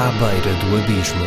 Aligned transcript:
À 0.00 0.12
beira 0.12 0.54
do 0.60 0.76
abismo. 0.76 1.24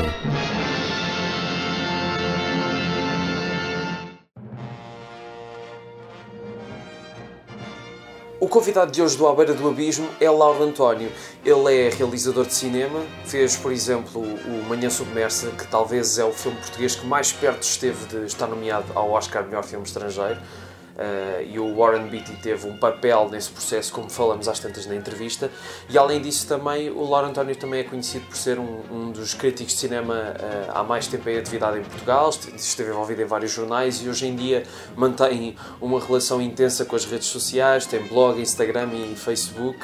O 8.39 8.47
convidado 8.47 8.89
de 8.89 9.01
hoje 9.01 9.17
do 9.17 9.27
À 9.27 9.35
Beira 9.35 9.53
do 9.53 9.67
Abismo 9.67 10.07
é 10.21 10.29
Lauro 10.29 10.63
António. 10.63 11.11
Ele 11.43 11.81
é 11.81 11.89
realizador 11.89 12.45
de 12.45 12.53
cinema, 12.53 13.01
fez, 13.25 13.57
por 13.57 13.73
exemplo, 13.73 14.21
o 14.21 14.63
Manhã 14.69 14.89
Submersa, 14.89 15.51
que 15.51 15.67
talvez 15.67 16.17
é 16.17 16.23
o 16.23 16.31
filme 16.31 16.57
português 16.57 16.95
que 16.95 17.05
mais 17.05 17.33
perto 17.33 17.63
esteve 17.63 18.05
de 18.05 18.25
estar 18.25 18.47
nomeado 18.47 18.85
ao 18.95 19.11
Oscar 19.11 19.43
Melhor 19.43 19.65
Filme 19.65 19.85
Estrangeiro. 19.85 20.39
Uh, 20.91 21.43
e 21.49 21.57
o 21.57 21.75
Warren 21.75 22.07
Beatty 22.07 22.33
teve 22.41 22.67
um 22.67 22.77
papel 22.77 23.29
nesse 23.29 23.49
processo, 23.49 23.91
como 23.93 24.09
falamos 24.09 24.47
às 24.47 24.59
tantas 24.59 24.85
na 24.85 24.95
entrevista. 24.95 25.49
E 25.89 25.97
além 25.97 26.21
disso, 26.21 26.47
também 26.47 26.89
o 26.89 27.03
Lauro 27.03 27.27
António 27.27 27.55
também 27.55 27.79
é 27.79 27.83
conhecido 27.83 28.25
por 28.25 28.35
ser 28.35 28.59
um, 28.59 28.81
um 28.91 29.11
dos 29.11 29.33
críticos 29.33 29.73
de 29.73 29.79
cinema 29.79 30.13
uh, 30.13 30.71
há 30.73 30.83
mais 30.83 31.07
tempo 31.07 31.27
em 31.29 31.37
atividade 31.37 31.79
em 31.79 31.83
Portugal, 31.83 32.29
esteve 32.55 32.89
envolvido 32.89 33.21
em 33.21 33.25
vários 33.25 33.51
jornais 33.51 34.01
e 34.03 34.09
hoje 34.09 34.27
em 34.27 34.35
dia 34.35 34.63
mantém 34.95 35.55
uma 35.79 35.99
relação 35.99 36.41
intensa 36.41 36.85
com 36.85 36.95
as 36.95 37.05
redes 37.05 37.27
sociais, 37.27 37.85
tem 37.85 38.05
blog, 38.07 38.39
Instagram 38.39 38.89
e 38.93 39.15
Facebook 39.15 39.79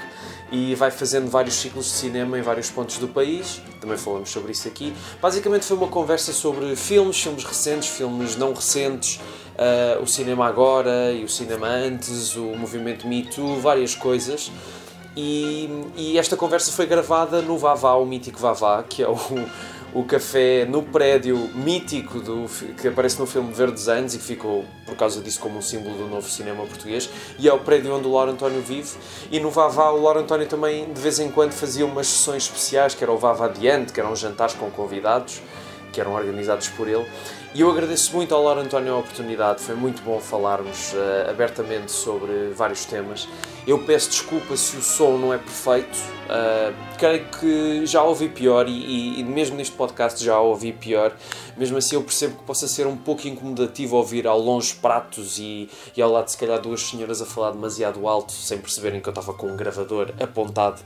e 0.51 0.75
vai 0.75 0.91
fazendo 0.91 1.29
vários 1.29 1.55
ciclos 1.55 1.85
de 1.85 1.91
cinema 1.91 2.37
em 2.37 2.41
vários 2.41 2.69
pontos 2.69 2.97
do 2.97 3.07
país. 3.07 3.61
Também 3.81 3.97
falamos 3.97 4.29
sobre 4.29 4.51
isso 4.51 4.67
aqui. 4.67 4.93
Basicamente 5.21 5.65
foi 5.65 5.77
uma 5.77 5.87
conversa 5.87 6.31
sobre 6.31 6.75
filmes, 6.75 7.21
filmes 7.21 7.43
recentes, 7.43 7.89
filmes 7.89 8.35
não 8.35 8.53
recentes, 8.53 9.19
uh, 9.57 10.01
o 10.01 10.07
cinema 10.07 10.47
agora 10.47 11.11
e 11.11 11.23
o 11.23 11.29
cinema 11.29 11.67
antes, 11.67 12.35
o 12.35 12.55
movimento 12.55 13.07
Me 13.07 13.23
Too, 13.23 13.59
várias 13.59 13.95
coisas. 13.95 14.51
E, 15.15 15.67
e 15.95 16.17
esta 16.17 16.37
conversa 16.37 16.71
foi 16.71 16.85
gravada 16.85 17.41
no 17.41 17.57
Vavá, 17.57 17.95
o 17.95 18.05
mítico 18.05 18.39
Vavá, 18.39 18.83
que 18.83 19.01
é 19.01 19.09
o, 19.09 19.17
o 19.91 20.03
café 20.03 20.63
no 20.63 20.83
prédio 20.83 21.35
mítico 21.55 22.19
do, 22.19 22.45
que 22.79 22.87
aparece 22.87 23.19
no 23.19 23.25
filme 23.25 23.51
Verdes 23.51 23.87
Anos 23.87 24.13
e 24.13 24.19
que 24.19 24.23
ficou, 24.23 24.63
por 24.85 24.95
causa 24.95 25.19
disso, 25.19 25.39
como 25.39 25.57
um 25.57 25.61
símbolo 25.61 25.97
do 25.97 26.07
novo 26.07 26.29
cinema 26.29 26.63
português. 26.65 27.09
E 27.39 27.49
é 27.49 27.53
o 27.53 27.57
prédio 27.57 27.95
onde 27.95 28.07
o 28.07 28.13
Lauro 28.13 28.29
António 28.29 28.61
vive. 28.61 28.91
E 29.31 29.39
no 29.39 29.49
Vavá, 29.49 29.89
o 29.89 30.03
Lauro 30.03 30.19
António 30.19 30.45
também, 30.45 30.85
de 30.93 31.01
vez 31.01 31.19
em 31.19 31.31
quando, 31.31 31.53
fazia 31.53 31.83
umas 31.83 32.05
sessões 32.05 32.43
especiais, 32.43 32.93
que 32.93 33.03
era 33.03 33.11
o 33.11 33.17
Vavá 33.17 33.45
Adiante, 33.45 33.91
que 33.91 33.99
eram 33.99 34.15
jantares 34.15 34.53
com 34.53 34.69
convidados, 34.69 35.41
que 35.91 35.99
eram 35.99 36.13
organizados 36.13 36.67
por 36.69 36.87
ele. 36.87 37.07
E 37.57 37.61
eu 37.61 37.71
agradeço 37.71 38.15
muito 38.15 38.35
ao 38.35 38.43
Lauro 38.43 38.61
António 38.61 38.93
a 38.93 38.97
oportunidade, 38.99 39.63
foi 39.63 39.73
muito 39.73 40.03
bom 40.03 40.19
falarmos 40.19 40.93
uh, 40.93 41.27
abertamente 41.27 41.91
sobre 41.91 42.51
vários 42.51 42.85
temas. 42.85 43.27
Eu 43.65 43.79
peço 43.79 44.11
desculpa 44.11 44.55
se 44.55 44.77
o 44.77 44.81
som 44.83 45.17
não 45.17 45.33
é 45.33 45.39
perfeito, 45.39 45.97
uh, 45.97 46.71
creio 46.99 47.25
que 47.25 47.83
já 47.87 48.03
ouvi 48.03 48.29
pior 48.29 48.67
e, 48.69 49.19
e, 49.19 49.23
mesmo 49.23 49.57
neste 49.57 49.75
podcast 49.75 50.23
já 50.23 50.39
ouvi 50.39 50.71
pior. 50.71 51.17
Mesmo 51.57 51.79
assim, 51.79 51.95
eu 51.95 52.03
percebo 52.03 52.37
que 52.37 52.43
possa 52.43 52.67
ser 52.67 52.85
um 52.85 52.95
pouco 52.95 53.27
incomodativo 53.27 53.95
ouvir 53.95 54.27
ao 54.27 54.39
longe 54.39 54.75
pratos 54.75 55.39
e, 55.39 55.67
e 55.95 55.99
ao 55.99 56.11
lado, 56.11 56.27
se 56.27 56.37
calhar, 56.37 56.61
duas 56.61 56.81
senhoras 56.81 57.23
a 57.23 57.25
falar 57.25 57.53
demasiado 57.53 58.07
alto 58.07 58.33
sem 58.33 58.59
perceberem 58.59 59.01
que 59.01 59.09
eu 59.09 59.11
estava 59.11 59.33
com 59.33 59.47
um 59.47 59.57
gravador 59.57 60.13
apontado 60.19 60.79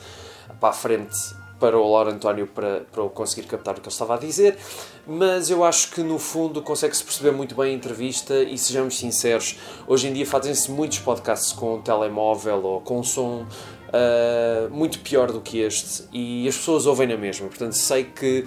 para 0.58 0.70
a 0.70 0.74
frente 0.74 1.41
para 1.62 1.78
o 1.78 1.92
Lauro 1.92 2.10
António 2.10 2.48
para, 2.48 2.82
para 2.92 3.08
conseguir 3.10 3.48
captar 3.48 3.76
o 3.76 3.82
que 3.82 3.88
ele 3.88 3.94
estava 3.94 4.16
a 4.16 4.18
dizer, 4.18 4.58
mas 5.06 5.52
eu 5.52 5.64
acho 5.64 5.92
que 5.92 6.02
no 6.02 6.18
fundo 6.18 6.62
consegue-se 6.64 7.04
perceber 7.04 7.32
muito 7.32 7.54
bem 7.54 7.72
a 7.72 7.76
entrevista 7.76 8.34
e 8.42 8.58
sejamos 8.58 8.98
sinceros, 8.98 9.60
hoje 9.88 10.08
em 10.08 10.14
dia 10.14 10.26
fazem-se 10.26 10.72
muitos 10.72 10.98
podcasts 10.98 11.54
com 11.54 11.80
telemóvel 11.80 12.64
ou 12.66 12.82
com 12.82 13.04
som 13.04 13.46
uh, 13.46 14.70
muito 14.72 15.00
pior 15.00 15.32
do 15.32 15.40
que 15.40 15.60
este 15.60 16.04
e 16.12 16.48
as 16.48 16.58
pessoas 16.58 16.88
ouvem 16.88 17.08
na 17.08 17.16
mesma, 17.16 17.48
portanto 17.48 17.74
sei 17.74 18.06
que 18.06 18.46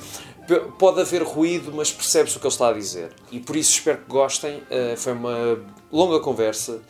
pode 0.78 1.00
haver 1.00 1.22
ruído, 1.22 1.72
mas 1.72 1.92
percebe-se 1.92 2.36
o 2.36 2.40
que 2.40 2.46
ele 2.46 2.52
está 2.52 2.68
a 2.68 2.72
dizer. 2.72 3.12
E 3.32 3.40
por 3.40 3.56
isso 3.56 3.70
espero 3.70 3.98
que 3.98 4.08
gostem, 4.08 4.58
uh, 4.58 4.96
foi 4.96 5.12
uma 5.12 5.58
longa 5.92 6.18
conversa 6.18 6.82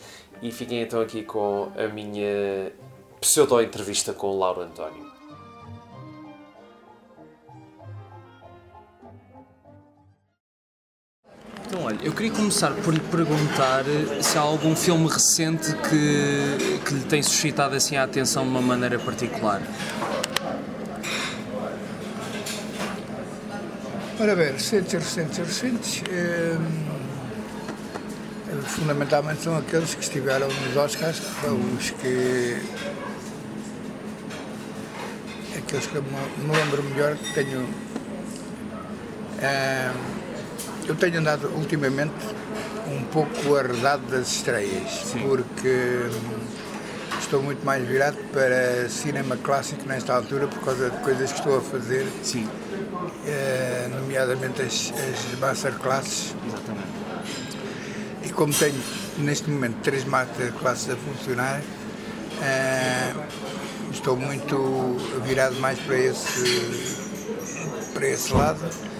e 0.42 0.50
fiquem 0.50 0.80
então 0.80 1.00
aqui 1.00 1.22
com 1.22 1.70
a 1.76 1.86
minha 1.86 2.72
pseudo-entrevista 3.20 4.12
com 4.12 4.28
o 4.28 4.38
Lauro 4.38 4.62
António. 4.62 5.13
Então, 11.66 11.82
olha, 11.82 11.98
eu 12.02 12.12
queria 12.12 12.30
começar 12.30 12.70
por 12.72 12.92
lhe 12.92 13.00
perguntar 13.00 13.84
se 14.20 14.36
há 14.36 14.42
algum 14.42 14.76
filme 14.76 15.08
recente 15.08 15.72
que, 15.74 16.78
que 16.84 16.94
lhe 16.94 17.04
tem 17.04 17.22
suscitado 17.22 17.74
assim 17.74 17.96
a 17.96 18.04
atenção 18.04 18.44
de 18.44 18.50
uma 18.50 18.60
maneira 18.60 18.98
particular. 18.98 19.62
Ora 24.20 24.36
bem, 24.36 24.52
recentes, 24.52 24.92
recentes, 24.92 25.38
recentes. 25.38 26.02
Eh, 26.08 26.56
fundamentalmente 28.66 29.42
são 29.42 29.56
aqueles 29.56 29.94
que 29.94 30.02
estiveram 30.02 30.48
nos 30.48 30.76
Oscars, 30.76 31.18
que 31.18 31.26
foram 31.26 31.58
os 31.76 31.90
que. 31.90 32.62
aqueles 35.56 35.86
que 35.86 35.94
eu 35.94 36.02
me 36.02 36.56
lembro 36.56 36.82
melhor 36.84 37.16
que 37.16 37.34
tenho. 37.34 37.68
Eh, 39.40 39.90
eu 40.86 40.94
tenho 40.94 41.18
andado 41.18 41.48
ultimamente 41.56 42.14
um 42.86 43.02
pouco 43.04 43.56
arredado 43.56 44.02
das 44.06 44.28
estreias, 44.28 44.90
Sim. 44.90 45.20
porque 45.20 46.08
estou 47.18 47.42
muito 47.42 47.64
mais 47.64 47.86
virado 47.86 48.18
para 48.32 48.88
cinema 48.88 49.36
clássico 49.36 49.86
nesta 49.88 50.14
altura 50.14 50.46
por 50.46 50.60
causa 50.60 50.90
de 50.90 50.96
coisas 50.98 51.32
que 51.32 51.38
estou 51.38 51.58
a 51.58 51.60
fazer. 51.60 52.06
Sim. 52.22 52.48
Eh, 53.26 53.88
nomeadamente 53.90 54.62
as, 54.62 54.92
as 54.92 55.38
masterclasses. 55.38 56.34
Exatamente. 56.46 57.04
E 58.24 58.28
como 58.30 58.52
tenho 58.52 58.80
neste 59.18 59.48
momento 59.48 59.76
três 59.82 60.04
masterclasses 60.04 60.90
a 60.90 60.96
funcionar, 60.96 61.62
eh, 62.42 63.14
estou 63.90 64.16
muito 64.16 64.96
virado 65.24 65.56
mais 65.56 65.78
para 65.78 65.98
esse, 65.98 66.96
para 67.94 68.06
esse 68.06 68.32
lado. 68.34 68.93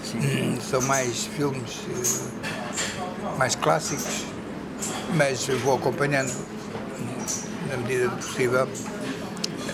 São 0.69 0.81
mais 0.81 1.25
filmes 1.25 1.81
eh, 1.89 3.37
mais 3.37 3.55
clássicos, 3.55 4.25
mas 5.15 5.45
vou 5.63 5.75
acompanhando 5.75 6.33
na 7.69 7.77
medida 7.77 8.07
do 8.07 8.17
possível 8.17 8.67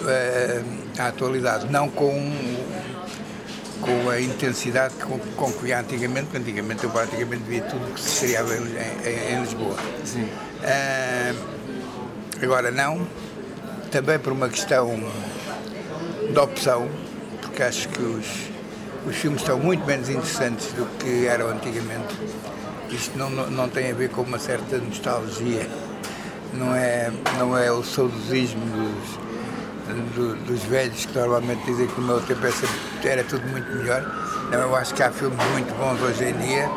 eh, 0.08 0.62
a 0.98 1.08
atualidade, 1.08 1.72
não 1.72 1.90
com, 1.90 2.14
com 3.82 4.10
a 4.10 4.20
intensidade 4.20 4.94
com, 4.96 5.18
com 5.20 5.52
que 5.52 5.64
via 5.64 5.80
antigamente, 5.80 6.26
porque 6.26 6.38
antigamente 6.38 6.84
eu 6.84 6.90
praticamente 6.90 7.44
via 7.44 7.62
tudo 7.64 7.94
que 7.94 8.02
se 8.02 8.26
estreava 8.26 8.56
em, 8.56 8.62
em, 8.62 9.34
em, 9.34 9.42
Lisboa. 9.42 9.78
Sim. 10.04 10.24
Uh, 10.24 11.36
agora 12.44 12.72
não, 12.72 13.08
também 13.92 14.20
por 14.20 14.34
uma 14.34 14.50
questão 14.50 14.92
de 16.32 16.40
opção, 16.40 16.90
porque 17.42 17.64
acho 17.64 17.90
que 17.90 18.02
os 18.02 18.51
os 19.06 19.16
filmes 19.16 19.42
estão 19.42 19.58
muito 19.58 19.86
menos 19.86 20.10
interessantes 20.10 20.68
do 20.74 20.86
que 20.98 21.26
eram 21.26 21.50
antigamente. 21.50 22.16
Isto 22.90 23.18
não, 23.18 23.30
não, 23.30 23.50
não 23.50 23.70
tem 23.70 23.92
a 23.92 23.94
ver 23.94 24.10
com 24.10 24.22
uma 24.22 24.38
certa 24.38 24.78
nostalgia, 24.78 25.68
não 26.54 26.76
é, 26.76 27.12
não 27.38 27.58
é 27.58 27.72
o 27.72 27.84
saudosismo 27.84 28.62
dos, 28.66 29.20
do, 30.16 30.36
dos 30.46 30.64
velhos 30.64 31.06
que 31.06 31.18
normalmente 31.18 31.64
dizem 31.66 31.88
que 31.88 32.02
no 32.02 32.08
meu 32.08 32.22
tempo 32.22 32.42
era 33.04 33.24
tudo 33.24 33.48
muito 33.48 33.68
melhor. 33.78 34.04
Não, 34.52 34.60
eu 34.60 34.76
acho 34.76 34.94
que 34.94 35.02
há 35.02 35.12
filmes 35.12 35.40
muito 35.52 35.74
bons 35.78 36.02
hoje 36.02 36.26
em 36.26 36.34
dia, 36.34 36.70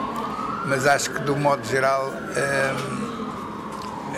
mas 0.66 0.86
acho 0.86 1.10
que, 1.10 1.20
do 1.22 1.36
modo 1.36 1.66
geral, 1.66 2.12
hum, 2.12 3.26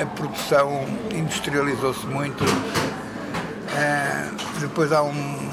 a 0.00 0.06
produção 0.06 0.86
industrializou-se 1.10 2.06
muito. 2.06 2.44
Hum, 2.44 4.36
depois 4.60 4.92
há 4.92 5.02
um 5.02 5.45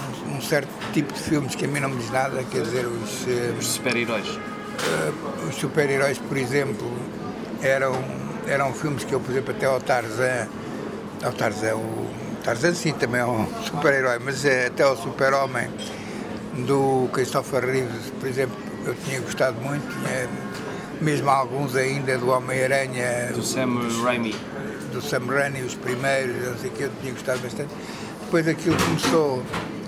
certo 0.44 0.70
tipo 0.94 1.14
de 1.14 1.20
filmes 1.20 1.56
que 1.56 1.66
a 1.66 1.68
mim 1.68 1.80
não 1.80 1.90
me 1.90 1.98
diz 1.98 2.12
nada, 2.12 2.44
quer 2.44 2.62
dizer, 2.62 2.86
os. 2.86 3.24
Uh, 3.24 3.58
os 3.60 3.68
super-heróis. 3.68 4.28
Uh, 4.28 5.50
os 5.50 5.56
super-heróis, 5.56 6.18
por 6.18 6.38
exemplo, 6.38 6.92
eram, 7.62 7.94
eram 8.48 8.74
filmes 8.74 9.04
que 9.04 9.14
eu, 9.14 9.20
por 9.20 9.32
exemplo, 9.32 9.56
até 9.56 9.66
ao 9.66 9.80
Tarzan. 9.80 10.48
Ao 11.24 11.32
Tarzan, 11.32 11.76
o 11.76 12.08
Tarzan 12.44 12.74
sim 12.74 12.94
também 12.94 13.22
é 13.22 13.26
um 13.26 13.48
super-herói, 13.64 14.20
mas 14.20 14.44
é, 14.46 14.68
até 14.68 14.84
ao 14.84 14.98
Super-Homem 14.98 15.70
do 16.66 17.10
Christopher 17.14 17.66
Reeves, 17.66 18.12
por 18.20 18.28
exemplo, 18.28 18.56
eu 18.86 18.94
tinha 18.96 19.20
gostado 19.22 19.60
muito, 19.62 19.88
né? 20.00 20.28
mesmo 21.02 21.30
alguns 21.30 21.76
ainda 21.76 22.18
do 22.18 22.30
Homem-Aranha. 22.30 23.32
Do 23.34 23.44
Sam 23.44 23.80
Raimi. 24.04 24.36
Do 24.92 25.02
Sam 25.02 25.26
Raimi, 25.28 25.62
os 25.62 25.76
primeiros, 25.76 26.48
não 26.48 26.58
sei 26.58 26.70
o 26.70 26.74
que, 26.74 26.84
eu 26.84 26.92
tinha 27.02 27.12
gostado 27.14 27.40
bastante. 27.40 27.74
Depois 28.22 28.48
aquilo 28.48 28.78
começou 28.78 29.44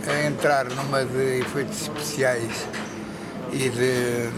a 0.07 0.27
entrar 0.27 0.65
numa 0.65 1.03
de 1.03 1.39
efeitos 1.39 1.83
especiais 1.83 2.67
e 3.51 3.69
de. 3.69 4.29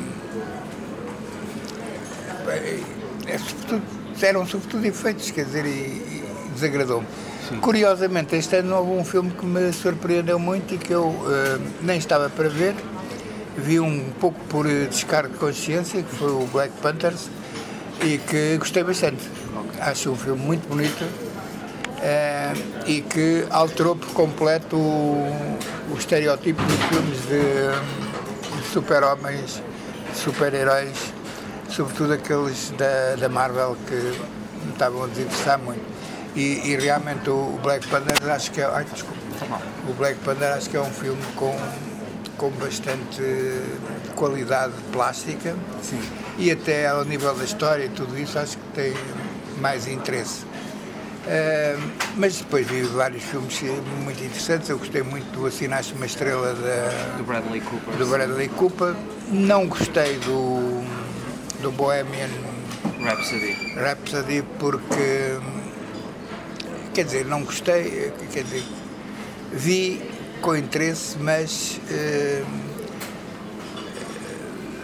É, 3.28 3.38
sobretudo, 3.38 3.82
eram 4.22 4.48
sobretudo 4.48 4.86
efeitos, 4.86 5.32
quer 5.32 5.46
dizer, 5.46 5.66
e, 5.66 5.70
e 5.70 6.50
desagradou-me. 6.54 7.08
Curiosamente, 7.62 8.36
este 8.36 8.58
ano 8.58 8.78
houve 8.78 8.92
um 8.92 9.06
filme 9.06 9.32
que 9.32 9.46
me 9.46 9.72
surpreendeu 9.72 10.40
muito 10.40 10.76
e 10.76 10.78
que 10.78 10.94
eu 10.94 11.08
uh, 11.08 11.62
nem 11.82 11.98
estava 11.98 12.30
para 12.30 12.50
ver, 12.50 12.76
vi 13.58 13.80
um 13.80 14.10
pouco 14.20 14.40
por 14.46 14.66
descargo 14.66 15.34
de 15.34 15.40
consciência, 15.40 16.04
que 16.04 16.16
foi 16.16 16.32
o 16.32 16.46
Black 16.48 16.74
Panthers, 16.82 17.30
e 18.02 18.18
que 18.18 18.58
gostei 18.58 18.84
bastante. 18.84 19.30
Acho 19.80 20.12
um 20.12 20.16
filme 20.16 20.42
muito 20.42 20.68
bonito 20.68 21.27
é, 22.02 22.54
e 22.86 23.02
que 23.02 23.46
alterou 23.50 23.96
por 23.96 24.10
completo 24.10 24.76
o, 24.76 25.58
o 25.92 25.98
estereótipo 25.98 26.62
dos 26.64 26.82
filmes 26.86 27.22
de, 27.22 28.62
de 28.62 28.68
super-homens, 28.72 29.62
super-heróis, 30.14 31.14
sobretudo 31.70 32.14
aqueles 32.14 32.72
da, 32.78 33.16
da 33.16 33.30
Marvel 33.30 33.78
que 33.88 33.96
me 33.96 34.72
estavam 34.72 35.04
a 35.04 35.08
desinteressar 35.08 35.60
muito. 35.60 35.86
E, 36.36 36.72
e 36.72 36.76
realmente 36.76 37.30
o 37.30 37.60
Black 37.64 37.88
Panther 37.88 38.30
acho 38.30 38.52
que 38.52 38.62
é. 38.62 38.66
Ai, 38.66 38.86
desculpa. 38.86 39.18
O 39.88 39.94
Black 39.94 40.20
Panther 40.20 40.54
acho 40.54 40.70
que 40.70 40.78
é 40.78 40.82
um 40.82 40.92
filme 40.92 41.22
com, 41.36 41.56
com 42.38 42.50
bastante 42.52 43.22
qualidade 44.16 44.74
plástica 44.92 45.56
Sim. 45.82 46.00
e 46.38 46.52
até 46.52 46.88
ao 46.88 47.06
nível 47.06 47.34
da 47.36 47.44
história 47.44 47.86
e 47.86 47.90
tudo 47.90 48.18
isso 48.18 48.38
acho 48.38 48.58
que 48.58 48.68
tem 48.74 48.94
mais 49.60 49.88
interesse. 49.88 50.47
Uh, 51.28 51.92
mas 52.16 52.38
depois 52.38 52.66
vi 52.66 52.84
vários 52.84 53.22
filmes 53.24 53.62
muito 54.02 54.24
interessantes. 54.24 54.70
Eu 54.70 54.80
gostei 54.80 55.04
muito 55.04 55.30
do 55.38 55.46
Assinaste 55.46 55.94
uma 55.94 56.06
Estrela 56.06 56.54
da, 56.54 57.18
do 57.18 57.24
Bradley 57.26 57.60
Cooper. 57.60 57.96
Do 57.96 58.06
Bradley 58.08 58.48
Cooper. 58.48 58.96
Não 59.30 59.68
gostei 59.68 60.18
do, 60.20 60.86
do 61.62 61.70
Bohemian 61.74 62.30
Rhapsody. 63.02 63.74
Rhapsody 63.76 64.42
porque 64.58 65.38
quer 66.94 67.04
dizer, 67.04 67.26
não 67.26 67.44
gostei, 67.44 68.14
quer 68.32 68.44
dizer, 68.44 68.64
vi 69.52 70.02
com 70.42 70.56
interesse, 70.56 71.18
mas 71.20 71.80
uh, 71.92 72.46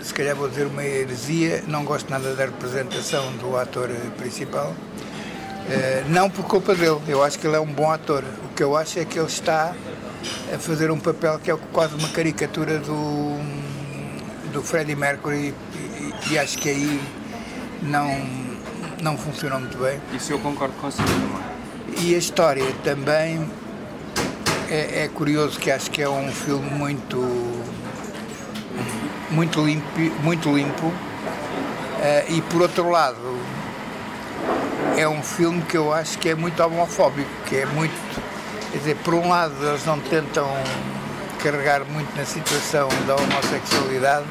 se 0.03 0.13
calhar 0.13 0.35
vou 0.35 0.49
dizer 0.49 0.67
uma 0.67 0.83
heresia, 0.83 1.63
não 1.67 1.85
gosto 1.85 2.09
nada 2.11 2.35
da 2.35 2.45
representação 2.45 3.31
do 3.37 3.55
ator 3.57 3.89
principal 4.17 4.75
eh, 5.69 6.03
não 6.07 6.29
por 6.29 6.45
culpa 6.45 6.75
dele, 6.75 6.99
eu 7.07 7.23
acho 7.23 7.39
que 7.39 7.47
ele 7.47 7.55
é 7.55 7.59
um 7.59 7.71
bom 7.71 7.91
ator. 7.91 8.23
O 8.45 8.53
que 8.53 8.63
eu 8.63 8.75
acho 8.75 8.99
é 8.99 9.05
que 9.05 9.17
ele 9.17 9.27
está 9.27 9.73
a 10.53 10.57
fazer 10.59 10.91
um 10.91 10.99
papel 10.99 11.39
que 11.39 11.51
é 11.51 11.57
quase 11.71 11.95
uma 11.95 12.09
caricatura 12.09 12.79
do, 12.79 13.37
do 14.51 14.61
Freddie 14.61 14.95
Mercury 14.95 15.53
e, 15.75 16.33
e 16.33 16.39
acho 16.39 16.57
que 16.57 16.69
aí 16.69 17.01
não, 17.81 18.07
não 19.01 19.17
funcionou 19.17 19.59
muito 19.59 19.77
bem. 19.77 19.99
Isso 20.13 20.31
eu 20.33 20.39
concordo 20.39 20.73
com 20.75 20.89
você 20.89 21.01
também. 21.03 21.53
E 22.01 22.15
a 22.15 22.17
história 22.17 22.65
também 22.83 23.47
é, 24.69 25.03
é, 25.03 25.07
curioso 25.07 25.59
que 25.59 25.69
acho 25.69 25.89
que 25.91 26.01
é 26.01 26.09
um 26.09 26.31
filme 26.31 26.69
muito 26.71 27.19
muito 29.29 29.65
limpo, 29.65 29.87
muito 30.21 30.55
limpo 30.55 30.87
uh, 30.87 30.93
e 32.29 32.41
por 32.43 32.61
outro 32.61 32.89
lado 32.89 33.17
é 34.97 35.07
um 35.07 35.21
filme 35.21 35.61
que 35.63 35.77
eu 35.77 35.93
acho 35.93 36.17
que 36.19 36.29
é 36.29 36.35
muito 36.35 36.61
homofóbico, 36.61 37.29
que 37.47 37.57
é 37.57 37.65
muito. 37.65 37.93
Quer 38.71 38.77
dizer, 38.77 38.95
por 38.97 39.13
um 39.13 39.29
lado, 39.29 39.53
eles 39.61 39.85
não 39.85 39.99
tentam 39.99 40.47
carregar 41.41 41.83
muito 41.85 42.15
na 42.15 42.25
situação 42.25 42.87
da 43.05 43.15
homossexualidade 43.15 44.25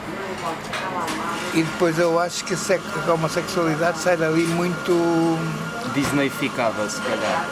e 1.54 1.62
depois 1.62 1.98
eu 1.98 2.18
acho 2.18 2.44
que 2.44 2.54
a 2.54 3.12
homossexualidade 3.12 3.98
sai 3.98 4.16
dali 4.16 4.44
muito. 4.46 5.38
Disneyficada, 5.94 6.88
se 6.88 7.00
calhar. 7.02 7.46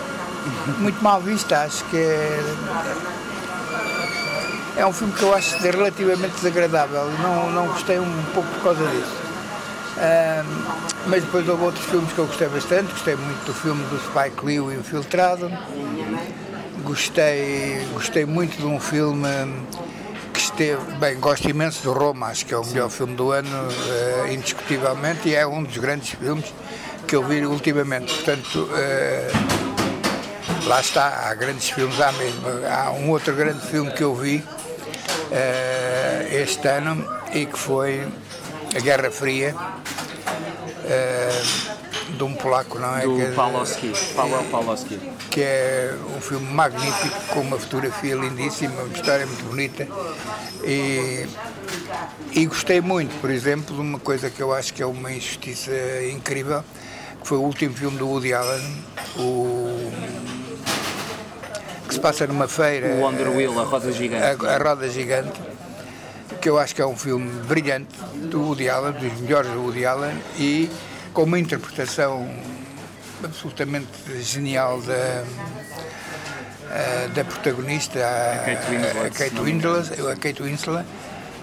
Muito 0.79 1.03
mal 1.03 1.21
vista, 1.21 1.61
acho 1.61 1.85
que 1.85 1.97
é. 1.97 2.43
É 4.77 4.87
um 4.87 4.93
filme 4.93 5.13
que 5.13 5.23
eu 5.23 5.35
acho 5.35 5.59
relativamente 5.59 6.37
desagradável 6.37 7.11
não, 7.23 7.51
não 7.51 7.67
gostei 7.67 7.99
um 7.99 8.23
pouco 8.33 8.49
por 8.49 8.63
causa 8.63 8.87
disso 8.87 9.30
mas 11.07 11.23
depois 11.25 11.49
houve 11.49 11.65
outros 11.65 11.85
filmes 11.85 12.13
que 12.13 12.19
eu 12.19 12.27
gostei 12.27 12.49
bastante. 12.49 12.93
Gostei 12.93 13.17
muito 13.17 13.45
do 13.45 13.55
filme 13.55 13.83
do 13.85 13.99
Spike 13.99 14.45
Lee, 14.45 14.61
O 14.61 14.73
Infiltrado. 14.73 15.51
Gostei, 16.83 17.87
gostei 17.93 18.25
muito 18.25 18.57
de 18.57 18.67
um 18.67 18.81
filme 18.81 19.29
que 20.33 20.41
esteve. 20.41 20.83
Bem, 20.99 21.19
gosto 21.19 21.49
imenso 21.49 21.83
do 21.83 21.93
Roma, 21.93 22.29
acho 22.29 22.47
que 22.47 22.55
é 22.55 22.57
o 22.57 22.65
melhor 22.65 22.91
filme 22.91 23.15
do 23.15 23.31
ano, 23.31 23.49
uh, 23.49 24.33
indiscutivelmente, 24.33 25.29
e 25.29 25.35
é 25.35 25.47
um 25.47 25.63
dos 25.63 25.77
grandes 25.77 26.11
filmes 26.11 26.53
que 27.07 27.15
eu 27.17 27.23
vi 27.25 27.45
ultimamente. 27.45 28.15
Portanto. 28.15 28.69
Uh, 28.73 29.61
lá 30.67 30.81
está, 30.81 31.29
há 31.29 31.35
grandes 31.35 31.71
filmes, 31.71 32.01
há 32.01 32.13
mesmo. 32.13 32.43
Há 32.69 32.91
um 32.93 33.11
outro 33.11 33.35
grande 33.35 33.61
filme 33.67 33.91
que 33.93 34.03
eu 34.03 34.15
vi 34.15 34.37
uh, 34.37 36.35
este 36.35 36.67
ano 36.69 37.05
e 37.33 37.47
que 37.47 37.59
foi 37.59 38.07
A 38.75 38.79
Guerra 38.81 39.11
Fria, 39.11 39.55
uh, 40.85 42.17
de 42.17 42.23
um 42.23 42.35
polaco, 42.35 42.79
não 42.79 42.97
é? 42.97 43.03
Do 43.03 43.17
que, 43.17 43.27
Pawlowski, 43.35 43.93
Paweł 44.15 44.45
Pawlowski. 44.45 45.01
Que 45.31 45.43
é 45.43 45.95
um 46.17 46.21
filme 46.21 46.47
magnífico, 46.53 47.17
com 47.35 47.41
uma 47.41 47.59
fotografia 47.59 48.15
lindíssima, 48.15 48.83
uma 48.83 48.95
história 48.95 49.27
muito 49.27 49.45
bonita. 49.45 49.89
E, 50.65 51.27
e 52.33 52.47
gostei 52.47 52.81
muito, 52.81 53.19
por 53.21 53.31
exemplo, 53.31 53.75
de 53.75 53.81
uma 53.81 53.99
coisa 53.99 54.31
que 54.31 54.41
eu 54.41 54.53
acho 54.53 54.73
que 54.73 54.83
é 54.83 54.87
uma 54.87 55.11
injustiça 55.11 55.73
incrível, 56.13 56.63
que 57.21 57.27
foi 57.27 57.39
o 57.39 57.43
último 57.43 57.75
filme 57.75 57.99
do 57.99 58.07
Woody 58.07 58.33
Allen, 58.33 58.85
o 59.17 59.91
que 61.89 61.95
se 61.95 62.01
passa 62.01 62.25
numa 62.27 62.47
feira. 62.47 62.87
O 62.89 63.01
Wonder 63.01 63.31
Wheel, 63.31 63.59
a 63.59 63.65
roda 63.65 63.91
gigante. 63.91 64.47
A, 64.47 64.55
a 64.55 64.59
roda 64.59 64.89
gigante 64.89 65.50
que 66.41 66.49
eu 66.49 66.59
acho 66.59 66.75
que 66.75 66.83
é 66.83 66.87
um 66.87 66.97
filme 66.97 67.31
brilhante 67.45 67.97
do 68.15 68.43
Woody 68.43 68.69
Allen, 68.69 68.93
dos 68.93 69.21
melhores 69.21 69.51
do 69.51 69.63
Woody 69.63 69.85
Allen, 69.85 70.17
e 70.39 70.71
com 71.13 71.25
uma 71.25 71.39
interpretação 71.39 72.29
absolutamente 73.23 73.89
genial 74.21 74.81
da, 74.83 75.25
eh, 76.73 77.09
da 77.15 77.25
protagonista, 77.25 77.99
a 77.99 79.11
Kate 79.11 79.41
Winslet, 79.41 80.01
a 80.09 80.17
Kate 80.17 80.43
Winslet, 80.43 80.87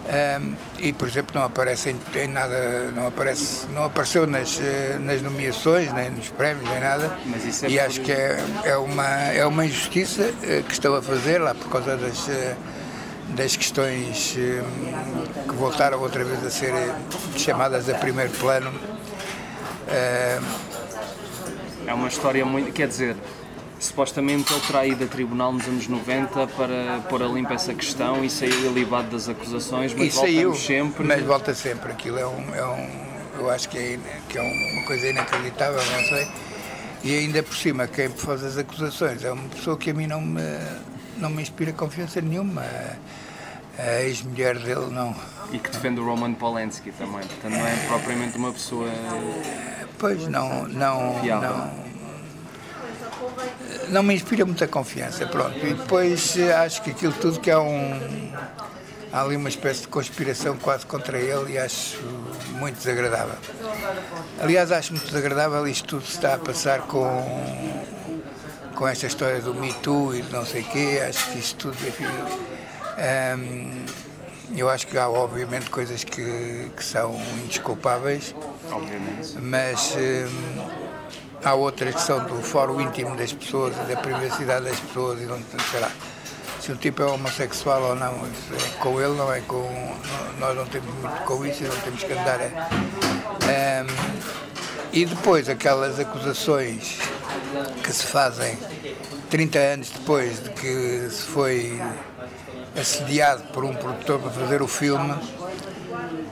um, 0.07 0.55
e 0.79 0.93
por 0.93 1.05
exemplo 1.05 1.37
não 1.37 1.45
aparece 1.45 1.89
em, 1.89 1.99
em, 2.17 2.27
nada 2.29 2.91
não 2.95 3.07
aparece 3.07 3.65
não 3.73 3.83
apareceu 3.83 4.25
nas 4.25 4.57
eh, 4.61 4.97
nas 5.01 5.21
nomeações 5.21 5.91
nem 5.91 6.09
nos 6.11 6.29
prémios 6.29 6.69
nem 6.69 6.79
nada. 6.79 7.11
É 7.63 7.69
e 7.69 7.77
acho 7.77 7.99
que 7.99 8.13
é, 8.13 8.39
é 8.63 8.77
uma 8.77 9.05
é 9.05 9.45
uma 9.45 9.65
injustiça 9.65 10.33
eh, 10.43 10.63
que 10.65 10.71
estão 10.71 10.95
a 10.95 11.01
fazer 11.01 11.39
lá 11.39 11.53
por 11.53 11.69
causa 11.69 11.97
das 11.97 12.25
das 13.29 13.55
questões 13.55 14.35
eh, 14.37 14.63
que 15.47 15.55
voltaram 15.55 16.01
outra 16.01 16.23
vez 16.23 16.45
a 16.45 16.49
ser 16.49 16.73
eh, 16.73 16.95
chamadas 17.37 17.89
a 17.89 17.95
primeiro 17.95 18.31
plano. 18.31 18.73
É 19.87 20.39
uma 21.93 22.07
história 22.07 22.45
muito. 22.45 22.71
Quer 22.73 22.87
dizer, 22.87 23.15
supostamente 23.79 24.51
ele 24.51 24.61
terá 24.61 24.85
ido 24.85 25.03
a 25.03 25.07
tribunal 25.07 25.53
nos 25.53 25.65
anos 25.65 25.87
90 25.87 26.47
para 26.47 26.99
pôr 27.09 27.23
a 27.23 27.27
limpo 27.27 27.53
essa 27.53 27.73
questão 27.73 28.23
e 28.23 28.29
saiu 28.29 28.71
ilibado 28.71 29.09
das 29.09 29.29
acusações, 29.29 29.93
mas 29.93 30.13
saiu, 30.13 30.53
sempre. 30.53 31.05
Mas 31.05 31.23
volta 31.23 31.53
sempre. 31.53 31.91
Aquilo 31.91 32.19
é 32.19 32.27
um. 32.27 32.55
É 32.55 32.65
um 32.65 33.07
eu 33.39 33.51
acho 33.51 33.69
que 33.69 33.77
é, 33.77 33.99
que 34.27 34.37
é 34.37 34.41
uma 34.41 34.87
coisa 34.87 35.07
inacreditável, 35.07 35.79
não 35.79 36.03
sei. 36.05 36.27
E 37.03 37.19
ainda 37.19 37.43
por 37.43 37.55
cima, 37.55 37.87
quem 37.87 38.09
faz 38.09 38.43
as 38.43 38.57
acusações 38.57 39.23
é 39.23 39.31
uma 39.31 39.47
pessoa 39.49 39.77
que 39.77 39.91
a 39.91 39.93
mim 39.93 40.07
não 40.07 40.19
me 40.19 40.41
não 41.17 41.29
me 41.29 41.41
inspira 41.41 41.73
confiança 41.73 42.21
nenhuma. 42.21 42.63
A 43.77 44.01
ex-mulher 44.01 44.57
dele 44.57 44.87
não. 44.91 45.15
E 45.51 45.59
que 45.59 45.69
defende 45.69 45.99
o 45.99 46.05
Roman 46.05 46.33
Polanski 46.33 46.91
também, 46.91 47.21
portanto 47.21 47.53
não 47.53 47.67
é 47.67 47.75
propriamente 47.87 48.37
uma 48.37 48.51
pessoa. 48.51 48.89
Pois 49.97 50.27
não, 50.27 50.67
não, 50.67 51.19
fiável. 51.21 51.49
não. 51.49 51.87
Não 53.89 54.03
me 54.03 54.15
inspira 54.15 54.45
muita 54.45 54.67
confiança, 54.67 55.25
pronto. 55.27 55.57
E 55.65 55.73
depois 55.73 56.37
eh, 56.37 56.53
acho 56.53 56.81
que 56.81 56.91
aquilo 56.91 57.13
tudo 57.13 57.39
que 57.39 57.49
é 57.49 57.57
um. 57.57 58.31
Há 59.13 59.21
ali 59.21 59.35
uma 59.35 59.47
espécie 59.47 59.81
de 59.81 59.87
conspiração 59.87 60.57
quase 60.57 60.85
contra 60.85 61.17
ele 61.17 61.53
e 61.53 61.57
acho 61.57 61.97
muito 62.59 62.77
desagradável. 62.77 63.37
Aliás, 64.39 64.71
acho 64.71 64.91
muito 64.91 65.05
desagradável 65.05 65.65
isto 65.67 65.87
tudo 65.87 66.05
se 66.05 66.13
está 66.13 66.33
a 66.33 66.37
passar 66.37 66.81
com 66.81 67.07
com 68.75 68.87
esta 68.87 69.07
história 69.07 69.41
do 69.41 69.55
Me 69.55 69.73
Too 69.73 70.15
e 70.15 70.21
não 70.31 70.45
sei 70.45 70.61
o 70.61 70.65
quê, 70.65 71.01
acho 71.07 71.31
que 71.31 71.39
isto 71.39 71.71
tudo, 71.71 71.87
enfim, 71.87 72.05
um, 72.97 73.85
eu 74.55 74.69
acho 74.69 74.87
que 74.87 74.97
há 74.97 75.09
obviamente 75.09 75.69
coisas 75.69 76.03
que, 76.03 76.71
que 76.75 76.83
são 76.83 77.15
indesculpáveis, 77.43 78.33
obviamente. 78.71 79.37
mas 79.41 79.95
um, 79.95 80.87
há 81.43 81.53
outras 81.53 81.95
que 81.95 82.01
são 82.01 82.23
do 82.25 82.41
fórum 82.41 82.81
íntimo 82.81 83.15
das 83.15 83.33
pessoas, 83.33 83.75
da 83.75 83.97
privacidade 83.97 84.65
das 84.65 84.79
pessoas 84.79 85.21
e 85.21 85.25
não 85.25 85.39
sei 85.71 85.79
lá. 85.79 85.91
Se 86.59 86.71
o 86.71 86.75
tipo 86.75 87.01
é 87.01 87.05
homossexual 87.05 87.81
ou 87.81 87.95
não, 87.95 88.13
é 88.13 88.79
com 88.79 88.99
ele 88.99 89.15
não 89.15 89.31
é 89.31 89.41
com. 89.41 89.95
Nós 90.39 90.55
não 90.55 90.65
temos 90.65 90.93
muito 90.95 91.23
com 91.23 91.45
isso 91.45 91.63
e 91.63 91.67
não 91.67 91.77
temos 91.81 92.03
que 92.03 92.11
andar 92.13 92.39
a. 92.41 92.69
Um, 93.47 94.27
e 94.91 95.05
depois 95.05 95.47
aquelas 95.47 95.99
acusações 95.99 96.97
que 97.83 97.93
se 97.93 98.03
fazem 98.05 98.57
30 99.29 99.59
anos 99.59 99.89
depois 99.91 100.41
de 100.43 100.49
que 100.49 101.09
se 101.09 101.23
foi 101.23 101.79
assediado 102.79 103.43
por 103.53 103.63
um 103.65 103.73
produtor 103.75 104.19
para 104.19 104.31
fazer 104.31 104.61
o 104.61 104.67
filme, 104.67 105.13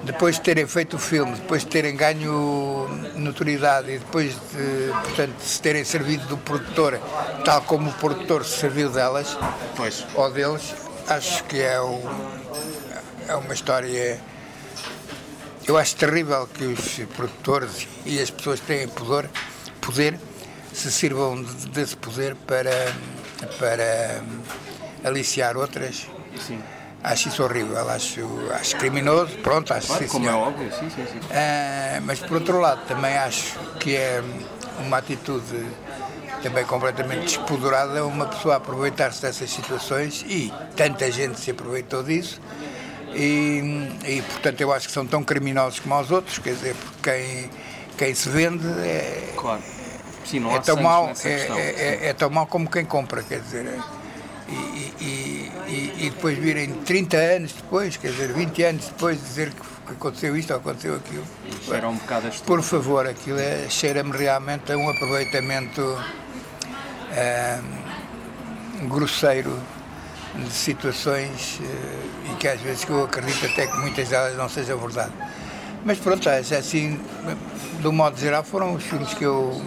depois 0.03 0.35
de 0.35 0.41
terem 0.41 0.67
feito 0.67 0.95
o 0.97 0.99
filme, 0.99 1.33
depois 1.35 1.63
de 1.63 1.69
terem 1.69 1.95
ganho 1.95 2.87
notoriedade 3.15 3.91
e 3.91 3.97
depois 3.97 4.33
de, 4.33 4.91
portanto, 5.03 5.39
se 5.39 5.59
terem 5.61 5.83
servido 5.83 6.25
do 6.27 6.37
produtor, 6.37 6.99
tal 7.43 7.61
como 7.63 7.89
o 7.89 7.93
produtor 7.93 8.45
se 8.45 8.59
serviu 8.59 8.89
delas, 8.89 9.35
Pois. 9.75 10.05
ou 10.13 10.31
deles, 10.31 10.73
acho 11.07 11.43
que 11.45 11.59
é, 11.59 11.81
um, 11.81 12.01
é 13.27 13.35
uma 13.35 13.53
história. 13.53 14.19
Eu 15.67 15.77
acho 15.77 15.95
terrível 15.95 16.47
que 16.47 16.63
os 16.65 16.99
produtores 17.15 17.87
e 18.05 18.21
as 18.21 18.29
pessoas 18.29 18.59
que 18.59 18.67
têm 18.67 18.87
poder, 18.87 19.27
poder 19.81 20.19
se 20.71 20.91
sirvam 20.91 21.41
de- 21.41 21.67
desse 21.69 21.97
poder 21.97 22.35
para, 22.45 22.93
para 23.57 24.21
aliciar 25.03 25.57
outras. 25.57 26.05
Sim. 26.39 26.62
Acho 27.04 27.27
isso 27.30 27.44
horrível, 27.44 27.88
acho, 27.89 28.22
acho 28.51 28.75
criminoso, 28.77 29.38
pronto, 29.44 29.72
acho 29.74 29.88
Claro, 29.88 30.04
sim, 30.04 30.10
como 30.10 30.27
é 30.27 30.34
óbvio, 30.34 30.72
sim, 30.72 30.89
sim, 30.89 31.06
sim. 31.06 31.20
Ah, 31.32 32.00
mas 32.04 32.20
por 32.20 32.38
outro 32.38 32.60
lado 32.60 32.82
também 32.88 33.15
acho 33.15 33.54
que 33.80 33.96
é 33.96 34.24
uma 34.80 34.98
atitude 34.98 35.68
também 36.42 36.65
completamente 36.65 37.24
despodurada 37.38 38.04
uma 38.06 38.25
pessoa 38.25 38.56
aproveitar-se 38.56 39.22
dessas 39.22 39.50
situações 39.51 40.24
e 40.27 40.51
tanta 40.75 41.12
gente 41.12 41.39
se 41.39 41.51
aproveitou 41.51 42.01
disso 42.04 42.42
e, 43.13 43.62
e 44.06 44.22
portanto 44.24 44.62
eu 44.62 44.74
acho 44.74 44.88
que 44.88 44.94
são 44.94 45.06
tão 45.06 45.24
criminosos 45.24 45.80
como 45.80 46.00
os 46.00 46.10
outros, 46.12 46.39
quer 46.39 46.54
dizer, 46.54 46.75
porque 46.75 47.12
quem, 47.12 47.50
quem 47.98 48.15
se 48.15 48.30
vende 48.30 48.65
é, 48.80 49.32
Claro. 49.38 49.62
Sim, 50.25 50.44
é 50.51 50.60
tão 50.60 50.77
mau 50.77 51.12
é, 51.24 51.30
é- 51.30 51.75
é- 52.06 52.10
é 52.10 52.13
tão 52.13 52.32
mau 52.32 52.48
como 52.48 52.68
quem 52.68 52.84
compra, 52.84 53.22
quer 53.22 53.39
dizer. 53.42 53.80
E, 54.47 54.51
e- 54.51 54.93
e- 55.01 55.51
e- 55.67 56.05
e 56.05 56.09
depois 56.11 56.37
virem 56.37 56.71
30 56.83 57.17
anos 57.17 57.51
depois, 57.53 57.97
quer 57.97 58.11
dizer, 58.11 58.31
20 58.33 58.63
anos 58.63 58.85
depois, 58.85 59.19
dizer 59.19 59.51
que 59.51 59.91
aconteceu 59.91 60.35
isto 60.37 60.51
ou 60.51 60.57
aconteceu 60.59 60.95
aquilo. 60.95 61.23
Era 61.71 61.89
um 61.89 61.95
bocado 61.95 62.27
este. 62.27 62.43
Por 62.43 62.61
favor, 62.61 63.07
aquilo 63.07 63.39
é, 63.39 63.67
cheira-me 63.69 64.15
realmente 64.15 64.71
a 64.71 64.77
um 64.77 64.87
aproveitamento 64.89 65.81
ah, 67.11 67.59
grosseiro 68.87 69.57
de 70.35 70.51
situações 70.51 71.59
eh, 71.63 72.31
e 72.33 72.35
que 72.35 72.47
às 72.47 72.59
vezes 72.59 72.83
que 72.83 72.91
eu 72.91 73.05
acredito 73.05 73.45
até 73.45 73.65
que 73.67 73.77
muitas 73.77 74.09
delas 74.09 74.35
não 74.35 74.49
sejam 74.49 74.77
verdade. 74.77 75.13
Mas 75.85 75.97
pronto, 75.97 76.27
é 76.27 76.39
assim, 76.39 76.99
do 77.81 77.93
modo 77.93 78.19
geral, 78.19 78.43
foram 78.43 78.73
os 78.73 78.83
filmes 78.83 79.13
que 79.13 79.23
eu, 79.23 79.61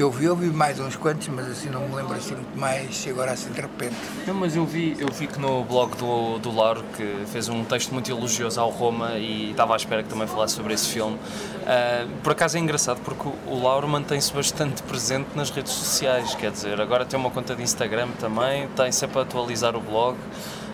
que 0.00 0.04
eu 0.04 0.10
vi. 0.10 0.24
Eu 0.24 0.34
vi 0.34 0.46
mais 0.46 0.80
uns 0.80 0.96
quantos, 0.96 1.28
mas 1.28 1.46
assim 1.50 1.68
não 1.68 1.86
me 1.86 1.94
lembro 1.94 2.16
assim 2.16 2.34
muito 2.34 2.58
mais, 2.58 3.06
agora 3.06 3.32
assim 3.32 3.50
de 3.50 3.60
repente. 3.60 3.94
Não, 4.26 4.32
mas 4.32 4.56
eu 4.56 4.64
vi, 4.64 4.96
eu 4.98 5.08
vi 5.12 5.26
que 5.26 5.38
no 5.38 5.62
blog 5.62 5.94
do, 5.96 6.38
do 6.38 6.50
Lauro, 6.50 6.82
que 6.96 7.26
fez 7.26 7.50
um 7.50 7.62
texto 7.64 7.92
muito 7.92 8.10
elogioso 8.10 8.58
ao 8.58 8.70
Roma 8.70 9.18
e 9.18 9.50
estava 9.50 9.74
à 9.74 9.76
espera 9.76 10.02
que 10.02 10.08
também 10.08 10.26
falasse 10.26 10.54
sobre 10.54 10.72
esse 10.72 10.88
filme. 10.88 11.18
Ah, 11.66 12.06
por 12.22 12.32
acaso 12.32 12.56
é 12.56 12.60
engraçado 12.60 12.98
porque 13.04 13.28
o, 13.46 13.62
Lauro 13.62 13.86
mantém-se 13.86 14.32
bastante 14.32 14.82
presente 14.84 15.28
nas 15.34 15.50
redes 15.50 15.72
sociais, 15.72 16.34
quer 16.34 16.50
dizer, 16.50 16.80
agora 16.80 17.04
tem 17.04 17.20
uma 17.20 17.30
conta 17.30 17.54
de 17.54 17.62
Instagram 17.62 18.08
também, 18.18 18.68
tem 18.68 18.90
sempre 18.92 19.18
a 19.18 19.22
atualizar 19.22 19.76
o 19.76 19.80
blog. 19.82 20.16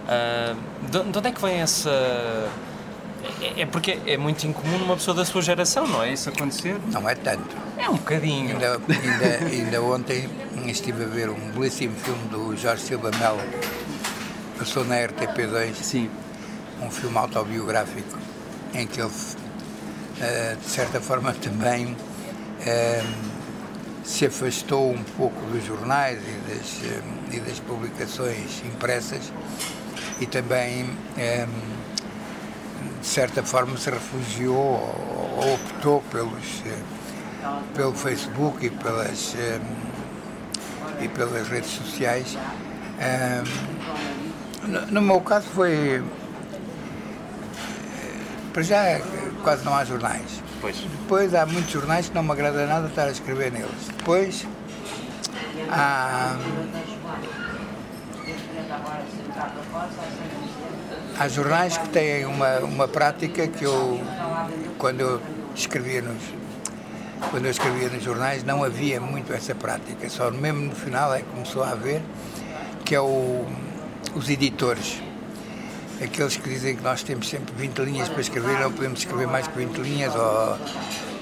Ah, 0.08 0.54
de, 0.82 1.02
de 1.02 1.18
onde 1.18 1.28
é 1.28 1.32
que 1.32 1.40
vem 1.42 1.56
essa. 1.56 1.90
É, 3.40 3.62
é 3.62 3.66
porque 3.66 3.98
é 4.06 4.16
muito 4.16 4.46
incomum 4.46 4.78
numa 4.78 4.96
pessoa 4.96 5.14
da 5.14 5.24
sua 5.24 5.42
geração, 5.42 5.86
não 5.86 6.02
é? 6.02 6.12
Isso 6.12 6.28
acontecer? 6.28 6.76
Não 6.92 7.08
é 7.08 7.14
tanto. 7.14 7.56
É 7.76 7.88
um 7.88 7.96
bocadinho. 7.96 8.50
Ainda, 8.50 8.80
ainda, 8.88 9.46
ainda 9.46 9.82
ontem 9.82 10.28
estive 10.66 11.04
a 11.04 11.06
ver 11.06 11.30
um 11.30 11.50
belíssimo 11.52 11.94
filme 11.96 12.28
do 12.28 12.56
Jorge 12.56 12.82
Silva 12.82 13.10
Melo, 13.18 13.40
passou 14.58 14.84
na 14.84 14.96
RTP2. 14.96 15.74
Sim. 15.74 16.10
um 16.82 16.90
filme 16.90 17.16
autobiográfico 17.16 18.18
em 18.74 18.86
que 18.86 19.00
ele, 19.00 19.10
eh, 20.20 20.56
de 20.62 20.68
certa 20.68 21.00
forma, 21.00 21.32
também 21.32 21.96
eh, 22.66 23.02
se 24.04 24.26
afastou 24.26 24.92
um 24.92 25.02
pouco 25.16 25.40
dos 25.46 25.64
jornais 25.64 26.18
e 26.18 26.50
das, 26.50 26.82
eh, 26.84 27.36
e 27.36 27.40
das 27.40 27.58
publicações 27.60 28.62
impressas 28.64 29.32
e 30.20 30.26
também, 30.26 30.86
de 33.00 33.06
certa 33.06 33.42
forma, 33.42 33.76
se 33.76 33.90
refugiou 33.90 34.54
ou 34.56 35.16
ou 35.38 35.54
optou 35.54 36.00
pelos, 36.10 36.62
eh, 36.66 36.78
pelo 37.74 37.92
Facebook 37.94 38.64
e 38.64 38.70
pelas, 38.70 39.34
eh, 39.38 39.60
e 41.02 41.08
pelas 41.08 41.46
redes 41.48 41.70
sociais. 41.70 42.36
Eh, 42.98 43.42
no- 44.66 44.86
no 44.86 45.02
meu 45.02 45.20
caso 45.20 45.46
foi 45.54 46.02
para 48.52 48.62
já 48.62 48.98
quase 49.44 49.62
não 49.64 49.74
há 49.74 49.84
jornais. 49.84 50.42
Pois. 50.60 50.76
Depois 50.76 51.34
há 51.34 51.44
muitos 51.44 51.70
jornais 51.70 52.08
que 52.08 52.14
não 52.14 52.22
me 52.22 52.32
agrada 52.32 52.66
nada 52.66 52.88
estar 52.88 53.04
a 53.04 53.10
escrever 53.10 53.52
neles. 53.52 53.88
Depois 53.98 54.46
há, 55.70 56.34
há 61.18 61.28
jornais 61.28 61.76
que 61.78 61.88
têm 61.88 62.26
uma, 62.26 62.58
uma 62.60 62.88
prática 62.88 63.46
que 63.48 63.64
eu, 63.64 64.00
quando 64.78 65.00
eu 65.00 65.20
escrevia 65.54 66.02
nos, 66.02 66.22
quando 67.30 67.46
eu 67.46 67.50
escrevia 67.50 67.88
nos 67.88 68.02
jornais, 68.02 68.44
não 68.44 68.62
havia 68.62 69.00
muito 69.00 69.32
essa 69.32 69.54
prática. 69.54 70.08
Só 70.08 70.30
mesmo 70.30 70.66
no 70.66 70.74
final 70.74 71.14
é 71.14 71.18
que 71.18 71.26
começou 71.26 71.62
a 71.62 71.70
haver, 71.70 72.02
que 72.84 72.94
é 72.94 73.00
o, 73.00 73.44
os 74.14 74.28
editores 74.28 75.00
aqueles 76.02 76.36
que 76.36 76.48
dizem 76.48 76.76
que 76.76 76.82
nós 76.82 77.02
temos 77.02 77.28
sempre 77.28 77.54
20 77.56 77.78
linhas 77.78 78.08
para 78.08 78.20
escrever, 78.20 78.60
não 78.60 78.70
podemos 78.70 78.98
escrever 78.98 79.26
mais 79.26 79.46
que 79.46 79.56
20 79.56 79.76
linhas, 79.78 80.14
ou 80.14 80.58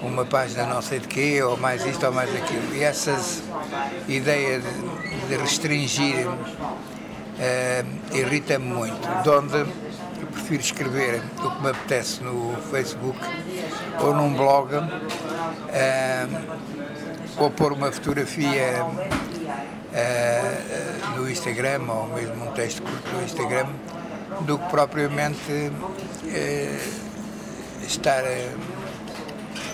uma 0.03 0.25
página 0.25 0.67
não 0.67 0.83
sei 0.83 0.99
de 0.99 1.09
quê, 1.09 1.43
ou 1.43 1.57
mais 1.57 1.85
isto 1.87 2.05
ou 2.05 2.13
mais 2.13 2.35
aquilo. 2.35 2.75
E 2.75 2.83
essas 2.83 3.43
ideias 4.09 4.63
de, 4.63 5.29
de 5.29 5.37
restringir 5.37 6.29
eh, 7.39 7.85
irrita-me 8.13 8.67
muito. 8.67 9.23
De 9.23 9.31
onde 9.31 9.65
eu 10.21 10.27
prefiro 10.27 10.61
escrever 10.61 11.23
o 11.39 11.51
que 11.51 11.63
me 11.63 11.71
apetece 11.71 12.23
no 12.23 12.57
Facebook 12.71 13.19
ou 14.01 14.15
num 14.15 14.35
blog, 14.35 14.71
eh, 15.73 16.27
ou 17.37 17.51
pôr 17.51 17.73
uma 17.73 17.91
fotografia 17.93 18.85
eh, 19.93 20.61
no 21.17 21.29
Instagram, 21.29 21.83
ou 21.89 22.07
mesmo 22.09 22.45
um 22.45 22.53
texto 22.53 22.83
curto 22.83 23.17
no 23.17 23.23
Instagram, 23.23 23.67
do 24.43 24.59
que 24.59 24.69
propriamente 24.71 25.73
eh, 26.29 26.79
estar 27.87 28.25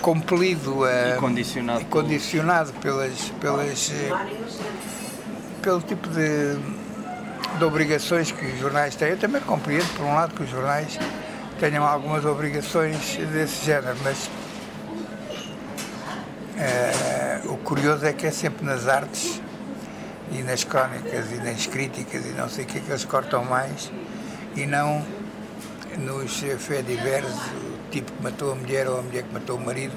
compelido 0.01 0.83
a, 0.83 1.15
E 1.15 1.19
condicionado 1.19 1.85
condicionado 1.85 2.73
pelas, 2.73 3.31
pelas, 3.39 3.91
pelo 5.61 5.81
tipo 5.81 6.07
de, 6.09 6.57
de 7.57 7.63
obrigações 7.63 8.31
que 8.31 8.45
os 8.45 8.59
jornais 8.59 8.95
têm. 8.95 9.09
Eu 9.09 9.17
também 9.17 9.41
compreendo, 9.41 9.87
por 9.95 10.05
um 10.05 10.13
lado, 10.13 10.33
que 10.33 10.43
os 10.43 10.49
jornais 10.49 10.97
tenham 11.59 11.85
algumas 11.85 12.25
obrigações 12.25 13.17
desse 13.31 13.65
género, 13.65 13.95
mas 14.03 14.29
eh, 16.57 17.41
o 17.45 17.57
curioso 17.57 18.05
é 18.05 18.13
que 18.13 18.25
é 18.25 18.31
sempre 18.31 18.65
nas 18.65 18.87
artes 18.87 19.41
e 20.31 20.41
nas 20.43 20.63
crónicas 20.63 21.31
e 21.31 21.35
nas 21.35 21.67
críticas 21.67 22.25
e 22.25 22.29
não 22.29 22.47
sei 22.49 22.63
o 22.63 22.67
que 22.67 22.77
é 22.77 22.81
que 22.81 22.89
eles 22.89 23.05
cortam 23.05 23.43
mais 23.43 23.91
e 24.55 24.65
não 24.65 25.05
nos 25.97 26.43
fé 26.59 26.81
diversos, 26.81 27.35
o 27.35 27.89
tipo 27.91 28.11
que 28.11 28.23
matou 28.23 28.53
a 28.53 28.55
mulher 28.55 28.87
ou 28.87 28.99
a 28.99 29.01
mulher 29.01 29.23
que 29.23 29.33
matou 29.33 29.57
o 29.57 29.59
marido. 29.59 29.93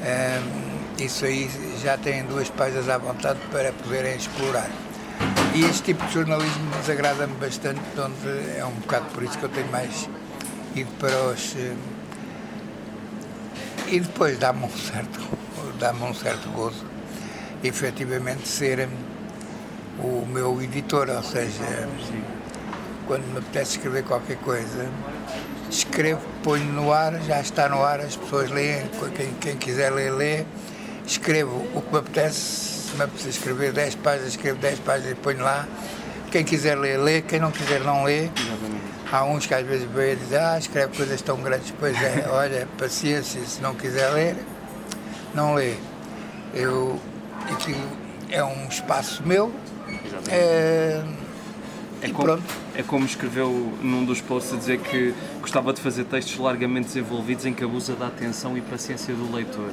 Hum, 0.00 0.80
isso 0.98 1.24
aí 1.24 1.48
já 1.82 1.96
têm 1.96 2.24
duas 2.24 2.50
páginas 2.50 2.88
à 2.88 2.98
vontade 2.98 3.38
para 3.50 3.72
poderem 3.72 4.16
explorar. 4.16 4.68
E 5.52 5.64
este 5.64 5.82
tipo 5.82 6.06
de 6.06 6.14
jornalismo 6.14 6.70
desagrada-me 6.80 7.34
bastante, 7.34 7.80
de 7.94 8.00
onde 8.00 8.56
é 8.56 8.64
um 8.64 8.72
bocado 8.80 9.06
por 9.06 9.22
isso 9.24 9.36
que 9.36 9.44
eu 9.44 9.48
tenho 9.48 9.70
mais 9.70 10.08
ido 10.76 10.90
para 10.98 11.16
os. 11.24 11.54
hum, 11.56 11.76
E 13.88 13.98
depois 13.98 14.38
dá-me 14.38 14.64
um 14.64 14.70
certo, 14.70 15.20
dá-me 15.80 16.04
um 16.04 16.14
certo 16.14 16.48
gozo, 16.50 16.84
efetivamente, 17.64 18.46
ser 18.46 18.88
hum, 18.88 18.90
o 20.22 20.26
meu 20.26 20.62
editor, 20.62 21.10
ou 21.10 21.22
seja, 21.22 21.88
quando 23.08 23.24
me 23.32 23.38
apetece 23.38 23.72
escrever 23.72 24.04
qualquer 24.04 24.36
coisa, 24.36 24.88
escrevo, 25.68 26.20
ponho 26.44 26.72
no 26.72 26.92
ar, 26.92 27.20
já 27.22 27.40
está 27.40 27.68
no 27.68 27.82
ar, 27.82 27.98
as 27.98 28.14
pessoas 28.14 28.50
leem, 28.50 28.88
quem, 29.16 29.34
quem 29.34 29.56
quiser 29.56 29.90
ler, 29.92 30.12
lê, 30.12 30.44
escrevo 31.04 31.66
o 31.74 31.82
que 31.82 31.92
me 31.92 31.98
apetece, 31.98 32.79
se 32.90 32.96
me 32.96 33.04
apetece 33.04 33.28
escrever 33.28 33.72
10 33.72 33.94
páginas, 33.96 34.30
escrevo 34.30 34.58
10 34.58 34.80
páginas 34.80 35.12
e 35.12 35.14
ponho 35.14 35.42
lá, 35.42 35.66
quem 36.30 36.44
quiser 36.44 36.76
ler, 36.76 36.98
lê, 36.98 37.22
quem 37.22 37.38
não 37.38 37.50
quiser 37.50 37.80
não 37.80 38.04
lê. 38.04 38.28
Há 39.12 39.24
uns 39.24 39.46
que 39.46 39.54
às 39.54 39.66
vezes 39.66 39.88
veem 39.90 40.12
e 40.12 40.16
dizem, 40.16 40.38
ah, 40.38 40.56
escreve 40.58 40.96
coisas 40.96 41.20
tão 41.22 41.36
grandes, 41.38 41.72
pois 41.78 41.96
é, 42.00 42.26
olha, 42.30 42.68
paciência, 42.78 43.40
se 43.44 43.60
não 43.60 43.74
quiser 43.74 44.08
ler, 44.10 44.36
não 45.34 45.54
lê. 45.54 45.74
Eu, 46.54 47.00
aquilo 47.50 47.80
é 48.28 48.42
um 48.44 48.66
espaço 48.68 49.22
meu, 49.24 49.52
É, 50.28 51.02
É 52.02 52.06
e 52.08 52.12
como, 52.12 52.24
pronto. 52.24 52.42
é 52.74 52.82
como 52.82 53.04
escreveu 53.04 53.50
num 53.82 54.04
dos 54.04 54.20
posts 54.20 54.54
a 54.54 54.56
dizer 54.56 54.78
que 54.78 55.12
gostava 55.40 55.72
de 55.72 55.80
fazer 55.80 56.04
textos 56.04 56.38
largamente 56.38 56.86
desenvolvidos 56.88 57.46
em 57.46 57.52
que 57.52 57.62
abusa 57.64 57.94
da 57.94 58.06
atenção 58.06 58.56
e 58.56 58.60
paciência 58.60 59.14
do 59.14 59.30
leitor. 59.32 59.70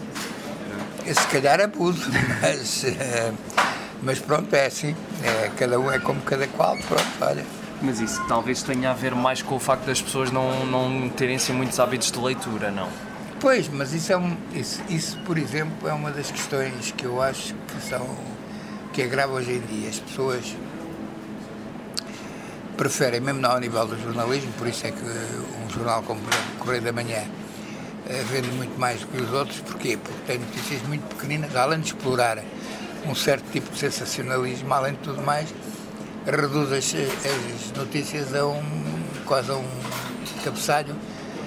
Se 1.13 1.27
calhar 1.27 1.61
abuso, 1.61 2.09
mas, 2.41 2.83
eh, 2.83 3.31
mas 4.03 4.19
pronto, 4.19 4.53
é 4.53 4.65
assim. 4.65 4.95
É, 5.23 5.49
cada 5.57 5.79
um 5.79 5.91
é 5.91 5.99
como 5.99 6.21
cada 6.21 6.47
qual, 6.47 6.77
pronto, 6.77 7.07
olha. 7.21 7.45
Mas 7.81 7.99
isso 7.99 8.23
talvez 8.27 8.63
tenha 8.63 8.91
a 8.91 8.93
ver 8.93 9.13
mais 9.13 9.41
com 9.41 9.55
o 9.55 9.59
facto 9.59 9.85
das 9.85 10.01
pessoas 10.01 10.31
não, 10.31 10.65
não 10.65 11.09
terem 11.09 11.35
assim, 11.35 11.53
muitos 11.53 11.79
hábitos 11.79 12.11
de 12.11 12.19
leitura, 12.19 12.71
não? 12.71 12.89
Pois, 13.39 13.69
mas 13.69 13.93
isso, 13.93 14.11
é 14.11 14.17
um, 14.17 14.35
isso, 14.53 14.81
isso, 14.89 15.17
por 15.19 15.37
exemplo, 15.37 15.87
é 15.87 15.93
uma 15.93 16.09
das 16.11 16.31
questões 16.31 16.91
que 16.91 17.05
eu 17.05 17.21
acho 17.21 17.53
que 17.53 17.81
são 17.87 18.07
que 18.91 19.03
agrava 19.03 19.33
hoje 19.33 19.51
em 19.51 19.59
dia. 19.59 19.89
As 19.89 19.99
pessoas 19.99 20.55
preferem, 22.75 23.21
mesmo 23.21 23.45
ao 23.45 23.59
nível 23.59 23.85
do 23.85 24.01
jornalismo, 24.01 24.51
por 24.57 24.67
isso 24.67 24.87
é 24.87 24.91
que 24.91 25.03
um 25.03 25.69
jornal 25.69 26.01
como 26.01 26.19
o 26.19 26.57
Correio 26.57 26.81
da 26.81 26.91
Manhã 26.91 27.23
vende 28.29 28.49
muito 28.51 28.79
mais 28.79 29.01
do 29.01 29.07
que 29.07 29.21
os 29.21 29.31
outros. 29.33 29.59
Porquê? 29.61 29.97
Porque 29.97 30.19
tem 30.25 30.39
notícias 30.39 30.81
muito 30.83 31.03
pequeninas, 31.07 31.55
além 31.55 31.79
de 31.79 31.87
explorar 31.87 32.43
um 33.05 33.15
certo 33.15 33.49
tipo 33.51 33.71
de 33.71 33.79
sensacionalismo, 33.79 34.73
além 34.73 34.93
de 34.93 34.99
tudo 34.99 35.21
mais, 35.21 35.53
reduz 36.25 36.71
as, 36.71 36.93
as 36.95 37.77
notícias 37.77 38.35
a 38.35 38.45
um 38.45 38.61
quase 39.25 39.51
a 39.51 39.55
um 39.55 39.65
cabeçalho 40.43 40.95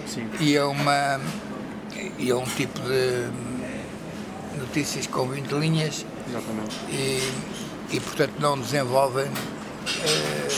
Sim. 0.07 0.29
e 0.39 0.57
a 0.57 0.67
uma 0.67 1.21
e 2.19 2.31
a 2.31 2.37
um 2.37 2.45
tipo 2.45 2.81
de 2.81 3.29
notícias 4.59 5.07
com 5.07 5.29
20 5.29 5.51
linhas 5.53 6.05
Exatamente. 6.29 6.77
e, 6.91 7.33
e 7.91 8.01
portanto 8.01 8.35
não 8.39 8.59
desenvolvem 8.59 9.27
eh, 9.27 10.49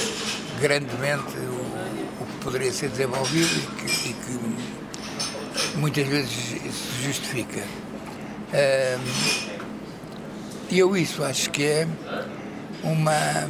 grandemente 0.61 1.37
o, 1.37 2.23
o 2.23 2.26
que 2.26 2.44
poderia 2.44 2.73
ser 2.73 2.90
desenvolvido 2.90 3.50
e 3.56 3.66
que, 3.76 4.11
e 4.11 4.12
que 4.12 4.72
muitas 5.76 6.07
vezes 6.07 6.31
se 6.31 7.05
justifica. 7.05 7.62
E 10.71 10.79
eu 10.79 10.97
isso 10.97 11.23
acho 11.23 11.50
que 11.50 11.64
é 11.64 11.87
uma 12.83 13.47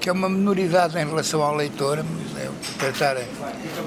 que 0.00 0.08
é 0.08 0.12
uma 0.12 0.28
minoridade 0.28 0.98
em 0.98 1.06
relação 1.06 1.42
ao 1.42 1.54
leitor, 1.54 1.98
é 1.98 2.50
tratar 2.78 3.18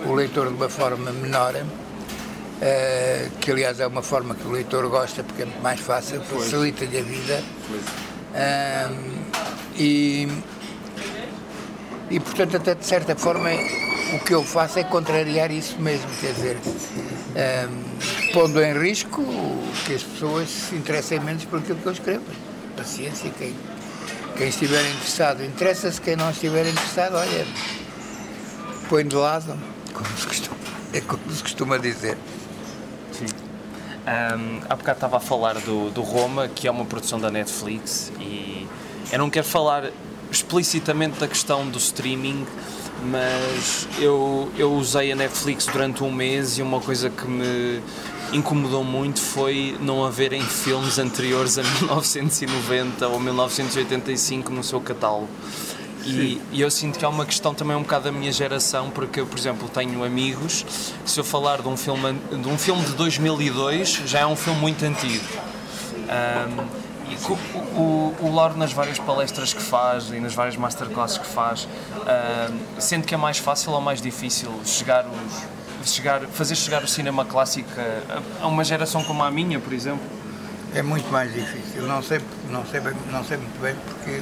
o 0.05 0.13
leitor 0.13 0.47
de 0.47 0.53
uma 0.53 0.69
forma 0.69 1.11
menor, 1.11 1.55
eh, 2.61 3.29
que 3.41 3.51
aliás 3.51 3.79
é 3.79 3.87
uma 3.87 4.03
forma 4.03 4.35
que 4.35 4.47
o 4.47 4.51
leitor 4.51 4.87
gosta 4.89 5.23
porque 5.23 5.41
é 5.41 5.47
mais 5.61 5.79
fácil, 5.79 6.21
facilita-lhe 6.21 6.99
a 6.99 7.01
vida. 7.01 7.43
E, 9.75 10.27
e 12.11 12.19
portanto 12.19 12.57
até 12.57 12.75
de 12.75 12.85
certa 12.85 13.15
forma 13.15 13.49
o 14.15 14.19
que 14.19 14.33
eu 14.33 14.43
faço 14.43 14.79
é 14.79 14.83
contrariar 14.83 15.51
isso 15.51 15.79
mesmo, 15.79 16.07
quer 16.21 16.33
dizer, 16.33 16.57
ahm, 17.35 18.31
pondo 18.31 18.61
em 18.61 18.73
risco 18.79 19.23
que 19.85 19.95
as 19.95 20.03
pessoas 20.03 20.49
se 20.49 20.75
interessem 20.75 21.19
menos 21.19 21.45
por 21.45 21.59
aquilo 21.59 21.79
que 21.79 21.85
eu 21.85 21.91
escrevo. 21.91 22.23
Paciência, 22.77 23.31
quem, 23.37 23.55
quem 24.37 24.47
estiver 24.49 24.81
interessado 24.91 25.43
interessa-se, 25.43 25.99
quem 25.99 26.15
não 26.15 26.29
estiver 26.29 26.67
interessado, 26.67 27.15
olha, 27.15 27.45
põe 28.87 29.05
de 29.07 29.15
lado, 29.15 29.57
como 29.93 30.17
se 30.17 30.27
costuma, 30.27 30.57
é 30.93 31.01
como 31.01 31.31
se 31.31 31.41
costuma 31.41 31.77
dizer. 31.77 32.17
Sim. 33.11 33.25
Um, 34.05 34.61
há 34.69 34.75
bocado 34.75 34.97
estava 34.97 35.17
a 35.17 35.19
falar 35.19 35.55
do, 35.55 35.89
do 35.89 36.01
Roma, 36.01 36.47
que 36.47 36.67
é 36.67 36.71
uma 36.71 36.85
produção 36.85 37.19
da 37.19 37.31
Netflix, 37.31 38.11
e 38.19 38.67
eu 39.11 39.17
não 39.17 39.29
quero 39.29 39.47
falar 39.47 39.91
explicitamente 40.31 41.19
da 41.19 41.27
questão 41.27 41.67
do 41.67 41.77
streaming, 41.77 42.45
mas 43.05 43.87
eu, 43.99 44.51
eu 44.57 44.71
usei 44.73 45.11
a 45.11 45.15
Netflix 45.15 45.65
durante 45.67 46.03
um 46.03 46.11
mês 46.11 46.57
e 46.57 46.61
uma 46.61 46.79
coisa 46.79 47.09
que 47.09 47.27
me 47.27 47.81
incomodou 48.31 48.83
muito 48.83 49.19
foi 49.21 49.77
não 49.79 50.03
haverem 50.03 50.41
filmes 50.41 50.97
anteriores 50.97 51.57
a 51.57 51.63
1990 51.83 53.07
ou 53.07 53.19
1985 53.19 54.51
no 54.51 54.63
seu 54.63 54.79
catálogo. 54.81 55.27
E, 56.05 56.41
e 56.51 56.59
eu 56.59 56.69
sinto 56.69 56.99
que 56.99 57.05
é 57.05 57.07
uma 57.07 57.25
questão 57.25 57.53
também 57.53 57.77
um 57.77 57.81
bocado 57.81 58.05
da 58.05 58.11
minha 58.11 58.31
geração, 58.31 58.89
porque 58.89 59.21
eu, 59.21 59.25
por 59.25 59.37
exemplo, 59.39 59.69
tenho 59.69 60.03
amigos 60.03 60.65
se 61.05 61.17
eu 61.17 61.23
falar 61.23 61.61
de 61.61 61.67
um 61.69 61.77
filme, 61.77 62.13
de 62.29 62.47
um 62.49 62.57
filme 62.57 62.83
de 62.83 62.91
2002, 62.93 64.01
já 64.05 64.19
é 64.19 64.25
um 64.25 64.35
filme 64.35 64.59
muito 64.59 64.83
antigo. 64.83 65.23
Co- 66.57 66.82
o, 67.29 67.57
o, 67.79 68.15
o 68.21 68.35
Lauro, 68.35 68.57
nas 68.57 68.71
várias 68.73 68.99
palestras 68.99 69.53
que 69.53 69.61
faz 69.61 70.09
e 70.11 70.19
nas 70.19 70.33
várias 70.33 70.55
masterclasses 70.55 71.17
que 71.17 71.25
faz, 71.27 71.67
ahm, 72.07 72.57
sente 72.79 73.05
que 73.07 73.13
é 73.13 73.17
mais 73.17 73.37
fácil 73.37 73.71
ou 73.71 73.81
mais 73.81 74.01
difícil 74.01 74.49
chegar 74.65 75.05
os, 75.05 75.91
chegar, 75.91 76.21
fazer 76.27 76.55
chegar 76.55 76.83
o 76.83 76.87
cinema 76.87 77.25
clássico 77.25 77.69
a, 77.77 78.43
a 78.43 78.47
uma 78.47 78.63
geração 78.63 79.03
como 79.03 79.23
a 79.23 79.29
minha, 79.31 79.59
por 79.59 79.73
exemplo? 79.73 80.01
É 80.73 80.81
muito 80.81 81.11
mais 81.11 81.31
difícil, 81.33 81.83
não 81.83 82.01
sei, 82.01 82.19
não 82.49 82.65
sei, 82.65 82.79
bem- 82.79 82.93
não 83.11 83.23
sei 83.23 83.37
muito 83.37 83.61
bem 83.61 83.75
porque 83.85 84.21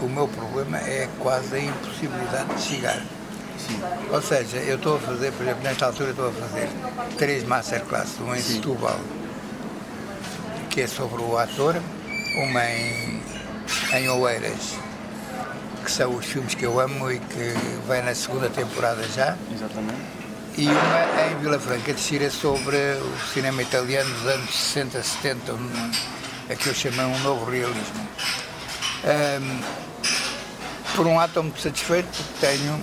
o 0.00 0.08
meu 0.08 0.26
problema 0.26 0.78
é 0.78 1.08
quase 1.20 1.54
a 1.54 1.60
impossibilidade 1.60 2.54
de 2.54 2.60
chegar. 2.62 3.00
Ou 4.10 4.20
seja, 4.20 4.56
eu 4.56 4.74
estou 4.76 4.96
a 4.96 4.98
fazer, 4.98 5.30
por 5.32 5.44
exemplo, 5.44 5.62
nesta 5.62 5.86
altura 5.86 6.10
estou 6.10 6.28
a 6.28 6.32
fazer 6.32 6.68
três 7.16 7.44
masterclasses, 7.44 8.18
uma 8.18 8.36
em 8.36 8.42
Setúbal, 8.42 8.98
que 10.70 10.80
é 10.80 10.86
sobre 10.88 11.22
o 11.22 11.38
ator, 11.38 11.76
uma 12.36 12.64
em, 12.64 13.22
em 13.94 14.08
Oeiras, 14.08 14.74
que 15.84 15.90
são 15.90 16.14
os 16.14 16.24
filmes 16.24 16.54
que 16.54 16.64
eu 16.64 16.78
amo 16.80 17.10
e 17.10 17.18
que 17.18 17.54
vai 17.86 18.02
na 18.02 18.14
segunda 18.14 18.48
temporada 18.48 19.02
já, 19.08 19.36
Exatamente. 19.52 20.00
e 20.56 20.66
uma 20.66 21.30
em 21.30 21.36
Vila 21.40 21.58
Franca 21.58 21.92
de 21.92 22.00
Xira 22.00 22.30
sobre 22.30 22.76
o 22.76 23.32
cinema 23.32 23.62
italiano 23.62 24.12
dos 24.14 24.26
anos 24.26 24.50
60, 24.54 25.02
70, 25.02 25.52
um, 25.52 25.90
a 26.50 26.54
que 26.54 26.68
eu 26.68 26.74
chamo 26.74 27.02
um 27.02 27.18
novo 27.20 27.50
realismo. 27.50 28.08
Ahm, 29.04 29.60
por 30.94 31.06
um 31.06 31.16
lado 31.16 31.30
estou 31.30 31.42
muito 31.42 31.60
satisfeito 31.60 32.06
porque 32.06 32.46
tenho 32.46 32.82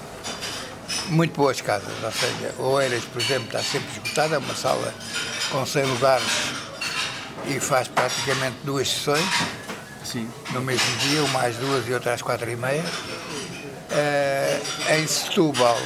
muito 1.09 1.35
boas 1.35 1.59
casas, 1.62 1.93
ou 2.03 2.12
seja, 2.12 2.53
Oeiras, 2.59 3.03
por 3.05 3.21
exemplo, 3.21 3.45
está 3.45 3.62
sempre 3.62 3.89
esgotada, 3.91 4.35
é 4.35 4.38
uma 4.38 4.55
sala 4.55 4.93
com 5.51 5.65
100 5.65 5.85
lugares 5.85 6.27
e 7.47 7.60
faz 7.60 7.88
praticamente 7.88 8.58
duas 8.63 8.88
sessões 8.89 9.25
Sim. 10.04 10.30
no 10.52 10.62
mesmo 10.62 10.97
dia, 10.97 11.23
uma 11.23 11.43
às 11.43 11.56
duas 11.56 11.88
e 11.88 11.93
outra 11.93 12.13
às 12.13 12.21
quatro 12.21 12.49
e 12.49 12.56
meia. 12.56 12.84
Eh, 13.91 14.60
em 14.97 15.08
Setúbal 15.08 15.78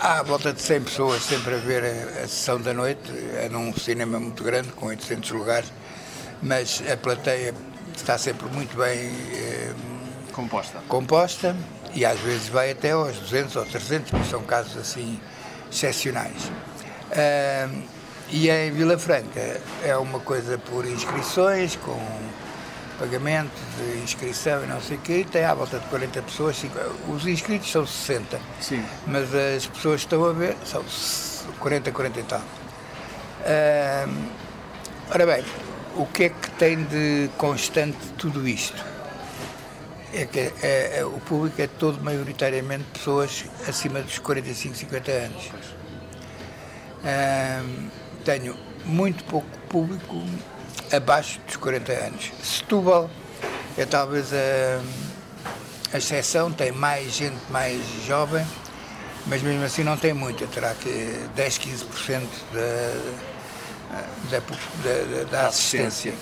há 0.00 0.18
à 0.18 0.22
volta 0.22 0.52
de 0.52 0.60
100 0.60 0.82
pessoas 0.82 1.22
sempre 1.22 1.54
a 1.54 1.58
ver 1.58 1.82
a, 1.84 2.20
a 2.24 2.28
sessão 2.28 2.60
da 2.60 2.72
noite, 2.74 3.10
é 3.34 3.48
num 3.48 3.72
cinema 3.74 4.18
muito 4.20 4.42
grande, 4.44 4.68
com 4.72 4.86
800 4.86 5.30
lugares, 5.30 5.72
mas 6.42 6.82
a 6.90 6.96
plateia 6.96 7.54
está 7.96 8.16
sempre 8.18 8.46
muito 8.48 8.76
bem 8.76 9.10
eh, 9.32 9.72
Composta. 10.32 10.78
composta 10.88 11.56
e 11.94 12.04
às 12.04 12.20
vezes 12.20 12.48
vai 12.48 12.70
até 12.70 12.92
aos 12.92 13.16
200 13.16 13.56
ou 13.56 13.64
300, 13.64 14.10
porque 14.10 14.28
são 14.30 14.42
casos 14.42 14.76
assim 14.76 15.20
excepcionais. 15.70 16.50
Ahm, 17.10 17.82
e 18.30 18.50
em 18.50 18.70
Vila 18.72 18.98
Franca 18.98 19.60
é 19.82 19.96
uma 19.96 20.20
coisa 20.20 20.58
por 20.58 20.86
inscrições, 20.86 21.76
com 21.76 21.98
pagamento 22.98 23.52
de 23.76 23.98
inscrição 24.02 24.64
e 24.64 24.66
não 24.66 24.80
sei 24.80 24.96
o 24.96 25.00
quê, 25.00 25.24
tem 25.30 25.44
à 25.44 25.54
volta 25.54 25.78
de 25.78 25.86
40 25.86 26.20
pessoas, 26.22 26.56
cinco- 26.56 26.78
os 27.08 27.26
inscritos 27.26 27.70
são 27.70 27.86
60, 27.86 28.40
Sim. 28.60 28.84
mas 29.06 29.32
as 29.34 29.66
pessoas 29.66 30.00
que 30.00 30.06
estão 30.06 30.24
a 30.24 30.32
ver 30.32 30.56
são 30.64 30.84
40, 31.60 31.92
40 31.92 32.20
e 32.20 32.22
tal. 32.24 32.42
Ahm, 33.46 34.28
ora 35.10 35.26
bem, 35.26 35.44
o 35.96 36.04
que 36.06 36.24
é 36.24 36.28
que 36.28 36.50
tem 36.52 36.82
de 36.84 37.30
constante 37.38 37.96
tudo 38.18 38.46
isto? 38.48 38.84
É 40.12 40.24
que 40.26 40.40
é- 40.40 40.98
é- 40.98 41.04
o 41.04 41.20
público 41.20 41.60
é 41.62 41.66
todo 41.68 42.02
maioritariamente 42.02 42.84
pessoas 42.94 43.44
acima 43.68 44.00
dos 44.00 44.18
45, 44.18 44.74
50 44.74 45.12
anos. 45.12 45.50
Ahm, 47.04 47.88
tenho 48.28 48.54
muito 48.84 49.24
pouco 49.24 49.48
público 49.70 50.22
abaixo 50.92 51.40
dos 51.46 51.56
40 51.56 51.92
anos. 51.92 52.30
Setúbal 52.42 53.08
é 53.78 53.86
talvez 53.86 54.34
a, 54.34 54.82
a 55.94 55.96
exceção, 55.96 56.52
tem 56.52 56.70
mais 56.70 57.14
gente 57.14 57.38
mais 57.50 57.80
jovem, 58.06 58.46
mas 59.26 59.40
mesmo 59.40 59.64
assim 59.64 59.82
não 59.82 59.96
tem 59.96 60.12
muita, 60.12 60.46
terá 60.46 60.74
que 60.74 61.18
10, 61.34 61.58
15% 61.58 62.20
da, 62.52 63.18
da, 64.30 64.38
da, 64.40 64.44
da- 65.24 65.24
da 65.30 65.46
assistência. 65.48 66.12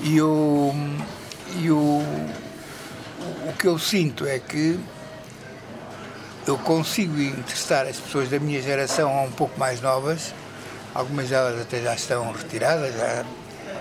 E 0.00 0.20
o, 0.20 0.72
e 1.56 1.70
o, 1.70 2.02
o 3.48 3.52
que 3.56 3.68
eu 3.68 3.78
sinto 3.78 4.26
é 4.26 4.40
que 4.40 4.76
eu 6.48 6.58
consigo 6.58 7.20
interessar 7.20 7.86
as 7.86 7.96
pessoas 8.00 8.28
da 8.28 8.40
minha 8.40 8.60
geração 8.60 9.16
a 9.16 9.22
um 9.22 9.30
pouco 9.30 9.56
mais 9.58 9.80
novas, 9.80 10.34
algumas 10.98 11.28
delas 11.28 11.60
até 11.60 11.80
já 11.80 11.94
estão 11.94 12.32
retiradas, 12.32 12.92
já, 12.92 13.24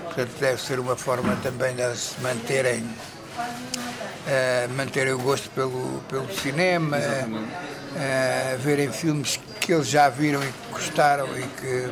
portanto 0.03 0.31
deve 0.39 0.61
ser 0.61 0.79
uma 0.79 0.95
forma 0.95 1.35
também 1.41 1.75
de 1.75 1.81
elas 1.81 1.99
se 1.99 2.21
manterem, 2.21 2.83
uh, 2.83 4.69
manterem 4.75 5.13
o 5.13 5.17
gosto 5.17 5.49
pelo, 5.49 5.99
pelo 6.07 6.31
cinema, 6.31 6.97
uh, 6.97 8.57
verem 8.59 8.91
filmes 8.91 9.39
que 9.59 9.73
eles 9.73 9.87
já 9.87 10.09
viram 10.09 10.43
e 10.43 10.45
que 10.47 10.71
gostaram 10.71 11.27
e 11.35 11.41
que 11.41 11.89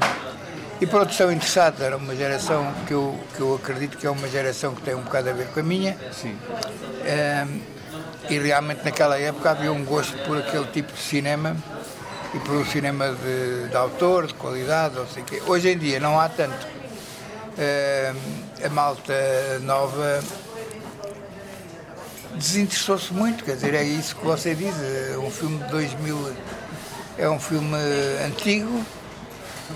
e 0.80 0.86
por 0.86 1.00
outro 1.00 1.14
estão 1.14 1.32
interessados, 1.32 1.82
era 1.82 1.98
uma 1.98 2.16
geração 2.16 2.72
que 2.86 2.94
eu, 2.94 3.18
que 3.36 3.40
eu 3.40 3.56
acredito 3.56 3.98
que 3.98 4.06
é 4.06 4.12
uma 4.12 4.28
geração 4.28 4.76
que 4.76 4.82
tem 4.82 4.94
um 4.94 5.02
bocado 5.02 5.30
a 5.30 5.34
ver 5.34 5.48
com 5.48 5.62
a 5.62 5.64
minha. 5.64 5.98
Sim. 6.12 6.38
Um, 7.48 7.62
e 8.30 8.38
realmente 8.38 8.84
naquela 8.84 9.18
época 9.18 9.52
havia 9.52 9.72
um 9.72 9.86
gosto 9.86 10.18
por 10.26 10.38
aquele 10.38 10.66
tipo 10.66 10.92
de 10.92 11.00
cinema 11.00 11.56
e 12.36 12.40
por 12.40 12.56
um 12.58 12.66
cinema 12.66 13.10
de, 13.12 13.70
de 13.70 13.78
autor, 13.78 14.28
de 14.28 14.34
qualidade, 14.34 14.96
não 14.96 15.08
sei 15.08 15.24
o 15.24 15.26
quê. 15.26 15.42
Hoje 15.48 15.70
em 15.70 15.78
dia 15.78 16.00
não 16.00 16.20
há 16.20 16.28
tanto. 16.28 16.68
Um, 17.58 18.66
a 18.66 18.70
malta 18.70 19.14
nova 19.62 20.22
desinteressou-se 22.34 23.14
muito, 23.14 23.46
quer 23.46 23.56
dizer, 23.56 23.74
é 23.74 23.84
isso 23.84 24.18
que 24.18 24.26
você 24.26 24.54
diz, 24.54 24.76
é 25.14 25.18
um 25.18 25.32
filme 25.32 25.64
de 25.64 25.72
2000 25.72 26.34
é 27.18 27.30
um 27.30 27.40
filme 27.40 27.78
antigo, 28.26 28.84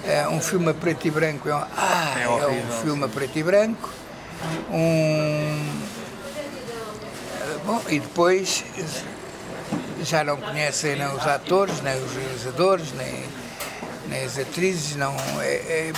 é 0.06 0.28
um 0.28 0.42
filme 0.42 0.70
a 0.70 0.74
preto 0.74 1.08
e 1.08 1.12
branco 1.12 1.48
é 1.48 1.56
um, 1.56 1.64
ah, 1.78 2.20
é, 2.20 2.28
horrível, 2.28 2.50
é 2.50 2.64
um 2.64 2.82
filme 2.82 3.06
a 3.06 3.08
preto 3.08 3.40
e 3.40 3.44
branco. 3.44 3.90
Um, 4.72 5.82
bom, 7.66 7.82
e 7.88 8.00
depois 8.00 8.66
já 10.04 10.24
não 10.24 10.38
conhecem 10.38 10.96
nem 10.96 11.08
os 11.08 11.26
atores, 11.26 11.82
nem 11.82 11.96
os 12.02 12.12
realizadores, 12.14 12.92
nem, 12.94 13.24
nem 14.08 14.24
as 14.24 14.38
atrizes, 14.38 14.96
não 14.96 15.16
é, 15.42 15.54
é, 15.54 15.94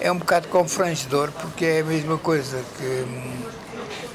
é 0.00 0.12
um 0.12 0.18
bocado 0.18 0.48
confrangedor 0.48 1.30
porque 1.32 1.64
é 1.64 1.80
a 1.80 1.84
mesma 1.84 2.18
coisa 2.18 2.62
que 2.78 3.06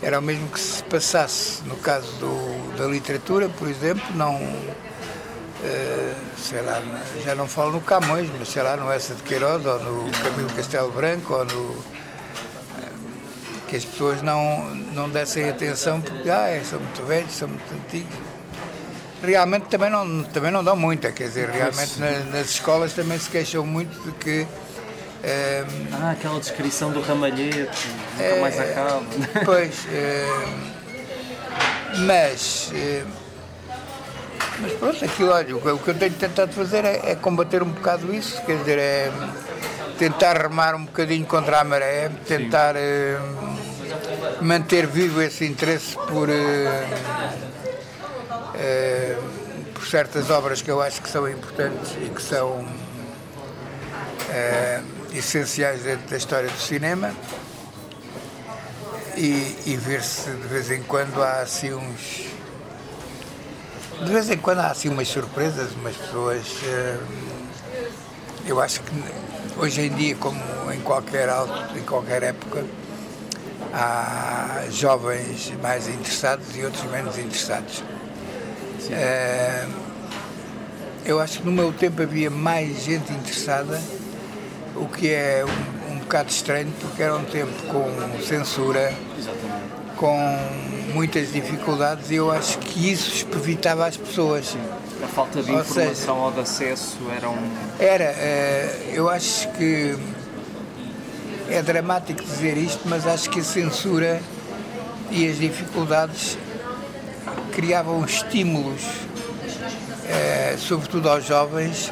era 0.01 0.19
o 0.19 0.21
mesmo 0.21 0.47
que 0.49 0.59
se 0.59 0.83
passasse 0.83 1.63
no 1.63 1.75
caso 1.77 2.11
do, 2.13 2.77
da 2.77 2.85
literatura, 2.85 3.49
por 3.49 3.67
exemplo, 3.67 4.05
não 4.15 4.39
eh, 5.63 6.15
sei 6.37 6.61
lá, 6.63 6.81
já 7.23 7.35
não 7.35 7.47
falo 7.47 7.73
no 7.73 7.81
Camões, 7.81 8.27
mas 8.37 8.49
sei 8.49 8.63
lá, 8.63 8.75
no 8.75 8.91
Essa 8.91 9.13
de 9.13 9.21
Queiroz, 9.21 9.63
ou 9.63 9.79
no 9.79 10.11
Camilo 10.11 10.49
Castelo 10.55 10.91
Branco, 10.91 11.33
ou 11.33 11.45
no. 11.45 11.83
Eh, 12.79 12.91
que 13.67 13.75
as 13.75 13.85
pessoas 13.85 14.23
não, 14.23 14.73
não 14.93 15.07
dessem 15.07 15.47
atenção 15.49 16.01
porque 16.01 16.29
ah, 16.29 16.59
são 16.63 16.79
muito 16.79 17.05
velhos, 17.05 17.31
são 17.31 17.47
muito 17.47 17.73
antigos. 17.73 18.30
Realmente 19.23 19.67
também 19.67 19.89
não, 19.89 20.23
também 20.23 20.51
não 20.51 20.63
dão 20.63 20.75
muita, 20.75 21.11
quer 21.11 21.25
dizer, 21.25 21.49
realmente 21.49 21.99
nas, 21.99 22.25
nas 22.27 22.49
escolas 22.49 22.93
também 22.93 23.19
se 23.19 23.29
queixam 23.29 23.65
muito 23.65 23.99
de 24.03 24.11
que. 24.13 24.47
Eh, 25.23 25.63
ah, 25.93 26.11
aquela 26.11 26.39
descrição 26.39 26.91
do 26.91 27.01
ramalhete, 27.01 27.87
nunca 28.13 28.23
é, 28.23 28.41
mais 28.41 28.59
acaba. 28.59 29.03
Pois, 29.45 29.85
mas 32.07 32.71
mas 34.61 34.73
pronto, 34.73 35.03
aquilo, 35.03 35.31
olha, 35.31 35.55
o 35.55 35.79
que 35.79 35.87
eu 35.87 35.95
tenho 35.95 36.13
tentado 36.13 36.53
fazer 36.53 36.85
é, 36.85 37.11
é, 37.11 37.15
combater 37.15 37.63
um 37.63 37.69
bocado 37.69 38.13
isso, 38.13 38.39
quer 38.45 38.57
dizer, 38.57 38.77
é 38.77 39.11
tentar 39.97 40.39
remar 40.39 40.75
um 40.75 40.85
bocadinho 40.85 41.25
contra 41.25 41.61
a 41.61 41.63
maré, 41.63 42.09
tentar 42.27 42.75
é, 42.75 43.17
manter 44.39 44.85
vivo 44.85 45.19
esse 45.21 45.45
interesse 45.45 45.95
por, 46.07 46.29
é, 46.29 46.87
por 49.73 49.85
certas 49.85 50.29
obras 50.29 50.61
que 50.61 50.69
eu 50.69 50.81
acho 50.81 51.01
que 51.01 51.09
são 51.09 51.27
importantes 51.29 51.91
e 52.01 52.09
que 52.09 52.21
são 52.21 52.65
essenciais 55.13 55.83
dentro 55.83 56.09
da 56.09 56.17
história 56.17 56.49
do 56.49 56.59
cinema. 56.59 57.13
E, 59.17 59.55
e 59.65 59.75
ver 59.75 60.01
se 60.01 60.31
de 60.31 60.47
vez 60.47 60.71
em 60.71 60.81
quando 60.83 61.21
há 61.21 61.41
assim 61.41 61.73
uns 61.73 62.31
de 64.03 64.11
vez 64.11 64.29
em 64.31 64.37
quando 64.37 64.59
há 64.59 64.67
assim 64.67 64.89
umas 64.89 65.07
surpresas, 65.07 65.73
umas 65.73 65.95
pessoas. 65.95 66.45
Eh, 66.63 66.97
eu 68.47 68.59
acho 68.59 68.81
que 68.81 68.91
hoje 69.57 69.81
em 69.81 69.93
dia, 69.93 70.15
como 70.15 70.41
em 70.73 70.81
qualquer, 70.81 71.29
em 71.75 71.83
qualquer 71.83 72.23
época, 72.23 72.65
há 73.71 74.63
jovens 74.71 75.53
mais 75.61 75.87
interessados 75.87 76.55
e 76.55 76.65
outros 76.65 76.83
menos 76.85 77.17
interessados. 77.17 77.83
É, 78.89 79.67
eu 81.05 81.19
acho 81.19 81.39
que 81.39 81.45
no 81.45 81.51
meu 81.51 81.71
tempo 81.73 82.01
havia 82.01 82.29
mais 82.29 82.83
gente 82.83 83.11
interessada, 83.11 83.81
o 84.75 84.85
que 84.85 85.09
é 85.09 85.43
um, 85.45 85.93
um 85.93 85.99
bocado 85.99 86.29
estranho, 86.29 86.71
porque 86.79 87.03
era 87.03 87.15
um 87.15 87.25
tempo 87.25 87.51
com 87.67 88.23
censura, 88.23 88.93
com 89.97 90.17
muitas 90.93 91.31
dificuldades 91.31 92.11
e 92.11 92.15
eu 92.15 92.31
acho 92.31 92.57
que 92.59 92.91
isso 92.91 93.13
espevitava 93.13 93.85
as 93.85 93.97
pessoas. 93.97 94.55
A 95.03 95.07
falta 95.07 95.41
de 95.41 95.51
ou 95.51 95.59
informação 95.59 95.95
seja, 95.95 96.13
ou 96.13 96.31
de 96.31 96.39
acesso 96.39 96.97
era 97.15 97.29
um. 97.29 97.51
Era, 97.79 98.03
eh, 98.03 98.93
eu 98.93 99.09
acho 99.09 99.49
que 99.53 99.97
é 101.49 101.61
dramático 101.61 102.23
dizer 102.23 102.57
isto, 102.57 102.81
mas 102.85 103.07
acho 103.07 103.29
que 103.29 103.39
a 103.39 103.43
censura 103.43 104.21
e 105.09 105.27
as 105.27 105.37
dificuldades 105.37 106.37
criavam 107.51 108.03
estímulos, 108.05 108.81
eh, 110.07 110.55
sobretudo 110.57 111.09
aos 111.09 111.25
jovens, 111.25 111.91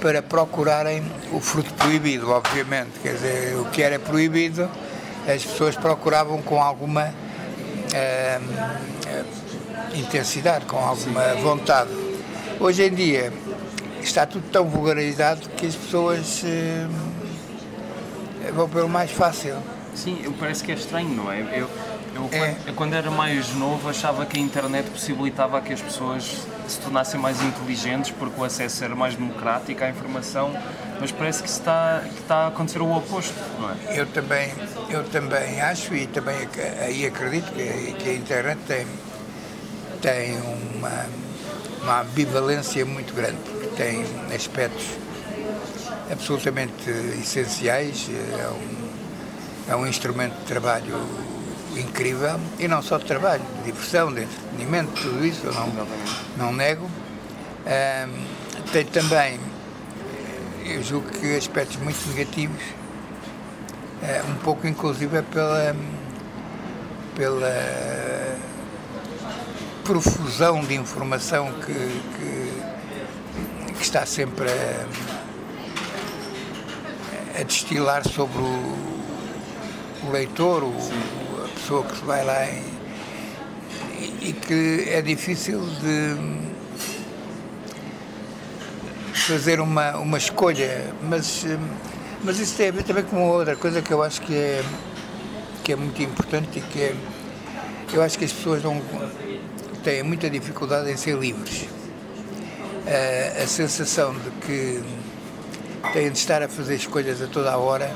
para 0.00 0.20
procurarem 0.20 1.02
o 1.32 1.40
fruto 1.40 1.72
proibido, 1.74 2.30
obviamente. 2.30 2.98
Quer 3.00 3.14
dizer, 3.14 3.56
o 3.56 3.66
que 3.66 3.80
era 3.82 3.98
proibido, 4.00 4.68
as 5.26 5.44
pessoas 5.44 5.76
procuravam 5.76 6.42
com 6.42 6.60
alguma 6.60 7.06
uh, 7.06 8.42
intensidade, 9.94 10.66
com 10.66 10.76
alguma 10.76 11.34
vontade. 11.36 11.90
Hoje 12.58 12.82
em 12.84 12.92
dia 12.92 13.32
está 14.02 14.26
tudo 14.26 14.50
tão 14.50 14.68
vulgarizado 14.68 15.48
que 15.50 15.66
as 15.66 15.76
pessoas 15.76 16.42
uh, 16.42 16.90
vão 18.52 18.68
pelo 18.68 18.88
mais 18.88 19.12
fácil. 19.12 19.54
Sim, 19.94 20.18
parece 20.40 20.64
que 20.64 20.72
é 20.72 20.74
estranho, 20.74 21.10
não 21.10 21.30
é? 21.30 21.46
Eu, 21.52 21.68
eu, 22.14 22.28
é. 22.32 22.56
eu, 22.66 22.74
quando 22.74 22.94
era 22.94 23.10
mais 23.10 23.54
novo 23.54 23.88
achava 23.88 24.26
que 24.26 24.38
a 24.38 24.40
internet 24.40 24.90
possibilitava 24.90 25.60
que 25.60 25.72
as 25.72 25.80
pessoas 25.80 26.46
se 26.68 26.78
tornassem 26.80 27.18
mais 27.18 27.40
inteligentes 27.42 28.10
porque 28.10 28.40
o 28.40 28.44
acesso 28.44 28.84
era 28.84 28.94
mais 28.94 29.14
democrático 29.14 29.82
à 29.82 29.88
informação, 29.88 30.52
mas 31.00 31.10
parece 31.10 31.42
que 31.42 31.48
está, 31.48 32.02
que 32.04 32.20
está 32.20 32.36
a 32.36 32.46
acontecer 32.48 32.80
o 32.80 32.96
oposto, 32.96 33.34
não 33.58 33.70
é? 33.70 34.00
Eu 34.00 34.06
também, 34.06 34.52
eu 34.88 35.04
também 35.04 35.60
acho 35.60 35.94
e 35.94 36.06
também 36.06 36.36
aí 36.80 37.06
acredito 37.06 37.50
que, 37.52 37.92
que 37.94 38.08
a 38.10 38.14
internet 38.14 38.58
tem, 38.66 38.86
tem 40.00 40.38
uma, 40.76 41.06
uma 41.82 42.00
ambivalência 42.02 42.84
muito 42.84 43.14
grande, 43.14 43.38
porque 43.50 43.68
tem 43.68 44.04
aspectos 44.34 44.86
absolutamente 46.10 46.90
essenciais, 47.20 48.10
é 48.38 48.48
um, 48.48 49.72
é 49.72 49.76
um 49.76 49.86
instrumento 49.86 50.34
de 50.38 50.44
trabalho 50.44 51.31
incrível, 51.78 52.40
e 52.58 52.66
não 52.68 52.82
só 52.82 52.98
de 52.98 53.04
trabalho, 53.04 53.42
de 53.58 53.72
diversão, 53.72 54.12
de 54.12 54.22
entretenimento, 54.22 54.92
tudo 55.00 55.24
isso, 55.24 55.46
eu 55.46 55.52
não, 55.52 55.86
não 56.36 56.52
nego. 56.52 56.86
Um, 56.86 56.90
tem 58.72 58.84
também, 58.84 59.38
eu 60.64 60.82
julgo 60.82 61.08
que 61.08 61.36
aspectos 61.36 61.76
muito 61.76 62.04
negativos, 62.08 62.60
uh, 64.02 64.26
um 64.30 64.34
pouco 64.36 64.66
inclusive 64.66 65.22
pela, 65.22 65.76
pela 67.14 68.38
profusão 69.84 70.60
de 70.60 70.74
informação 70.74 71.52
que, 71.52 71.72
que, 71.72 72.62
que 73.74 73.82
está 73.82 74.04
sempre 74.06 74.48
a, 74.48 74.86
a, 77.40 77.42
destilar 77.44 78.08
sobre 78.08 78.38
o, 78.38 78.76
o 80.04 80.10
leitor, 80.10 80.64
o, 80.64 81.21
pessoa 81.62 81.84
que 81.84 81.96
se 81.96 82.04
vai 82.04 82.24
lá 82.24 82.44
e, 82.44 84.30
e 84.30 84.32
que 84.32 84.88
é 84.88 85.00
difícil 85.00 85.60
de 85.60 86.16
fazer 89.14 89.60
uma, 89.60 89.96
uma 89.98 90.18
escolha, 90.18 90.92
mas, 91.04 91.46
mas 92.24 92.40
isso 92.40 92.56
tem 92.56 92.68
a 92.68 92.72
ver 92.72 92.82
também 92.82 93.04
com 93.04 93.28
outra 93.28 93.54
coisa 93.54 93.80
que 93.80 93.92
eu 93.92 94.02
acho 94.02 94.20
que 94.22 94.34
é, 94.34 94.64
que 95.62 95.72
é 95.72 95.76
muito 95.76 96.02
importante 96.02 96.58
e 96.58 96.62
que 96.62 96.80
é, 96.80 96.96
eu 97.92 98.02
acho 98.02 98.18
que 98.18 98.24
as 98.24 98.32
pessoas 98.32 98.64
não 98.64 98.82
têm 99.84 100.02
muita 100.02 100.28
dificuldade 100.28 100.90
em 100.90 100.96
ser 100.96 101.16
livres. 101.16 101.68
A, 102.88 103.44
a 103.44 103.46
sensação 103.46 104.12
de 104.14 104.30
que 104.44 104.82
têm 105.92 106.10
de 106.10 106.18
estar 106.18 106.42
a 106.42 106.48
fazer 106.48 106.74
escolhas 106.74 107.22
a 107.22 107.28
toda 107.28 107.52
a 107.52 107.56
hora 107.56 107.94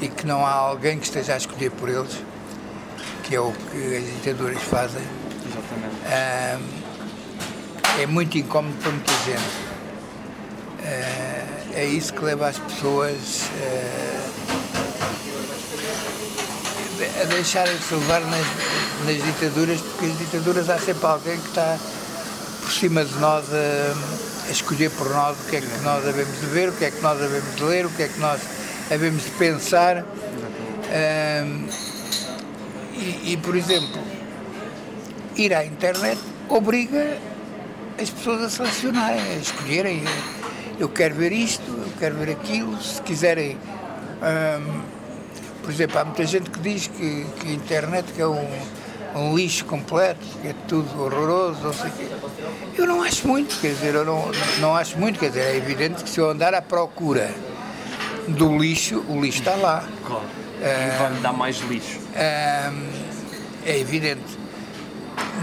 e 0.00 0.08
que 0.08 0.26
não 0.26 0.46
há 0.46 0.52
alguém 0.52 0.98
que 0.98 1.06
esteja 1.06 1.34
a 1.34 1.36
escolher 1.36 1.70
por 1.72 1.88
eles, 1.88 2.22
que 3.24 3.34
é 3.34 3.40
o 3.40 3.52
que 3.52 3.96
as 3.96 4.04
ditaduras 4.04 4.62
fazem. 4.62 5.02
Exatamente. 5.46 5.96
é 8.00 8.06
muito 8.06 8.38
incómodo 8.38 8.76
para 8.78 8.90
muita 8.90 9.12
gente. 9.24 9.68
é 11.74 11.84
isso 11.84 12.12
que 12.12 12.24
leva 12.24 12.48
as 12.48 12.58
pessoas 12.58 13.50
a 17.20 17.24
deixarem-se 17.24 17.94
levar 17.94 18.20
nas, 18.22 18.46
nas 19.04 19.24
ditaduras, 19.24 19.80
porque 19.80 20.06
as 20.06 20.18
ditaduras 20.18 20.70
há 20.70 20.78
sempre 20.78 21.06
alguém 21.06 21.38
que 21.38 21.48
está 21.48 21.78
por 22.60 22.72
cima 22.72 23.04
de 23.04 23.14
nós 23.18 23.44
a, 23.52 24.48
a, 24.48 24.50
escolher 24.50 24.90
por 24.90 25.08
nós 25.10 25.36
o 25.38 25.50
que 25.50 25.56
é 25.56 25.60
que 25.60 25.78
nós 25.82 26.04
devemos 26.04 26.40
de 26.40 26.46
ver, 26.46 26.68
o 26.68 26.72
que 26.72 26.84
é 26.84 26.90
que 26.90 27.00
nós 27.00 27.18
devemos 27.18 27.56
de 27.56 27.62
ler, 27.62 27.86
o 27.86 27.90
que 27.90 28.02
é 28.02 28.08
que 28.08 28.18
nós 28.18 28.40
devemos 28.88 29.24
de 29.24 29.30
pensar. 29.32 30.04
Um, 30.88 31.68
e, 32.94 33.32
e, 33.32 33.36
por 33.36 33.54
exemplo, 33.54 34.00
ir 35.36 35.54
à 35.54 35.64
internet 35.64 36.18
obriga 36.48 37.18
as 38.00 38.10
pessoas 38.10 38.42
a 38.42 38.50
selecionarem, 38.50 39.20
a 39.20 39.36
escolherem. 39.36 40.02
Eu 40.78 40.88
quero 40.88 41.14
ver 41.14 41.32
isto, 41.32 41.68
eu 41.68 41.92
quero 41.98 42.16
ver 42.16 42.30
aquilo, 42.30 42.80
se 42.80 43.02
quiserem. 43.02 43.58
Um, 44.22 44.98
por 45.62 45.70
exemplo, 45.70 45.98
há 45.98 46.04
muita 46.04 46.24
gente 46.24 46.48
que 46.48 46.58
diz 46.60 46.86
que, 46.86 47.26
que 47.40 47.48
a 47.48 47.52
internet 47.52 48.12
que 48.12 48.22
é 48.22 48.26
um, 48.26 48.48
um 49.14 49.36
lixo 49.36 49.64
completo, 49.66 50.24
que 50.40 50.48
é 50.48 50.54
tudo 50.66 50.88
horroroso, 51.02 51.60
não 51.62 51.72
sei 51.74 51.90
o 51.90 51.92
quê. 51.92 52.06
Eu 52.76 52.86
não 52.86 53.02
acho 53.02 53.28
muito, 53.28 53.60
quer 53.60 53.68
dizer, 53.68 53.94
eu 53.94 54.04
não, 54.04 54.30
não 54.60 54.74
acho 54.74 54.96
muito, 54.98 55.18
quer 55.18 55.28
dizer, 55.28 55.42
é 55.42 55.56
evidente 55.56 56.02
que 56.02 56.08
se 56.08 56.18
eu 56.18 56.30
andar 56.30 56.54
à 56.54 56.62
procura 56.62 57.30
do 58.28 58.58
lixo, 58.58 59.04
o 59.08 59.20
lixo 59.20 59.38
está 59.38 59.54
lá. 59.54 59.84
Claro. 60.06 60.24
E 60.60 60.98
vai 60.98 61.10
me 61.10 61.20
dar 61.20 61.32
mais 61.32 61.58
lixo. 61.60 61.98
é 62.14 63.78
evidente. 63.78 64.38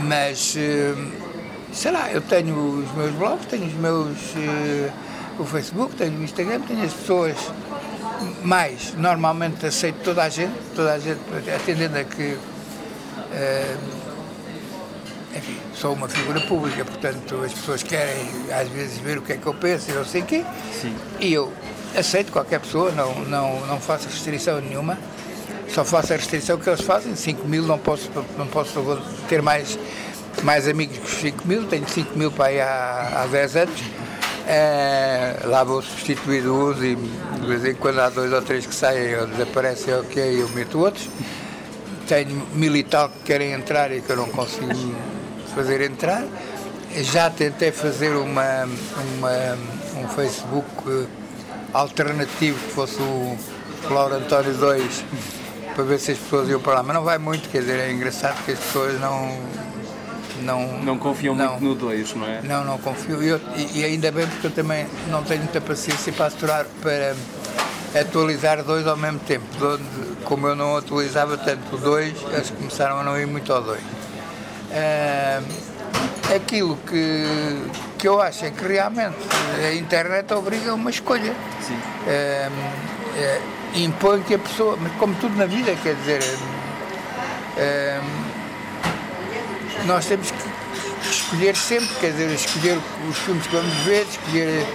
Mas, 0.04 0.56
sei 1.72 1.92
lá, 1.92 2.12
eu 2.12 2.22
tenho 2.22 2.56
os 2.56 2.92
meus 2.94 3.12
blogs, 3.14 3.46
tenho 3.48 3.66
os 3.66 3.74
meus. 3.74 4.18
o 5.40 5.46
Facebook, 5.46 5.96
tenho 5.96 6.18
o 6.20 6.24
Instagram, 6.24 6.62
tenho 6.62 6.84
as 6.84 6.94
pessoas 6.94 7.36
mais. 8.44 8.94
Normalmente 8.96 9.66
aceito 9.66 10.04
toda 10.04 10.24
a 10.24 10.30
gente, 10.30 10.54
toda 10.76 10.94
a 10.94 11.00
gente, 11.00 11.20
atendendo 11.56 11.98
a 11.98 12.04
que 12.04 12.38
enfim, 15.36 15.58
sou 15.74 15.94
uma 15.94 16.08
figura 16.08 16.40
pública, 16.42 16.86
portanto 16.86 17.42
as 17.44 17.54
pessoas 17.54 17.84
querem 17.84 18.30
às 18.58 18.70
vezes 18.70 18.98
ver 19.00 19.18
o 19.18 19.22
que 19.22 19.34
é 19.34 19.38
que 19.38 19.46
eu 19.46 19.54
penso 19.54 19.92
e 19.92 19.94
não 19.94 20.06
sei 20.06 20.22
o 20.22 20.26
quê. 20.26 20.46
Sim. 20.72 20.96
E 21.20 21.34
eu 21.34 21.52
aceito 21.98 22.32
qualquer 22.32 22.60
pessoa, 22.60 22.92
não, 22.92 23.14
não, 23.26 23.66
não 23.68 23.80
faço 23.80 24.08
restrição 24.08 24.60
nenhuma, 24.62 24.98
só 25.70 25.84
faço 25.84 26.14
a 26.14 26.18
restrição 26.18 26.58
que 26.58 26.70
eles 26.70 26.82
fazem, 26.82 27.16
5 27.16 27.48
mil 27.48 27.64
não 27.64 27.78
posso, 27.78 28.10
não 28.38 28.48
posso 28.48 29.02
ter 29.28 29.42
mais, 29.42 29.78
mais 30.44 30.68
amigos 30.68 30.98
que 30.98 31.10
5 31.32 31.48
mil, 31.48 31.66
tenho 31.68 31.88
5 31.88 32.18
mil 32.18 32.32
para 32.32 32.46
aí 32.46 32.62
há, 32.62 33.24
há 33.24 33.28
10 33.28 33.56
anos. 33.56 33.82
É, 34.48 35.40
lá 35.46 35.64
vou 35.64 35.82
substituir 35.82 36.48
uns 36.48 36.78
e 36.78 36.96
de 36.96 37.48
vez 37.48 37.66
em 37.66 37.74
quando 37.74 38.00
há 38.00 38.10
dois 38.10 38.32
ou 38.32 38.44
três 38.44 38.68
que 38.68 38.76
saem 38.76 39.20
ou 39.20 39.26
desaparecem, 39.26 39.92
ok, 39.96 40.40
eu 40.40 40.48
meto 40.50 40.78
outros 40.78 41.10
tenho 42.08 42.48
mil 42.54 42.76
e 42.76 42.84
tal 42.84 43.10
que 43.10 43.20
querem 43.20 43.52
entrar 43.52 43.92
e 43.92 44.02
que 44.02 44.10
eu 44.12 44.16
não 44.16 44.30
consigo 44.30 44.96
fazer 45.54 45.82
entrar. 45.82 46.24
Já 46.94 47.30
tentei 47.30 47.72
fazer 47.72 48.16
uma, 48.16 48.66
uma 49.18 49.58
um 50.00 50.08
Facebook 50.10 50.68
eh, 50.88 51.06
alternativo 51.76 52.58
que 52.58 52.72
fosse 52.72 53.02
o 53.02 53.38
Lauro 53.90 54.16
António 54.16 54.54
2 54.54 55.04
para 55.76 55.84
ver 55.84 56.00
se 56.00 56.14
as 56.14 56.18
pessoas 56.18 56.48
iam 56.48 56.62
para 56.62 56.76
lá, 56.76 56.84
mas 56.84 56.96
não 56.96 57.04
vai 57.04 57.18
muito, 57.18 57.50
quer 57.50 57.60
dizer, 57.60 57.80
é 57.80 57.92
engraçado 57.92 58.44
que 58.46 58.52
as 58.54 58.60
pessoas 58.60 59.00
não. 59.00 59.66
Não, 60.42 60.80
não 60.84 60.98
confiam 60.98 61.34
não, 61.34 61.52
muito 61.52 61.64
no 61.64 61.76
2, 61.76 62.14
não 62.14 62.28
é? 62.28 62.42
Não, 62.44 62.64
não 62.64 62.78
confio. 62.78 63.24
Eu, 63.24 63.40
e, 63.56 63.80
e, 63.80 63.86
ainda 63.86 64.12
bem 64.12 64.28
porque 64.28 64.48
eu 64.48 64.52
também 64.52 64.86
não 65.10 65.24
tenho 65.24 65.42
muita 65.42 65.62
paciência 65.62 66.12
para 66.12 66.28
aturar, 66.28 66.66
para 66.82 67.16
atualizar 68.00 68.62
dois 68.62 68.86
ao 68.86 68.98
mesmo 68.98 69.20
tempo. 69.20 69.46
Como 70.26 70.48
eu 70.48 70.56
não 70.56 70.76
atualizava 70.76 71.38
tanto 71.38 71.76
o 71.76 71.80
2, 71.80 72.14
eles 72.34 72.50
começaram 72.52 73.00
a 73.00 73.04
não 73.04 73.18
ir 73.18 73.26
muito 73.26 73.52
ao 73.52 73.64
2. 73.64 73.80
Uh, 73.80 75.65
aquilo 76.34 76.78
que, 76.88 77.26
que 77.98 78.08
eu 78.08 78.22
acho 78.22 78.46
é 78.46 78.52
que 78.52 78.66
realmente 78.66 79.18
a 79.64 79.74
internet 79.74 80.34
obriga 80.34 80.72
a 80.72 80.74
uma 80.74 80.90
escolha. 80.90 81.34
Sim. 81.62 81.76
Uh, 81.76 82.50
uh, 82.50 83.78
impõe 83.78 84.22
que 84.22 84.36
a 84.36 84.40
pessoa, 84.40 84.78
mas 84.82 84.94
como 84.94 85.14
tudo 85.16 85.36
na 85.36 85.46
vida, 85.46 85.76
quer 85.84 85.96
dizer, 85.96 86.22
nós 89.86 90.06
temos 90.06 90.32
que 90.32 91.10
escolher 91.10 91.56
sempre, 91.56 91.90
quer 92.00 92.12
dizer, 92.12 92.30
escolher 92.32 92.78
os 93.10 93.18
filmes 93.18 93.48
que 93.48 93.56
vamos 93.56 93.74
ver, 93.84 94.06
escolher 94.10 94.66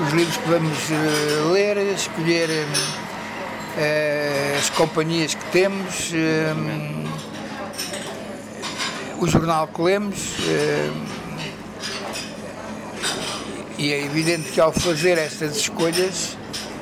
os 0.00 0.12
livros 0.12 0.36
que 0.36 0.48
vamos 0.48 0.78
uh, 0.90 1.52
ler, 1.52 1.76
escolher 1.94 2.48
uh, 2.48 4.58
as 4.58 4.70
companhias 4.70 5.34
que 5.34 5.44
temos, 5.46 6.12
um, 6.12 7.04
o 9.18 9.26
jornal 9.26 9.68
que 9.68 9.82
lemos. 9.82 10.36
e 13.78 13.92
é 13.92 14.04
evidente 14.04 14.50
que 14.50 14.60
ao 14.60 14.72
fazer 14.72 15.18
estas 15.18 15.56
escolhas 15.56 16.36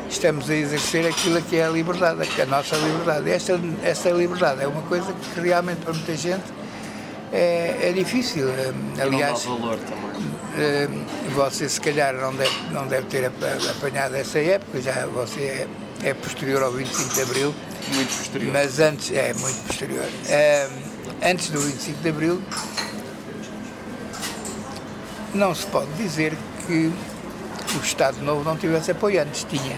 estamos 0.08 0.48
a 0.48 0.54
exercer 0.54 1.06
aquilo 1.06 1.42
que 1.42 1.56
é 1.56 1.66
a 1.66 1.70
liberdade, 1.70 2.26
que 2.26 2.40
é 2.40 2.44
a 2.44 2.46
nossa 2.46 2.76
liberdade. 2.76 3.30
Esta, 3.30 3.60
esta 3.82 4.10
liberdade 4.10 4.62
é 4.62 4.66
uma 4.66 4.82
coisa 4.82 5.12
que 5.12 5.40
realmente 5.40 5.78
para 5.78 5.92
muita 5.92 6.16
gente 6.16 6.44
é, 7.32 7.76
é 7.82 7.92
difícil. 7.92 8.48
Aliás, 8.98 9.44
não 9.44 9.58
dá 9.58 9.60
valor 9.60 9.78
também. 9.78 10.06
Eh, 10.58 10.88
você 11.34 11.68
se 11.68 11.80
calhar 11.80 12.14
não 12.14 12.34
deve, 12.34 12.72
não 12.72 12.86
deve 12.86 13.06
ter 13.08 13.26
apanhado 13.26 14.14
essa 14.14 14.38
época, 14.38 14.80
já 14.80 15.06
você 15.06 15.66
é, 16.02 16.08
é 16.08 16.14
posterior 16.14 16.62
ao 16.62 16.72
25 16.72 17.14
de 17.14 17.22
Abril. 17.22 17.54
Muito 17.94 18.16
posterior. 18.16 18.52
Mas 18.52 18.80
antes, 18.80 19.12
é 19.12 19.34
muito 19.34 19.66
posterior. 19.66 20.06
É, 20.28 20.68
antes 21.22 21.50
do 21.50 21.60
25 21.60 22.02
de 22.02 22.08
Abril, 22.08 22.42
não 25.34 25.54
se 25.54 25.66
pode 25.66 25.92
dizer 25.94 26.36
que 26.66 26.92
o 27.74 27.82
Estado 27.82 28.18
Novo 28.22 28.44
não 28.44 28.56
tivesse 28.56 28.90
apoio, 28.90 29.22
antes 29.22 29.44
tinha. 29.44 29.76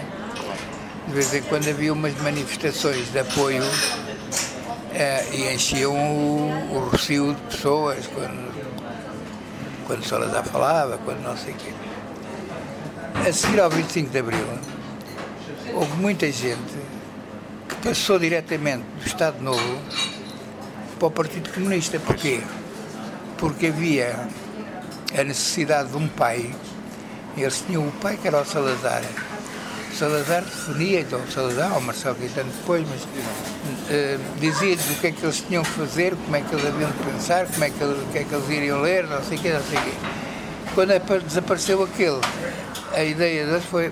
De 1.07 1.13
vez 1.13 1.33
em 1.33 1.41
quando 1.43 1.67
havia 1.67 1.91
umas 1.91 2.15
manifestações 2.21 3.11
de 3.11 3.19
apoio 3.19 3.63
é, 4.93 5.25
e 5.31 5.53
enchiam 5.53 5.93
o, 5.93 6.91
o 6.91 7.33
de 7.33 7.41
pessoas 7.49 8.07
quando 8.07 8.49
quando 9.89 10.05
Salazar 10.05 10.45
falava, 10.45 10.99
quando 10.99 11.23
não 11.23 11.35
sei 11.35 11.51
o 11.51 11.55
quê. 11.55 11.73
A 13.27 13.33
seguir 13.33 13.59
ao 13.59 13.71
25 13.71 14.11
de 14.11 14.19
Abril, 14.19 14.45
houve 15.73 15.91
muita 15.93 16.31
gente 16.31 16.77
que 17.67 17.75
passou 17.87 18.19
diretamente 18.19 18.83
do 18.83 19.07
Estado 19.07 19.41
Novo 19.41 19.79
para 20.99 21.07
o 21.07 21.11
Partido 21.11 21.51
Comunista. 21.51 21.99
Porquê? 21.99 22.41
Porque 23.37 23.67
havia 23.67 24.27
a 25.17 25.23
necessidade 25.23 25.89
de 25.89 25.97
um 25.97 26.07
pai, 26.07 26.53
eles 27.37 27.63
tinham 27.65 27.87
o 27.87 27.91
pai 27.93 28.17
que 28.17 28.27
era 28.27 28.41
o 28.41 28.45
Salazar, 28.45 29.01
Salazar 29.93 30.43
definia, 30.43 31.01
então 31.01 31.19
Salazar, 31.33 31.73
ou 31.73 31.81
Marcelo 31.81 32.15
Caetano 32.15 32.51
depois, 32.51 32.85
mas 32.87 33.03
uh, 33.03 34.39
dizia-lhes 34.39 34.89
o 34.91 34.95
que 34.95 35.07
é 35.07 35.11
que 35.11 35.25
eles 35.25 35.41
tinham 35.41 35.63
que 35.63 35.71
fazer, 35.71 36.15
como 36.15 36.35
é 36.35 36.41
que 36.41 36.53
eles 36.53 36.65
haviam 36.65 36.91
de 36.91 36.97
pensar, 37.11 37.47
como 37.47 37.63
é 37.63 37.69
que, 37.69 37.83
o 37.83 38.07
que 38.11 38.17
é 38.19 38.23
que 38.23 38.35
eles 38.35 38.49
iriam 38.49 38.81
ler, 38.81 39.07
não 39.07 39.23
sei 39.23 39.37
o 39.37 39.41
quê, 39.41 39.53
não 39.53 39.63
sei 39.63 39.79
o 39.79 39.81
quê. 39.81 39.91
Quando 40.75 41.23
desapareceu 41.23 41.83
aquele, 41.83 42.21
a 42.93 43.03
ideia 43.03 43.45
deles 43.45 43.65
foi 43.65 43.91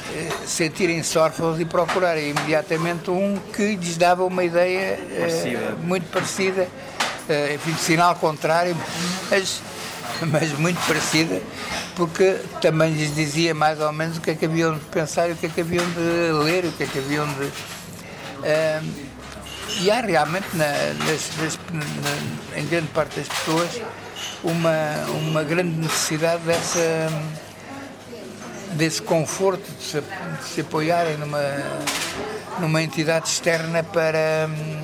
uh, 0.00 0.46
sentirem-se 0.46 1.16
órfãos 1.18 1.60
e 1.60 1.64
procurarem 1.64 2.30
imediatamente 2.30 3.10
um 3.10 3.38
que 3.52 3.76
lhes 3.76 3.96
dava 3.96 4.24
uma 4.24 4.44
ideia 4.44 4.98
uh, 4.98 5.20
parecida. 5.20 5.76
muito 5.82 6.10
parecida, 6.10 6.68
enfim, 7.54 7.72
de 7.72 7.80
sinal 7.80 8.14
contrário, 8.16 8.76
mas, 9.30 9.62
mas 10.30 10.52
muito 10.58 10.78
parecida 10.86 11.40
porque 11.96 12.40
também 12.60 12.92
lhes 12.92 13.14
dizia 13.14 13.54
mais 13.54 13.80
ou 13.80 13.92
menos 13.92 14.18
o 14.18 14.20
que 14.20 14.30
é 14.30 14.34
que 14.34 14.44
haviam 14.44 14.74
de 14.74 14.84
pensar, 14.86 15.30
o 15.30 15.36
que 15.36 15.46
é 15.46 15.48
que 15.48 15.60
haviam 15.60 15.84
de 15.90 16.32
ler, 16.44 16.64
o 16.64 16.72
que 16.72 16.82
é 16.82 16.86
que 16.86 16.98
haviam 16.98 17.26
de. 17.34 17.44
Uh, 17.44 19.14
e 19.80 19.90
há 19.90 20.00
realmente, 20.00 20.46
na, 20.54 20.66
nas, 21.04 21.30
nas, 21.38 21.58
na, 21.72 22.58
em 22.58 22.66
grande 22.66 22.88
parte 22.88 23.18
das 23.18 23.28
pessoas, 23.28 23.80
uma, 24.42 25.06
uma 25.28 25.42
grande 25.42 25.76
necessidade 25.76 26.42
dessa, 26.42 27.08
desse 28.74 29.02
conforto, 29.02 29.62
de 29.78 29.84
se, 29.84 30.00
de 30.00 30.44
se 30.44 30.60
apoiarem 30.60 31.16
numa, 31.16 31.40
numa 32.58 32.82
entidade 32.82 33.28
externa 33.28 33.82
para 33.82 34.48
um, 34.48 34.82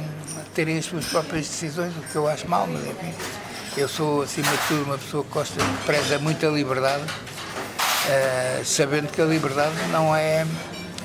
terem 0.55 0.79
as 0.79 0.85
suas 0.85 1.07
próprias 1.07 1.47
decisões, 1.47 1.93
o 1.97 2.01
que 2.01 2.17
eu 2.17 2.29
acho 2.29 2.49
mal, 2.49 2.67
mas 2.67 2.85
enfim. 2.87 3.13
Eu 3.77 3.89
sou, 3.89 4.23
acima 4.23 4.51
de 4.51 4.59
tudo, 4.69 4.85
uma 4.85 4.99
pessoa 4.99 5.23
que 5.23 5.31
gosta, 5.31 5.55
preza 5.87 6.19
muito 6.19 6.45
a 6.45 6.51
liberdade, 6.51 7.05
uh, 7.05 8.65
sabendo 8.65 9.09
que 9.09 9.21
a 9.21 9.25
liberdade 9.25 9.75
não 9.93 10.15
é, 10.15 10.45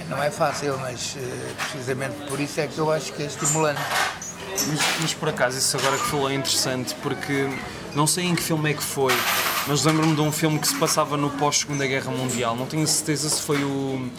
não 0.10 0.22
é 0.22 0.32
fácil, 0.32 0.78
mas 0.80 1.16
uh, 1.16 1.56
precisamente 1.72 2.16
por 2.28 2.40
isso 2.40 2.60
é 2.60 2.68
que 2.68 2.78
eu 2.78 2.92
acho 2.92 3.14
que 3.14 3.24
é 3.24 3.28
estimulante. 3.28 3.82
Mas, 4.68 4.80
mas, 5.02 5.14
por 5.14 5.30
acaso, 5.30 5.58
isso 5.58 5.78
agora 5.78 5.98
que 5.98 6.06
falou 6.06 6.30
é 6.30 6.34
interessante, 6.34 6.96
porque 7.04 7.50
não 7.94 8.08
sei 8.08 8.26
em 8.26 8.36
que 8.36 8.42
filme 8.42 8.72
é 8.72 8.74
que 8.74 8.84
foi, 8.84 9.14
mas 9.68 9.84
lembro-me 9.84 10.16
de 10.16 10.22
um 10.22 10.32
filme 10.32 10.60
que 10.60 10.68
se 10.68 10.76
passava 10.76 11.18
no 11.18 11.30
pós-Segunda 11.30 11.86
Guerra 11.86 12.12
Mundial. 12.12 12.56
Não 12.56 12.66
tenho 12.66 12.88
certeza 12.88 13.30
se 13.30 13.42
foi 13.42 13.64
o, 13.64 14.10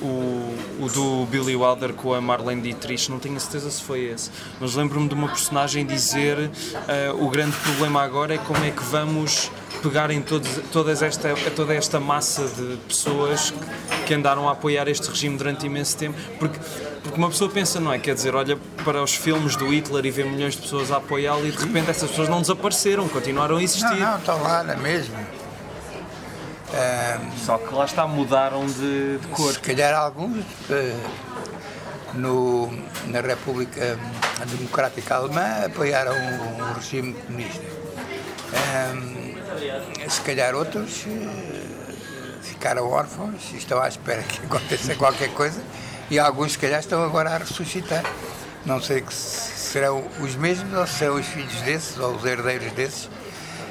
o, 0.00 0.56
o 0.80 0.88
do 0.92 1.26
Billy 1.26 1.56
Wilder 1.56 1.94
com 1.94 2.14
a 2.14 2.20
Marlene 2.20 2.62
Dietrich, 2.62 3.10
não 3.10 3.18
tenho 3.18 3.38
certeza 3.40 3.70
se 3.70 3.82
foi 3.82 4.04
esse. 4.04 4.30
Mas 4.60 4.74
lembro-me 4.74 5.08
de 5.08 5.14
uma 5.14 5.28
personagem 5.28 5.86
dizer 5.86 6.38
uh, 6.38 7.24
o 7.24 7.28
grande 7.28 7.56
problema 7.56 8.02
agora 8.02 8.34
é 8.34 8.38
como 8.38 8.64
é 8.64 8.70
que 8.70 8.82
vamos 8.84 9.50
pegar 9.82 10.10
em 10.10 10.22
todos, 10.22 10.48
todas 10.70 11.02
esta, 11.02 11.34
toda 11.56 11.74
esta 11.74 11.98
massa 11.98 12.46
de 12.46 12.76
pessoas 12.88 13.50
que, 13.50 14.04
que 14.06 14.14
andaram 14.14 14.48
a 14.48 14.52
apoiar 14.52 14.86
este 14.88 15.08
regime 15.08 15.36
durante 15.36 15.66
imenso 15.66 15.96
tempo, 15.96 16.16
porque 16.38 16.58
porque 17.02 17.18
uma 17.18 17.28
pessoa 17.28 17.50
pensa, 17.50 17.80
não 17.80 17.92
é? 17.92 17.98
Quer 17.98 18.14
dizer, 18.14 18.34
olha 18.34 18.56
para 18.84 19.02
os 19.02 19.14
filmes 19.14 19.56
do 19.56 19.72
Hitler 19.72 20.06
e 20.06 20.10
vê 20.10 20.24
milhões 20.24 20.54
de 20.54 20.62
pessoas 20.62 20.90
a 20.92 20.98
apoiá-lo 20.98 21.46
e 21.46 21.50
de 21.50 21.58
repente 21.58 21.90
essas 21.90 22.10
pessoas 22.10 22.28
não 22.28 22.40
desapareceram, 22.40 23.08
continuaram 23.08 23.56
a 23.56 23.62
existir. 23.62 23.98
Não, 23.98 24.12
não, 24.12 24.18
estão 24.18 24.42
lá 24.42 24.62
na 24.62 24.76
mesma. 24.76 25.18
Só 27.44 27.58
que 27.58 27.74
lá 27.74 27.84
está, 27.84 28.06
mudaram 28.06 28.64
de, 28.66 29.18
de 29.18 29.26
cor. 29.28 29.52
Se 29.52 29.60
calhar 29.60 29.94
alguns 29.94 30.38
uh, 30.38 31.00
no, 32.14 32.70
na 33.06 33.20
República 33.20 33.98
Democrática 34.46 35.16
Alemã 35.16 35.66
apoiaram 35.66 36.14
o, 36.14 36.72
regime 36.74 37.14
comunista. 37.14 37.64
Um, 38.94 40.08
se 40.08 40.20
calhar 40.20 40.54
outros 40.54 41.04
uh, 41.04 41.92
ficaram 42.42 42.88
órfãos 42.88 43.50
e 43.52 43.56
estão 43.56 43.80
à 43.80 43.88
espera 43.88 44.22
que 44.22 44.40
aconteça 44.46 44.94
qualquer 44.94 45.30
coisa 45.34 45.60
e 46.12 46.18
alguns, 46.18 46.52
se 46.52 46.58
calhar, 46.58 46.78
estão 46.78 47.02
agora 47.02 47.30
a 47.30 47.38
ressuscitar. 47.38 48.04
Não 48.66 48.82
sei 48.82 49.02
se 49.08 49.70
serão 49.72 50.04
os 50.20 50.34
mesmos 50.36 50.78
ou 50.78 50.86
se 50.86 50.98
serão 50.98 51.14
os 51.14 51.24
filhos 51.24 51.54
desses 51.62 51.98
ou 51.98 52.14
os 52.14 52.22
herdeiros 52.26 52.70
desses, 52.72 53.08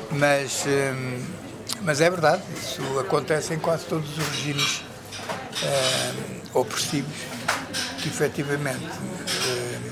mas, 0.09 0.65
hum, 0.65 1.23
mas 1.83 2.01
é 2.01 2.09
verdade, 2.09 2.41
isso 2.59 2.81
acontece 2.99 3.53
em 3.53 3.59
quase 3.59 3.85
todos 3.85 4.17
os 4.17 4.27
regimes 4.29 4.83
hum, 5.61 6.41
opressivos, 6.55 7.15
que 8.01 8.07
efetivamente 8.09 8.89
hum, 9.45 9.91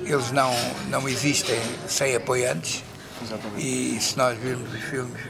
eles 0.00 0.32
não, 0.32 0.52
não 0.88 1.08
existem 1.08 1.60
sem 1.86 2.16
apoiantes. 2.16 2.82
Exatamente. 3.22 3.64
E 3.64 4.00
se 4.00 4.18
nós 4.18 4.36
virmos 4.36 4.74
os 4.74 4.82
filmes 4.82 5.22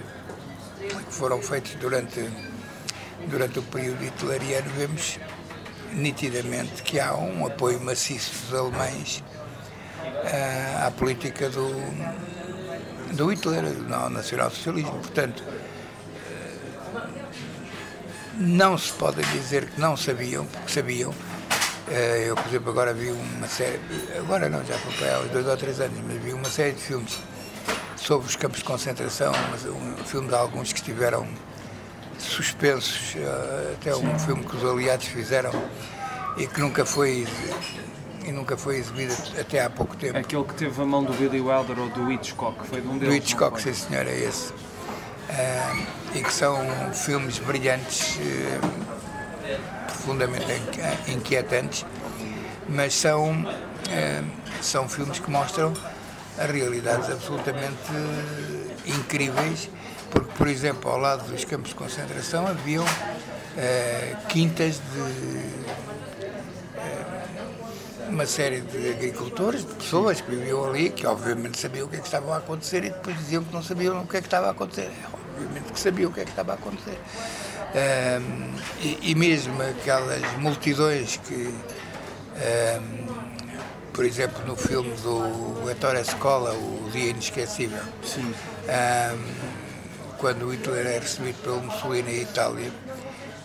que 0.80 1.12
foram 1.12 1.42
feitos 1.42 1.74
durante 1.74 2.26
durante 3.28 3.58
o 3.58 3.62
período 3.62 4.04
hitleriano, 4.04 4.68
vemos 4.76 5.18
nitidamente 5.92 6.82
que 6.82 7.00
há 7.00 7.14
um 7.14 7.46
apoio 7.46 7.80
maciço 7.80 8.32
dos 8.44 8.58
alemães 8.58 9.22
uh, 10.04 10.86
à 10.86 10.90
política 10.90 11.48
do, 11.48 11.68
do 13.12 13.32
Hitler, 13.32 13.62
do 13.62 14.10
nacionalsocialismo. 14.10 14.92
Portanto, 14.92 15.42
uh, 15.42 17.10
não 18.36 18.76
se 18.76 18.92
pode 18.92 19.22
dizer 19.32 19.70
que 19.70 19.80
não 19.80 19.96
sabiam, 19.96 20.44
porque 20.46 20.72
sabiam. 20.72 21.10
Uh, 21.10 21.92
eu, 22.26 22.34
por 22.34 22.46
exemplo, 22.48 22.70
agora 22.70 22.92
vi 22.92 23.10
uma 23.10 23.46
série, 23.46 23.80
agora 24.18 24.48
não, 24.48 24.64
já 24.64 24.76
foi 24.76 25.08
há 25.08 25.20
uns 25.20 25.30
dois 25.30 25.46
ou 25.46 25.56
três 25.56 25.80
anos, 25.80 25.98
mas 26.04 26.22
vi 26.22 26.32
uma 26.32 26.50
série 26.50 26.72
de 26.72 26.82
filmes 26.82 27.18
sobre 27.96 28.28
os 28.28 28.36
campos 28.36 28.58
de 28.58 28.64
concentração, 28.64 29.32
mas 29.50 29.64
um 30.14 30.26
de 30.26 30.34
alguns 30.34 30.72
que 30.72 30.80
estiveram 30.80 31.26
suspensos, 32.26 33.14
eh, 33.16 33.74
até 33.74 33.96
um 33.96 34.18
filme 34.18 34.44
que 34.44 34.56
os 34.56 34.64
aliados 34.64 35.06
fizeram 35.06 35.52
e 36.36 36.46
que 36.46 36.60
nunca 36.60 36.84
foi 36.84 37.26
e 38.26 38.32
nunca 38.32 38.56
foi 38.56 38.78
exibido 38.78 39.14
até 39.40 39.62
há 39.62 39.70
pouco 39.70 39.96
tempo. 39.96 40.18
Aquele 40.18 40.42
que 40.44 40.54
teve 40.54 40.82
a 40.82 40.84
mão 40.84 41.04
do 41.04 41.12
Billy 41.12 41.40
Wilder 41.40 41.78
ou 41.78 41.88
do 41.90 42.10
Hitchcock, 42.10 42.66
foi 42.66 42.80
de 42.80 42.88
um 42.88 42.98
deles? 42.98 43.08
Do 43.08 43.14
Hitchcock, 43.14 43.62
sim 43.62 43.72
senhor, 43.72 44.04
é 44.06 44.18
esse. 44.18 44.50
Uh, 44.50 45.86
e 46.12 46.22
que 46.22 46.32
são 46.32 46.58
filmes 46.92 47.38
brilhantes, 47.38 48.16
uh, 48.16 49.86
profundamente 49.86 50.44
inquietantes, 51.06 51.86
mas 52.68 52.94
são, 52.94 53.32
uh, 53.32 54.26
são 54.60 54.88
filmes 54.88 55.20
que 55.20 55.30
mostram 55.30 55.72
realidades 56.36 57.08
absolutamente 57.08 57.92
incríveis 58.84 59.70
porque, 60.16 60.32
por 60.38 60.48
exemplo, 60.48 60.90
ao 60.90 60.98
lado 60.98 61.30
dos 61.30 61.44
campos 61.44 61.68
de 61.68 61.74
concentração 61.74 62.46
haviam 62.46 62.82
uh, 62.84 64.26
quintas 64.28 64.76
de 64.76 65.00
uh, 66.78 68.08
uma 68.08 68.24
série 68.24 68.62
de 68.62 68.92
agricultores, 68.92 69.66
de 69.66 69.74
pessoas 69.74 70.22
que 70.22 70.30
viviam 70.30 70.64
ali, 70.64 70.88
que 70.88 71.06
obviamente 71.06 71.58
sabiam 71.58 71.86
o 71.86 71.90
que 71.90 71.96
é 71.96 71.98
que 71.98 72.06
estava 72.06 72.34
a 72.34 72.38
acontecer 72.38 72.78
e 72.84 72.90
depois 72.90 73.14
diziam 73.18 73.44
que 73.44 73.52
não 73.52 73.62
sabiam 73.62 74.00
o 74.00 74.06
que 74.06 74.16
é 74.16 74.20
que 74.22 74.26
estava 74.26 74.46
a 74.46 74.52
acontecer. 74.52 74.90
Obviamente 75.12 75.70
que 75.70 75.80
sabiam 75.80 76.10
o 76.10 76.14
que 76.14 76.20
é 76.20 76.24
que 76.24 76.30
estava 76.30 76.52
a 76.52 76.54
acontecer. 76.54 76.98
Uh, 77.74 78.54
e, 78.80 79.10
e, 79.10 79.14
mesmo 79.14 79.60
aquelas 79.60 80.22
multidões 80.38 81.18
que 81.18 81.52
por 83.92 84.04
exemplo, 84.04 84.46
no 84.46 84.56
filme 84.56 84.94
do 84.96 85.70
Ettore 85.70 86.00
Escola, 86.00 86.52
O 86.52 86.90
Dia 86.90 87.10
Inesquecível. 87.10 87.82
Sim 88.02 88.34
quando 90.18 90.50
Hitler 90.52 90.86
é 90.86 90.98
recebido 90.98 91.42
pelo 91.42 91.62
Mussolini 91.62 92.18
em 92.18 92.22
Itália, 92.22 92.70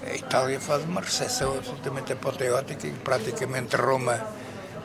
a 0.05 0.15
Itália 0.15 0.59
faz 0.59 0.83
uma 0.83 1.01
recepção 1.01 1.57
absolutamente 1.57 2.11
apoteótica 2.13 2.87
e 2.87 2.91
praticamente 2.91 3.75
Roma 3.75 4.19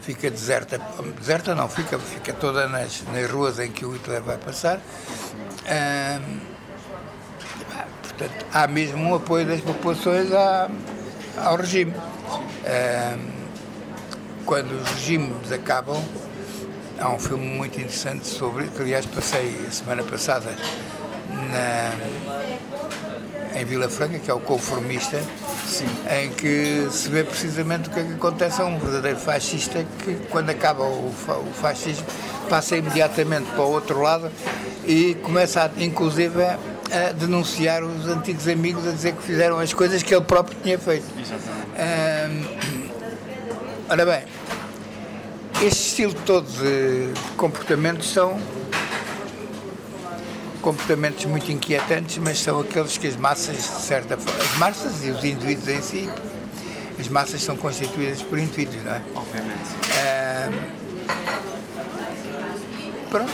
fica 0.02 0.30
deserta. 0.30 0.78
Deserta 1.18 1.54
não, 1.54 1.68
fica, 1.68 1.98
fica 1.98 2.32
toda 2.32 2.68
nas, 2.68 3.02
nas 3.12 3.30
ruas 3.30 3.58
em 3.58 3.70
que 3.70 3.84
o 3.84 3.92
Hitler 3.92 4.22
vai 4.22 4.36
passar. 4.36 4.80
portanto, 8.02 8.46
há 8.52 8.66
mesmo 8.66 9.02
um 9.02 9.14
apoio 9.14 9.46
das 9.46 9.60
populações 9.60 10.32
à, 10.32 10.68
ao 11.38 11.56
regime. 11.56 11.94
quando 14.44 14.72
os 14.72 14.88
regimes 14.90 15.50
acabam, 15.50 16.02
há 17.00 17.08
um 17.10 17.18
filme 17.18 17.46
muito 17.46 17.78
interessante 17.78 18.26
sobre, 18.26 18.68
que 18.68 18.82
aliás 18.82 19.06
passei 19.06 19.66
a 19.66 19.70
semana 19.70 20.02
passada 20.02 20.54
na, 21.50 21.92
em 23.60 23.64
Vila 23.64 23.88
Franca, 23.88 24.18
que 24.18 24.30
é 24.30 24.34
o 24.34 24.40
conformista, 24.40 25.20
Sim. 25.66 25.88
em 26.10 26.30
que 26.30 26.88
se 26.90 27.08
vê 27.08 27.24
precisamente 27.24 27.88
o 27.88 27.92
que 27.92 28.00
é 28.00 28.04
que 28.04 28.12
acontece 28.12 28.60
a 28.60 28.66
um 28.66 28.78
verdadeiro 28.78 29.18
fascista 29.18 29.84
que, 30.04 30.14
quando 30.30 30.50
acaba 30.50 30.84
o, 30.84 31.08
o 31.08 31.52
fascismo, 31.54 32.06
passa 32.48 32.76
imediatamente 32.76 33.50
para 33.50 33.62
o 33.62 33.70
outro 33.70 34.00
lado 34.00 34.30
e 34.84 35.14
começa, 35.22 35.64
a, 35.64 35.82
inclusive, 35.82 36.42
a, 36.42 36.58
denunciar 37.12 37.82
os 37.82 38.06
antigos 38.06 38.46
amigos, 38.46 38.86
a 38.86 38.92
dizer 38.92 39.14
que 39.14 39.22
fizeram 39.22 39.58
as 39.58 39.72
coisas 39.72 40.02
que 40.02 40.14
ele 40.14 40.24
próprio 40.24 40.56
tinha 40.62 40.78
feito. 40.78 41.06
Exatamente. 41.18 42.46
ora 43.88 44.06
bem, 44.06 44.22
este 45.62 45.88
estilo 45.88 46.14
todo 46.14 46.46
de 46.46 47.08
comportamentos 47.36 48.12
são 48.12 48.38
comportamentos 50.66 51.24
muito 51.26 51.52
inquietantes, 51.52 52.18
mas 52.18 52.40
são 52.40 52.58
aqueles 52.58 52.98
que 52.98 53.06
as 53.06 53.14
massas, 53.14 53.54
de 53.54 53.82
certa 53.82 54.16
forma, 54.16 54.42
as 54.42 54.58
massas 54.58 55.04
e 55.04 55.10
os 55.10 55.22
indivíduos 55.22 55.68
em 55.68 55.80
si, 55.80 56.10
as 56.98 57.06
massas 57.06 57.40
são 57.40 57.56
constituídas 57.56 58.20
por 58.20 58.36
indivíduos, 58.36 58.82
não 58.82 58.94
é? 58.94 59.00
Obviamente. 59.14 59.60
Ah, 59.96 60.50
pronto. 63.08 63.30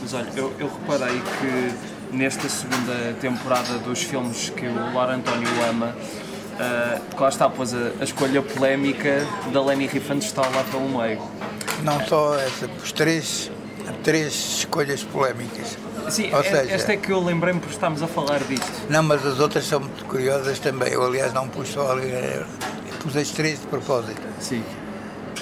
Mas 0.00 0.14
olha, 0.14 0.28
eu, 0.36 0.54
eu 0.60 0.68
reparei 0.68 1.20
que 1.40 2.14
nesta 2.16 2.48
segunda 2.48 3.16
temporada 3.20 3.78
dos 3.78 4.04
filmes 4.04 4.48
que 4.50 4.68
o 4.68 4.94
Lar 4.94 5.10
António 5.10 5.48
ama, 5.68 5.88
uh, 5.88 7.20
lá 7.20 7.28
está, 7.30 7.50
pois 7.50 7.74
a, 7.74 7.90
a 8.00 8.04
escolha 8.04 8.40
polémica 8.42 9.26
da 9.52 9.60
Leni 9.60 9.88
Riefenstahl 9.88 10.44
está 10.44 10.56
lá 10.56 10.64
pelo 10.70 10.88
meio. 10.88 11.20
Não 11.82 12.00
só 12.06 12.38
essa, 12.38 12.70
os 12.80 12.92
três, 12.92 13.50
três 14.04 14.32
escolhas 14.58 15.02
polémicas. 15.02 15.76
Sim, 16.10 16.32
Ou 16.32 16.40
é, 16.40 16.42
seja, 16.42 16.74
esta 16.74 16.92
é 16.92 16.96
que 16.96 17.10
eu 17.10 17.22
lembrei-me 17.22 17.60
por 17.60 17.70
estarmos 17.70 18.02
a 18.02 18.06
falar 18.06 18.40
disto. 18.40 18.70
Não, 18.88 19.02
mas 19.02 19.24
as 19.24 19.38
outras 19.40 19.66
são 19.66 19.80
muito 19.80 20.04
curiosas 20.04 20.58
também. 20.58 20.92
Eu, 20.92 21.04
aliás, 21.04 21.32
não 21.32 21.48
pus 21.48 21.68
só 21.68 21.92
ali, 21.92 22.10
eh, 22.10 22.44
pus 23.00 23.16
as 23.16 23.30
três 23.30 23.60
de 23.60 23.66
propósito. 23.66 24.20
Sim. 24.40 24.62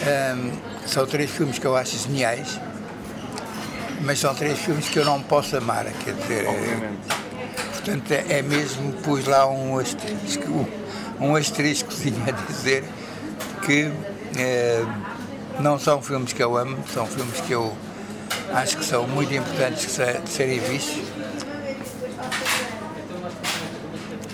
Um, 0.01 0.53
são 0.87 1.07
três 1.07 1.31
filmes 1.31 1.59
que 1.59 1.67
eu 1.67 1.77
acho 1.77 1.97
geniais, 1.99 2.59
mas 4.01 4.19
são 4.19 4.35
três 4.35 4.59
filmes 4.59 4.89
que 4.89 4.99
eu 4.99 5.05
não 5.05 5.23
posso 5.23 5.57
amar, 5.57 5.85
quer 6.05 6.15
dizer. 6.15 6.45
É, 6.45 6.49
Obviamente. 6.49 7.21
Portanto, 7.73 8.13
é, 8.13 8.39
é, 8.39 8.43
mesmo, 8.43 8.93
pus 9.03 9.27
lá 9.27 9.47
um 9.47 9.79
asterisco, 9.79 10.69
um 11.19 11.37
asteriscozinho 11.37 12.23
a 12.27 12.31
dizer 12.31 12.85
que 13.65 13.93
é, 14.39 14.85
não 15.59 15.79
são 15.79 16.01
filmes 16.01 16.33
que 16.33 16.43
eu 16.43 16.57
amo, 16.57 16.79
são 16.93 17.07
filmes 17.07 17.41
que 17.41 17.53
eu 17.53 17.77
acho 18.53 18.77
que 18.77 18.85
são 18.85 19.07
muito 19.07 19.33
importantes 19.35 19.97
de 19.97 20.31
serem 20.31 20.59
vistos. 20.61 21.03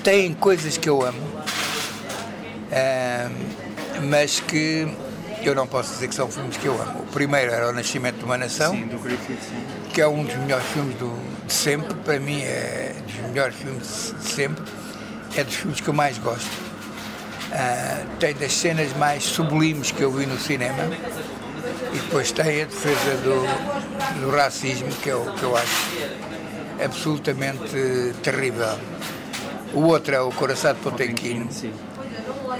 Tem 0.02 0.32
coisas 0.34 0.76
que 0.78 0.88
eu 0.88 1.04
amo, 1.04 1.20
mas 4.08 4.40
que 4.40 4.86
eu 5.42 5.54
não 5.54 5.66
posso 5.66 5.92
dizer 5.94 6.08
que 6.08 6.14
são 6.14 6.28
filmes 6.30 6.56
que 6.56 6.66
eu 6.66 6.80
amo. 6.80 7.00
O 7.00 7.06
primeiro 7.06 7.52
era 7.52 7.68
O 7.68 7.72
Nascimento 7.72 8.18
de 8.18 8.24
uma 8.24 8.38
Nação, 8.38 8.72
Sim, 8.72 8.86
do 8.86 8.98
Griffith, 8.98 9.38
sim. 9.40 9.90
que 9.92 10.00
é 10.00 10.08
um 10.08 10.24
dos 10.24 10.34
melhores 10.36 10.66
filmes 10.66 10.96
do, 10.96 11.12
de 11.46 11.52
sempre, 11.52 11.94
para 11.94 12.18
mim 12.18 12.40
é 12.42 12.94
dos 13.04 13.16
melhores 13.28 13.54
filmes 13.56 14.14
de 14.20 14.28
sempre, 14.28 14.64
é 15.36 15.44
dos 15.44 15.54
filmes 15.54 15.80
que 15.80 15.88
eu 15.88 15.94
mais 15.94 16.18
gosto. 16.18 16.50
Ah, 17.52 18.02
tem 18.18 18.34
das 18.34 18.52
cenas 18.52 18.92
mais 18.96 19.22
sublimes 19.22 19.90
que 19.92 20.02
eu 20.02 20.10
vi 20.10 20.26
no 20.26 20.38
cinema 20.38 20.82
e 21.96 21.98
depois 21.98 22.30
tem 22.30 22.62
a 22.62 22.64
defesa 22.66 23.16
do, 23.22 24.20
do 24.20 24.30
racismo, 24.36 24.88
que 25.02 25.08
é 25.08 25.14
o 25.14 25.32
que 25.32 25.42
eu 25.42 25.56
acho 25.56 25.92
absolutamente 26.84 28.14
terrível. 28.22 28.78
O 29.72 29.80
outro 29.84 30.14
é 30.14 30.20
o 30.20 30.30
Coração 30.30 30.74
de 30.74 30.80
Potemkin, 30.80 31.48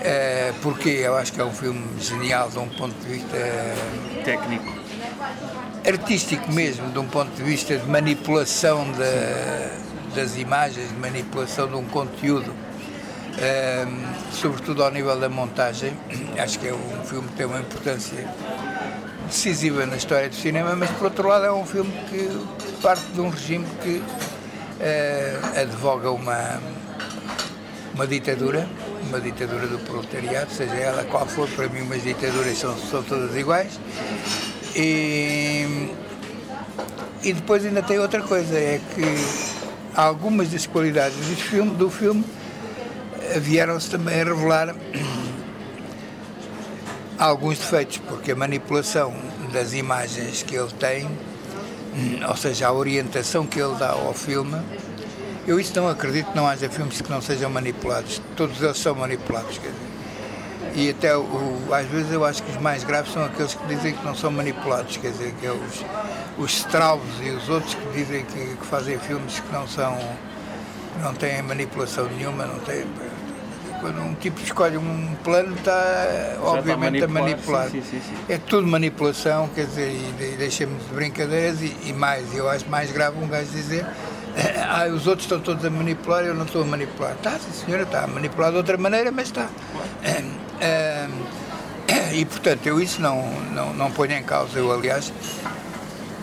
eh, 0.03 0.53
porque 0.63 0.89
eu 0.89 1.17
acho 1.17 1.33
que 1.33 1.41
é 1.41 1.45
um 1.45 1.53
filme 1.53 1.85
genial 2.01 2.49
de 2.49 2.59
um 2.59 2.69
ponto 2.69 2.95
de 3.05 3.13
vista 3.13 3.37
Técnico. 4.25 4.73
artístico 5.87 6.51
mesmo, 6.53 6.91
de 6.91 6.99
um 6.99 7.07
ponto 7.07 7.31
de 7.37 7.43
vista 7.43 7.77
de 7.77 7.87
manipulação 7.89 8.91
da- 8.93 9.71
das 10.15 10.37
imagens, 10.37 10.89
de 10.89 10.95
manipulação 10.97 11.69
de 11.69 11.75
um 11.77 11.85
conteúdo, 11.85 12.53
ehm, 13.39 13.89
sobretudo 14.33 14.83
ao 14.83 14.91
nível 14.91 15.19
da 15.21 15.29
montagem. 15.29 15.93
Acho 16.39 16.59
que 16.59 16.69
é 16.69 16.73
um 16.75 17.05
filme 17.05 17.29
que 17.29 17.35
tem 17.35 17.47
uma 17.47 17.61
importância 17.61 18.27
decisiva 19.27 19.85
na 19.87 19.97
história 19.97 20.29
do 20.29 20.35
cinema, 20.35 20.75
mas 20.75 20.91
por 20.91 21.05
outro 21.05 21.29
lado 21.29 21.45
é 21.45 21.53
um 21.53 21.67
filme 21.67 21.93
que 22.09 22.31
parte 22.81 23.05
de 23.13 23.21
um 23.21 23.29
regime 23.29 23.67
que 23.83 24.03
eh, 24.81 25.39
advoga 25.57 26.11
uma, 26.11 26.61
uma 27.95 28.07
ditadura, 28.07 28.69
uma 29.03 29.21
ditadura 29.21 29.67
do 29.67 29.79
proletariado, 29.79 30.51
seja 30.53 30.75
ela 30.75 31.05
qual 31.05 31.27
for, 31.27 31.49
para 31.51 31.69
mim 31.69 31.83
umas 31.83 32.03
ditaduras 32.03 32.59
são, 32.59 32.77
são 32.77 33.03
todas 33.03 33.37
iguais. 33.37 33.79
E, 34.75 35.91
e 37.23 37.33
depois 37.33 37.65
ainda 37.65 37.83
tem 37.83 37.99
outra 37.99 38.23
coisa, 38.23 38.57
é 38.57 38.81
que 38.95 39.03
algumas 39.95 40.51
das 40.51 40.67
qualidades 40.67 41.17
do 41.17 41.37
filme, 41.37 41.75
do 41.75 41.91
filme 41.91 42.25
eh, 43.31 43.41
vieram-se 43.41 43.91
também 43.91 44.21
a 44.21 44.25
revelar 44.25 44.75
alguns 47.19 47.59
defeitos, 47.59 47.99
porque 47.99 48.33
a 48.33 48.37
manipulação 48.37 49.15
das 49.53 49.73
imagens 49.73 50.43
que 50.43 50.55
ele 50.55 50.73
tem, 50.79 51.09
ou 52.29 52.37
seja, 52.37 52.69
a 52.69 52.73
orientação 52.73 53.47
que 53.47 53.61
ele 53.61 53.75
dá 53.77 53.91
ao 53.91 54.13
filme, 54.13 54.61
eu 55.47 55.61
isso 55.61 55.75
não 55.77 55.89
acredito 55.89 56.31
que 56.31 56.37
não 56.37 56.47
haja 56.47 56.69
filmes 56.69 57.01
que 57.01 57.11
não 57.11 57.23
sejam 57.23 57.49
manipulados, 57.49 58.21
todos 58.37 58.61
eles 58.61 58.79
são 58.79 58.95
manipulados. 58.95 59.61
E 60.75 60.91
até, 60.91 61.17
o, 61.17 61.59
às 61.73 61.87
vezes, 61.87 62.13
eu 62.13 62.23
acho 62.25 62.43
que 62.43 62.51
os 62.51 62.59
mais 62.59 62.85
graves 62.85 63.13
são 63.13 63.25
aqueles 63.25 63.55
que 63.55 63.67
dizem 63.67 63.95
que 63.95 64.05
não 64.05 64.15
são 64.15 64.31
manipulados, 64.31 64.99
quer 64.99 65.11
dizer, 65.11 65.33
que 65.41 65.47
é 65.47 65.53
os, 65.53 65.85
os 66.37 66.53
Straubs 66.59 67.19
e 67.23 67.31
os 67.31 67.49
outros 67.49 67.75
que 67.75 67.87
dizem 67.93 68.25
que, 68.25 68.57
que 68.57 68.67
fazem 68.67 68.99
filmes 68.99 69.41
que 69.41 69.53
não 69.53 69.67
são, 69.67 69.97
não 71.03 71.15
têm 71.15 71.41
manipulação 71.41 72.07
nenhuma, 72.09 72.45
não 72.45 72.59
têm. 72.59 72.85
Quando 73.81 74.01
um 74.01 74.15
tipo 74.15 74.41
escolhe 74.43 74.77
um 74.79 75.15
plano, 75.23 75.55
está 75.55 76.37
obviamente 76.43 77.05
a 77.05 77.09
manipular, 77.09 77.65
manipular. 77.65 77.71
sim, 77.71 77.83
sim, 77.83 78.01
sim. 78.01 78.15
É 78.29 78.39
tudo 78.39 78.67
manipulação, 78.67 79.49
quer 79.55 79.67
dizer, 79.67 79.91
e 79.93 80.13
de- 80.19 80.37
deixa-me 80.37 80.75
de 80.77 80.95
brincadeiras 80.95 81.61
e, 81.61 81.77
e 81.87 81.93
mais, 81.93 82.35
eu 82.35 82.49
acho 82.49 82.69
mais 82.69 82.91
grave 82.91 83.19
um 83.23 83.29
gajo 83.29 83.51
dizer 83.51 83.85
ah, 84.69 84.87
os 84.87 85.07
outros 85.07 85.25
estão 85.25 85.41
todos 85.41 85.65
a 85.65 85.71
manipular 85.71 86.25
eu 86.25 86.35
não 86.35 86.45
estou 86.45 86.63
a 86.63 86.65
manipular. 86.67 87.13
Está, 87.13 87.33
sim 87.33 87.65
senhora, 87.65 87.83
está 87.85 88.05
a 88.05 88.07
manipular 88.07 88.51
de 88.51 88.57
outra 88.57 88.77
maneira, 88.77 89.11
mas 89.13 89.27
está. 89.29 89.49
Ah, 90.05 91.09
ah, 91.91 92.13
E 92.15 92.25
portanto, 92.25 92.67
eu 92.67 92.81
isso 92.81 93.01
não, 93.01 93.23
não, 93.53 93.73
não 93.75 93.91
ponho 93.91 94.13
em 94.13 94.23
causa. 94.23 94.59
Eu, 94.59 94.73
aliás, 94.73 95.13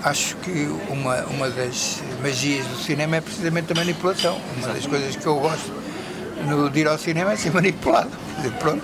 acho 0.04 0.36
que 0.38 0.68
uma, 0.90 1.22
uma 1.26 1.50
das 1.50 2.02
magias 2.22 2.66
do 2.68 2.76
cinema 2.78 3.18
é 3.18 3.22
precisamente 3.22 3.72
a 3.72 3.76
manipulação. 3.76 4.40
Uma 4.58 4.68
das 4.74 4.86
coisas 4.86 5.16
que 5.16 5.26
eu 5.26 5.40
gosto 5.40 5.72
no, 6.44 6.70
de 6.70 6.80
ir 6.82 6.88
ao 6.88 6.98
cinema 6.98 7.34
é 7.34 7.36
ser 7.36 7.52
manipulado. 7.52 8.12
Pronto. 8.60 8.84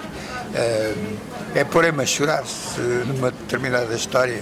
é 1.55 1.64
porém-me 1.64 2.03
a 2.03 2.05
chorar-se 2.05 2.80
numa 2.80 3.32
determinada 3.32 3.93
história 3.93 4.41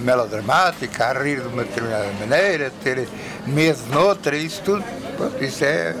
melodramática, 0.00 1.06
a 1.06 1.12
rir 1.12 1.40
de 1.40 1.48
uma 1.48 1.64
determinada 1.64 2.10
maneira, 2.20 2.72
ter 2.82 3.08
medo 3.46 3.80
noutra, 3.90 4.36
isso 4.36 4.62
tudo. 4.62 4.84
Pronto, 5.16 5.42
isso 5.42 5.64
é, 5.64 5.94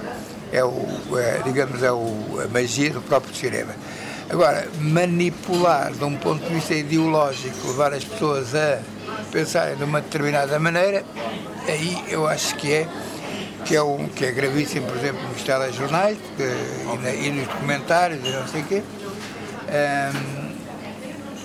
é, 0.52 0.64
o, 0.64 1.18
é, 1.18 1.40
digamos, 1.44 1.82
é 1.82 1.92
o, 1.92 2.40
a 2.44 2.48
magia 2.48 2.90
do 2.90 3.00
próprio 3.00 3.34
cinema. 3.34 3.72
Agora, 4.28 4.66
manipular 4.80 5.92
de 5.92 6.04
um 6.04 6.16
ponto 6.16 6.44
de 6.44 6.54
vista 6.54 6.74
ideológico, 6.74 7.68
levar 7.68 7.92
as 7.92 8.04
pessoas 8.04 8.54
a 8.54 8.80
pensarem 9.30 9.76
de 9.76 9.84
uma 9.84 10.00
determinada 10.00 10.58
maneira, 10.58 11.04
aí 11.68 12.04
eu 12.08 12.26
acho 12.26 12.56
que 12.56 12.72
é 12.72 12.88
que 13.66 13.74
é, 13.76 13.82
um, 13.82 14.08
que 14.08 14.24
é 14.24 14.30
gravíssimo, 14.32 14.86
por 14.86 14.96
exemplo, 14.96 15.20
nos 15.28 15.42
telejornais 15.42 16.16
que- 16.36 16.42
e, 16.42 16.98
na- 17.02 17.10
e 17.14 17.30
nos 17.30 17.46
documentários 17.48 18.20
e 18.26 18.30
não 18.30 18.46
sei 18.48 18.62
o 18.62 18.64
quê. 18.64 18.82
Ahm, 19.68 20.52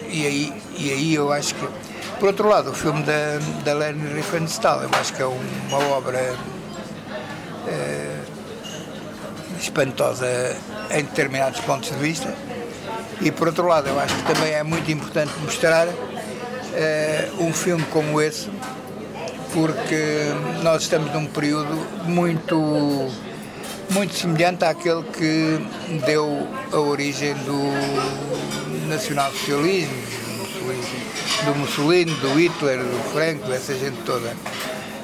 e, 0.09 0.25
aí, 0.27 0.53
e 0.77 0.91
aí 0.91 1.13
eu 1.15 1.31
acho 1.31 1.55
que. 1.55 1.67
Por 2.19 2.27
outro 2.27 2.47
lado, 2.47 2.69
o 2.69 2.73
filme 2.73 3.01
da, 3.03 3.39
da 3.65 3.73
Leni 3.73 4.13
Riefenstahl, 4.13 4.83
eu 4.83 4.89
acho 4.99 5.11
que 5.13 5.21
é 5.21 5.25
uma 5.25 5.79
obra 5.89 6.35
eh, 7.67 8.19
espantosa 9.59 10.27
em 10.91 11.03
determinados 11.03 11.59
pontos 11.61 11.89
de 11.89 11.95
vista. 11.97 12.31
E 13.21 13.31
por 13.31 13.47
outro 13.47 13.67
lado, 13.67 13.87
eu 13.89 13.99
acho 13.99 14.15
que 14.15 14.23
também 14.33 14.53
é 14.53 14.61
muito 14.63 14.91
importante 14.91 15.31
mostrar 15.43 15.87
eh, 16.73 17.29
um 17.39 17.51
filme 17.53 17.83
como 17.85 18.21
esse, 18.21 18.49
porque 19.53 20.31
nós 20.63 20.83
estamos 20.83 21.11
num 21.13 21.25
período 21.25 21.75
muito 22.05 23.09
muito 23.89 24.13
semelhante 24.13 24.63
àquele 24.63 25.03
que 25.03 25.59
deu 26.05 26.47
a 26.71 26.77
origem 26.77 27.33
do 27.33 28.87
nacionalsocialismo, 28.87 29.93
do 31.45 31.55
Mussolini- 31.55 32.13
do 32.15 32.33
Hitler, 32.35 32.79
do 32.79 33.11
Franco, 33.11 33.47
dessa 33.47 33.73
gente 33.73 33.97
toda. 34.05 34.33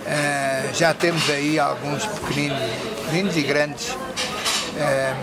Ah, 0.05 0.69
já 0.73 0.93
temos 0.93 1.29
aí 1.29 1.59
alguns 1.59 2.05
pequeninos, 2.05 2.61
pequeninos 3.03 3.35
e 3.35 3.41
grandes 3.41 3.97
ah, 4.79 5.15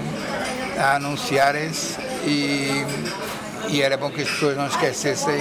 a 0.79 0.97
anunciarem-se 0.97 1.97
e, 2.27 2.85
e 3.69 3.81
era 3.81 3.97
bom 3.97 4.11
que 4.11 4.21
as 4.23 4.29
pessoas 4.29 4.59
não 4.59 4.67
esquecessem 4.67 5.39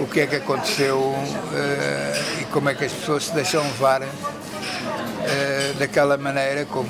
o 0.00 0.06
que 0.06 0.20
é 0.20 0.26
que 0.26 0.36
aconteceu 0.36 1.14
eh, 1.54 2.22
e 2.40 2.44
como 2.46 2.68
é 2.68 2.74
que 2.74 2.84
as 2.84 2.92
pessoas 2.92 3.24
se 3.26 3.34
deixam 3.34 3.62
levar 3.62 4.02
eh, 4.02 5.72
daquela 5.78 6.16
maneira, 6.16 6.64
como 6.66 6.88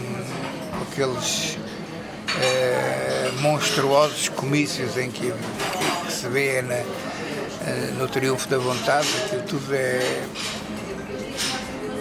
aqueles 0.90 1.56
eh, 2.40 3.30
monstruosos 3.40 4.28
comícios 4.30 4.96
em 4.96 5.10
que, 5.10 5.30
que- 5.32 6.06
que 6.06 6.12
se 6.12 6.26
vê 6.28 6.62
na- 6.62 6.82
no 7.98 8.08
triunfo 8.08 8.48
da 8.48 8.56
vontade, 8.58 9.06
aquilo 9.26 9.42
tudo 9.42 9.74
é. 9.74 10.22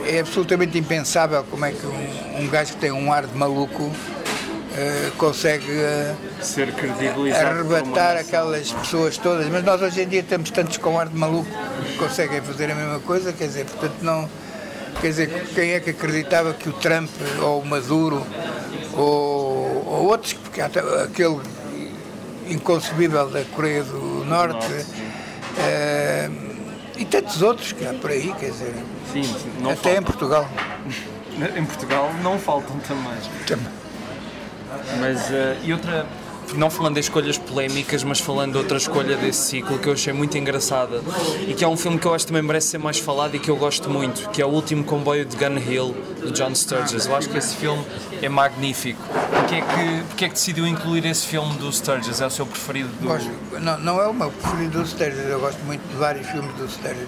É 0.09 0.19
absolutamente 0.21 0.77
impensável 0.77 1.43
como 1.43 1.65
é 1.65 1.71
que 1.73 1.85
um, 1.85 2.39
um 2.41 2.47
gajo 2.47 2.73
que 2.73 2.79
tem 2.79 2.91
um 2.93 3.11
ar 3.11 3.25
de 3.27 3.35
maluco 3.37 3.91
eh, 4.77 5.11
consegue 5.17 5.71
eh, 5.71 6.15
Ser 6.39 6.71
arrebatar 7.33 8.15
aquelas 8.15 8.71
pessoas 8.71 9.17
todas, 9.17 9.47
mas 9.49 9.63
nós 9.63 9.81
hoje 9.81 10.03
em 10.03 10.07
dia 10.07 10.21
temos 10.21 10.51
tantos 10.51 10.77
com 10.77 10.99
ar 10.99 11.09
de 11.09 11.17
maluco 11.17 11.49
que 11.83 11.97
conseguem 11.97 12.39
fazer 12.41 12.69
a 12.69 12.75
mesma 12.75 12.99
coisa, 12.99 13.33
quer 13.33 13.47
dizer, 13.47 13.65
portanto 13.65 13.95
não. 14.01 14.29
Quer 15.01 15.07
dizer, 15.07 15.47
quem 15.55 15.71
é 15.71 15.79
que 15.79 15.89
acreditava 15.89 16.53
que 16.53 16.69
o 16.69 16.73
Trump 16.73 17.09
ou 17.41 17.61
o 17.61 17.65
Maduro 17.65 18.25
ou, 18.93 19.83
ou 19.87 20.05
outros, 20.05 20.33
porque 20.33 20.61
até 20.61 20.79
aquele 21.03 21.39
inconcebível 22.47 23.29
da 23.29 23.43
Coreia 23.45 23.83
do 23.83 24.23
Norte, 24.25 24.85
eh, 25.59 26.29
e 26.97 27.05
tantos 27.05 27.41
outros 27.41 27.71
que 27.71 27.83
há 27.85 27.93
por 27.93 28.11
aí, 28.11 28.31
quer 28.39 28.51
dizer, 28.51 28.73
Sim, 29.11 29.21
até 29.63 29.71
em 29.71 29.73
faltam. 29.73 30.03
Portugal. 30.03 30.49
Em 31.55 31.63
Portugal 31.65 32.11
não 32.23 32.39
faltam 32.39 32.79
também. 32.79 33.13
Também. 33.45 33.86
Mas, 34.99 35.31
eh, 35.31 35.57
E 35.63 35.73
outra, 35.73 36.05
não 36.55 36.69
falando 36.69 36.93
de 36.95 37.01
escolhas 37.01 37.37
polémicas, 37.37 38.03
mas 38.03 38.19
falando 38.19 38.53
de 38.53 38.57
outra 38.57 38.77
escolha 38.77 39.17
desse 39.17 39.49
ciclo 39.49 39.77
que 39.77 39.87
eu 39.87 39.93
achei 39.93 40.13
muito 40.13 40.37
engraçada 40.37 41.01
e 41.47 41.53
que 41.53 41.63
é 41.63 41.67
um 41.67 41.75
filme 41.75 41.99
que 41.99 42.05
eu 42.05 42.13
acho 42.13 42.25
que 42.25 42.31
também 42.31 42.41
merece 42.43 42.67
ser 42.67 42.77
mais 42.77 42.99
falado 42.99 43.35
e 43.35 43.39
que 43.39 43.49
eu 43.49 43.57
gosto 43.57 43.89
muito, 43.89 44.29
que 44.29 44.41
é 44.41 44.45
o 44.45 44.49
último 44.49 44.83
comboio 44.83 45.25
de 45.25 45.35
Gun 45.35 45.57
Hill, 45.57 45.95
de 46.23 46.31
John 46.31 46.55
Sturges. 46.55 47.05
Eu 47.05 47.15
acho 47.15 47.29
que 47.29 47.37
esse 47.37 47.55
filme 47.55 47.83
é 48.21 48.29
magnífico. 48.29 49.01
Porquê 49.33 49.55
é 49.55 49.61
que, 49.61 50.03
porquê 50.07 50.25
é 50.25 50.27
que 50.29 50.33
decidiu 50.35 50.65
incluir 50.67 51.05
esse 51.05 51.25
filme 51.27 51.53
do 51.57 51.71
Sturges? 51.71 52.21
É 52.21 52.25
o 52.25 52.29
seu 52.29 52.45
preferido 52.45 52.89
do... 53.01 53.07
Gosto, 53.07 53.29
não, 53.59 53.77
não 53.79 54.01
é 54.01 54.07
o 54.07 54.13
meu 54.13 54.31
preferido 54.31 54.81
do 54.81 54.87
Sturges, 54.87 55.25
eu 55.29 55.39
gosto 55.39 55.59
muito 55.65 55.81
de 55.87 55.95
vários 55.95 56.27
filmes 56.27 56.53
do 56.55 56.69
Sturges, 56.69 57.07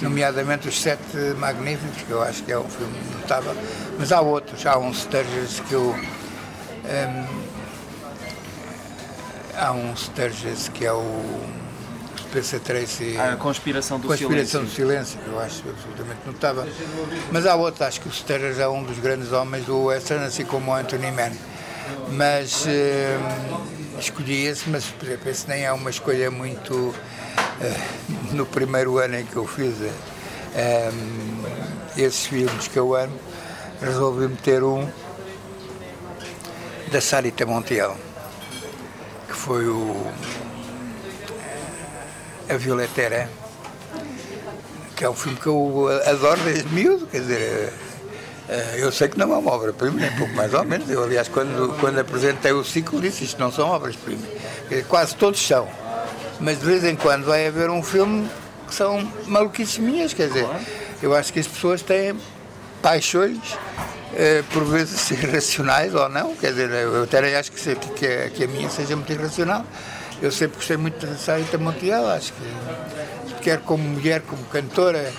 nomeadamente 0.00 0.68
Os 0.68 0.80
Sete 0.80 1.16
Magníficos, 1.38 2.02
que 2.02 2.10
eu 2.10 2.22
acho 2.22 2.42
que 2.42 2.52
é 2.52 2.58
um 2.58 2.68
filme 2.68 2.94
notável, 3.20 3.54
mas 3.98 4.12
há 4.12 4.20
outros, 4.20 4.64
há 4.64 4.78
um 4.78 4.92
Sturges 4.94 5.60
que 5.68 5.74
eu. 5.74 5.94
Há 9.56 9.72
um 9.72 9.94
Sturges 9.96 10.68
que 10.68 10.84
é 10.86 10.92
o 10.92 11.40
Spencer 12.18 12.60
Tracy. 12.60 13.16
A 13.18 13.36
conspiração 13.36 13.98
do 13.98 14.06
conspiração 14.06 14.60
silêncio. 14.60 14.60
do 14.60 14.70
silêncio, 14.70 15.18
que 15.18 15.28
eu 15.28 15.40
acho 15.40 15.62
absolutamente 15.68 16.20
notável. 16.26 16.66
Mas 17.32 17.46
há 17.46 17.54
outro, 17.54 17.84
acho 17.84 18.00
que 18.00 18.08
o 18.08 18.12
Steller 18.12 18.58
é 18.60 18.68
um 18.68 18.82
dos 18.82 18.98
grandes 18.98 19.32
homens 19.32 19.64
do 19.64 19.84
western, 19.84 20.24
assim 20.24 20.44
como 20.44 20.70
o 20.70 20.74
Anthony 20.74 21.10
Mann. 21.10 21.32
Mas 22.10 22.66
eh, 22.66 23.18
escolhi 23.98 24.46
esse, 24.46 24.68
mas 24.68 24.84
por 24.84 25.06
exemplo, 25.06 25.30
esse 25.30 25.48
nem 25.48 25.64
é 25.64 25.72
uma 25.72 25.90
escolha 25.90 26.30
muito. 26.30 26.94
eh, 27.60 27.76
no 28.32 28.44
primeiro 28.46 28.98
ano 28.98 29.16
em 29.16 29.24
que 29.24 29.36
eu 29.36 29.46
fiz 29.46 29.74
eh, 30.54 30.90
esses 31.96 32.26
filmes 32.26 32.68
que 32.68 32.78
eu 32.78 32.94
amo, 32.94 33.18
resolvi 33.80 34.28
meter 34.28 34.62
um 34.62 34.86
da 36.88 37.00
Sarita 37.00 37.44
Montiel, 37.44 37.96
que 39.26 39.34
foi 39.34 39.66
o 39.68 40.06
a 42.48 42.56
Violetera, 42.56 43.28
que 44.96 45.04
é 45.04 45.10
um 45.10 45.14
filme 45.14 45.38
que 45.38 45.46
eu 45.46 45.86
adoro 46.06 46.40
desde 46.42 46.68
miúdo, 46.70 47.06
quer 47.06 47.20
dizer, 47.20 47.72
eh, 48.48 48.76
eu 48.78 48.90
sei 48.90 49.08
que 49.08 49.18
não 49.18 49.34
é 49.34 49.36
uma 49.36 49.52
obra-prima, 49.52 50.00
nem 50.00 50.10
pouco 50.16 50.32
mais 50.32 50.54
ou 50.54 50.64
menos. 50.64 50.88
Eu, 50.88 51.04
aliás, 51.04 51.28
quando, 51.28 51.78
quando 51.78 51.98
apresentei 51.98 52.52
o 52.52 52.64
ciclo, 52.64 53.00
disse 53.00 53.24
isto 53.24 53.38
não 53.38 53.52
são 53.52 53.68
obras-primas. 53.68 54.26
Quase 54.88 55.14
todos 55.14 55.46
são. 55.46 55.68
Mas 56.40 56.58
de 56.58 56.64
vez 56.64 56.84
em 56.84 56.96
quando 56.96 57.24
vai 57.26 57.46
haver 57.46 57.68
um 57.68 57.82
filme 57.82 58.28
que 58.66 58.74
são 58.74 59.06
maluquices 59.26 59.76
minhas, 59.78 60.14
quer 60.14 60.28
dizer, 60.28 60.48
eu 61.02 61.14
acho 61.14 61.32
que 61.32 61.40
as 61.40 61.46
pessoas 61.46 61.82
têm 61.82 62.18
paixões, 62.80 63.38
eh, 64.18 64.42
por 64.52 64.64
vezes 64.64 65.10
irracionais 65.12 65.94
ou 65.94 66.08
não, 66.08 66.34
quer 66.36 66.50
dizer, 66.50 66.70
eu 66.70 67.04
até 67.04 67.38
acho 67.38 67.50
que, 67.52 67.74
que, 67.74 68.06
a- 68.06 68.28
que 68.30 68.44
a 68.44 68.48
minha 68.48 68.68
seja 68.68 68.94
muito 68.96 69.10
irracional. 69.12 69.64
Eu 70.20 70.32
sempre 70.32 70.56
gostei 70.56 70.76
muito 70.76 71.06
da 71.06 71.14
Sarita 71.16 71.56
Montiel, 71.58 72.06
acho 72.08 72.32
que 72.32 73.34
quer 73.42 73.60
como 73.60 73.84
mulher, 73.84 74.20
como 74.22 74.42
cantora, 74.46 75.12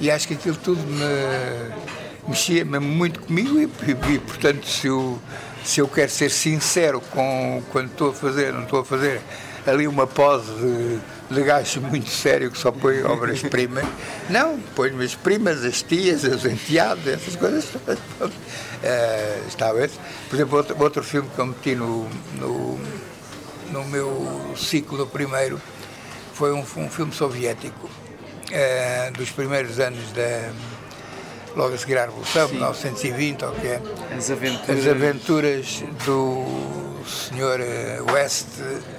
e 0.00 0.10
acho 0.10 0.26
que 0.26 0.34
aquilo 0.34 0.56
tudo 0.56 0.80
me 0.82 1.74
mexia 2.26 2.64
mesmo 2.64 2.86
muito 2.88 3.20
comigo 3.20 3.60
e, 3.60 3.64
e- 3.64 4.14
e, 4.14 4.18
portanto 4.18 4.66
se 4.66 4.86
eu, 4.88 5.20
se 5.64 5.80
eu 5.80 5.86
quero 5.86 6.10
ser 6.10 6.30
sincero 6.30 7.00
com 7.12 7.62
quando 7.70 7.90
estou 7.90 8.10
a 8.10 8.14
fazer, 8.14 8.52
não 8.52 8.62
estou 8.62 8.80
a 8.80 8.84
fazer 8.84 9.20
ali 9.66 9.86
uma 9.86 10.06
pose 10.06 10.50
de, 10.52 11.34
de 11.34 11.42
gajo 11.42 11.80
muito 11.80 12.08
sério 12.08 12.50
que 12.50 12.58
só 12.58 12.70
põe 12.70 13.02
obras-primas. 13.02 13.84
Não, 14.30 14.58
ponho 14.74 15.00
as 15.02 15.14
primas, 15.14 15.64
as 15.64 15.82
tias, 15.82 16.24
os 16.24 16.44
enteados, 16.44 17.06
essas 17.06 17.36
coisas. 17.36 17.64
Pronto. 18.18 18.34
Eh, 18.82 19.42
estava 19.48 19.84
esse. 19.84 19.98
Por 20.28 20.36
exemplo, 20.36 20.58
outro, 20.58 20.76
outro 20.82 21.02
filme 21.02 21.28
que 21.34 21.38
eu 21.38 21.46
meti 21.46 21.74
no, 21.74 22.08
no, 22.34 22.78
no 23.72 23.84
meu 23.86 24.54
ciclo 24.56 25.06
primeiro 25.06 25.60
foi 26.32 26.52
um, 26.52 26.60
um 26.60 26.90
filme 26.90 27.12
soviético 27.12 27.88
eh, 28.52 29.10
dos 29.16 29.30
primeiros 29.30 29.80
anos 29.80 30.12
da 30.12 30.50
logo 31.56 31.74
a 31.74 31.78
seguir 31.78 31.96
à 31.96 32.04
Revolução, 32.04 32.48
1920 32.50 33.44
ou 33.46 33.50
o 33.50 33.54
que 33.54 33.66
é, 33.66 33.80
As 34.14 34.30
aventuras. 34.30 34.78
as 34.78 34.86
aventuras 34.86 35.84
do 36.04 36.85
Sr. 37.06 38.12
West 38.12 38.46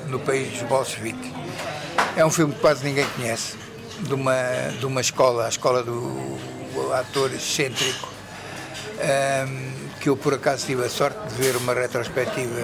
no 0.08 0.20
país 0.20 0.52
dos 0.52 0.62
bolcheviques. 0.64 1.32
É 2.16 2.26
um 2.26 2.32
filme 2.32 2.54
que 2.54 2.60
quase 2.60 2.86
ninguém 2.86 3.06
conhece, 3.10 3.56
de 4.00 4.14
uma, 4.14 4.34
de 4.80 4.86
uma 4.86 5.02
escola, 5.02 5.46
a 5.46 5.50
escola 5.50 5.84
do 5.84 6.38
ator 6.94 7.34
excêntrico, 7.34 8.08
ehm, 9.00 9.74
que 10.00 10.10
eu 10.10 10.16
por 10.16 10.34
acaso 10.34 10.66
tive 10.66 10.86
a 10.86 10.90
sorte 10.90 11.20
de 11.28 11.36
ver 11.36 11.56
uma 11.58 11.74
retrospectiva 11.74 12.62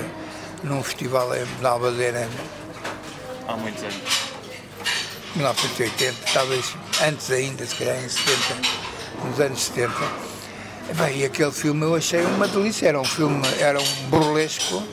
num 0.63 0.81
festival 0.81 1.29
na 1.61 1.69
Albadeira 1.69 2.27
Há 3.47 3.57
muitos 3.57 3.83
anos. 3.83 3.95
1980, 5.35 6.17
talvez 6.33 6.75
antes 7.05 7.29
ainda, 7.31 7.65
se 7.65 7.75
calhar 7.75 7.97
em 7.97 8.07
70, 8.07 8.37
nos 9.25 9.39
anos 9.39 9.61
70. 9.63 10.32
Bem, 10.91 11.23
aquele 11.23 11.51
filme 11.51 11.83
eu 11.85 11.95
achei 11.95 12.21
uma 12.21 12.47
delícia, 12.47 12.89
era 12.89 12.99
um 12.99 13.05
filme, 13.05 13.41
era 13.59 13.79
um 13.79 14.09
burlesco, 14.09 14.83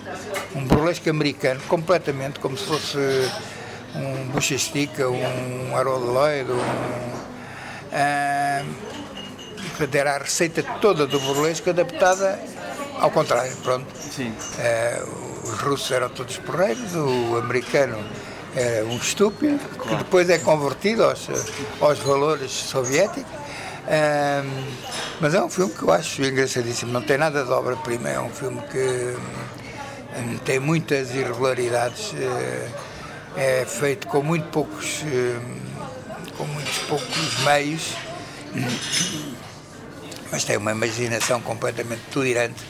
um 0.54 0.64
burlesco 0.64 1.10
americano, 1.10 1.60
completamente, 1.68 2.38
como 2.38 2.56
se 2.56 2.64
fosse 2.64 2.96
um 3.94 4.28
Bucha 4.28 4.54
Estica, 4.54 5.08
um 5.08 5.76
Harold 5.76 6.06
Lloyd, 6.06 6.50
um... 6.52 6.60
portanto, 9.68 9.94
era 9.94 10.14
a 10.14 10.18
receita 10.18 10.62
toda 10.80 11.06
do 11.06 11.18
burlesco 11.20 11.68
adaptada 11.70 12.38
ao 12.98 13.10
contrário, 13.10 13.54
pronto. 13.62 13.86
Sim. 13.96 14.32
Eh, 14.58 15.02
os 15.44 15.58
russos 15.60 15.90
eram 15.90 16.08
todos 16.08 16.36
porreiros, 16.38 16.94
o 16.94 17.36
americano 17.36 17.98
era 18.54 18.84
um 18.84 18.96
estúpido, 18.96 19.58
que 19.58 19.96
depois 19.96 20.28
é 20.30 20.38
convertido 20.38 21.04
aos, 21.04 21.28
aos 21.80 21.98
valores 21.98 22.50
soviéticos. 22.50 23.39
Ahm, 23.88 24.64
mas 25.20 25.34
é 25.34 25.42
um 25.42 25.48
filme 25.48 25.72
que 25.72 25.82
eu 25.82 25.90
acho 25.90 26.22
engraçadíssimo, 26.22 26.92
não 26.92 27.02
tem 27.02 27.18
nada 27.18 27.44
de 27.44 27.50
obra-prima, 27.50 28.08
é 28.08 28.20
um 28.20 28.30
filme 28.30 28.60
que 28.70 29.16
hum, 30.16 30.38
tem 30.44 30.60
muitas 30.60 31.14
irregularidades, 31.14 32.14
eh, 32.14 32.68
é 33.36 33.64
feito 33.64 34.06
com 34.06 34.22
muito 34.22 34.46
poucos, 34.48 35.02
hum, 35.04 35.60
com 36.36 36.44
muitos 36.44 36.78
poucos 36.80 37.44
meios, 37.44 37.94
mas 40.30 40.44
tem 40.44 40.56
uma 40.56 40.72
imaginação 40.72 41.40
completamente 41.40 42.02
delirante. 42.14 42.62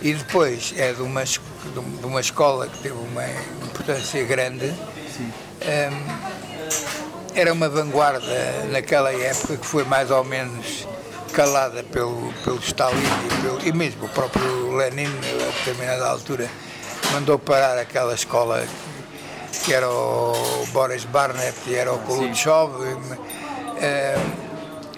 E 0.00 0.14
depois 0.14 0.74
é 0.76 0.92
de 0.92 1.02
uma, 1.02 1.24
de 1.24 2.06
uma 2.06 2.20
escola 2.20 2.66
que 2.66 2.78
teve 2.78 2.96
uma 2.96 3.24
importância 3.64 4.24
grande. 4.24 4.66
Hum, 4.66 7.01
era 7.34 7.52
uma 7.52 7.68
vanguarda 7.68 8.64
naquela 8.70 9.12
época 9.12 9.56
que 9.56 9.66
foi 9.66 9.84
mais 9.84 10.10
ou 10.10 10.24
menos 10.24 10.86
calada 11.32 11.82
pelo, 11.82 12.32
pelo 12.44 12.58
Stalin 12.58 12.98
e, 12.98 13.42
pelo, 13.42 13.66
e 13.66 13.72
mesmo 13.72 14.04
o 14.04 14.08
próprio 14.08 14.76
Lenin, 14.76 15.06
a 15.06 15.58
determinada 15.58 16.06
altura, 16.06 16.48
mandou 17.12 17.38
parar 17.38 17.78
aquela 17.78 18.14
escola 18.14 18.64
que 19.64 19.72
era 19.72 19.88
o 19.88 20.66
Boris 20.72 21.04
Barnett 21.04 21.56
e 21.66 21.74
era 21.74 21.92
o 21.92 21.98
Kulutchov. 22.00 22.72
Hum, 22.82 24.42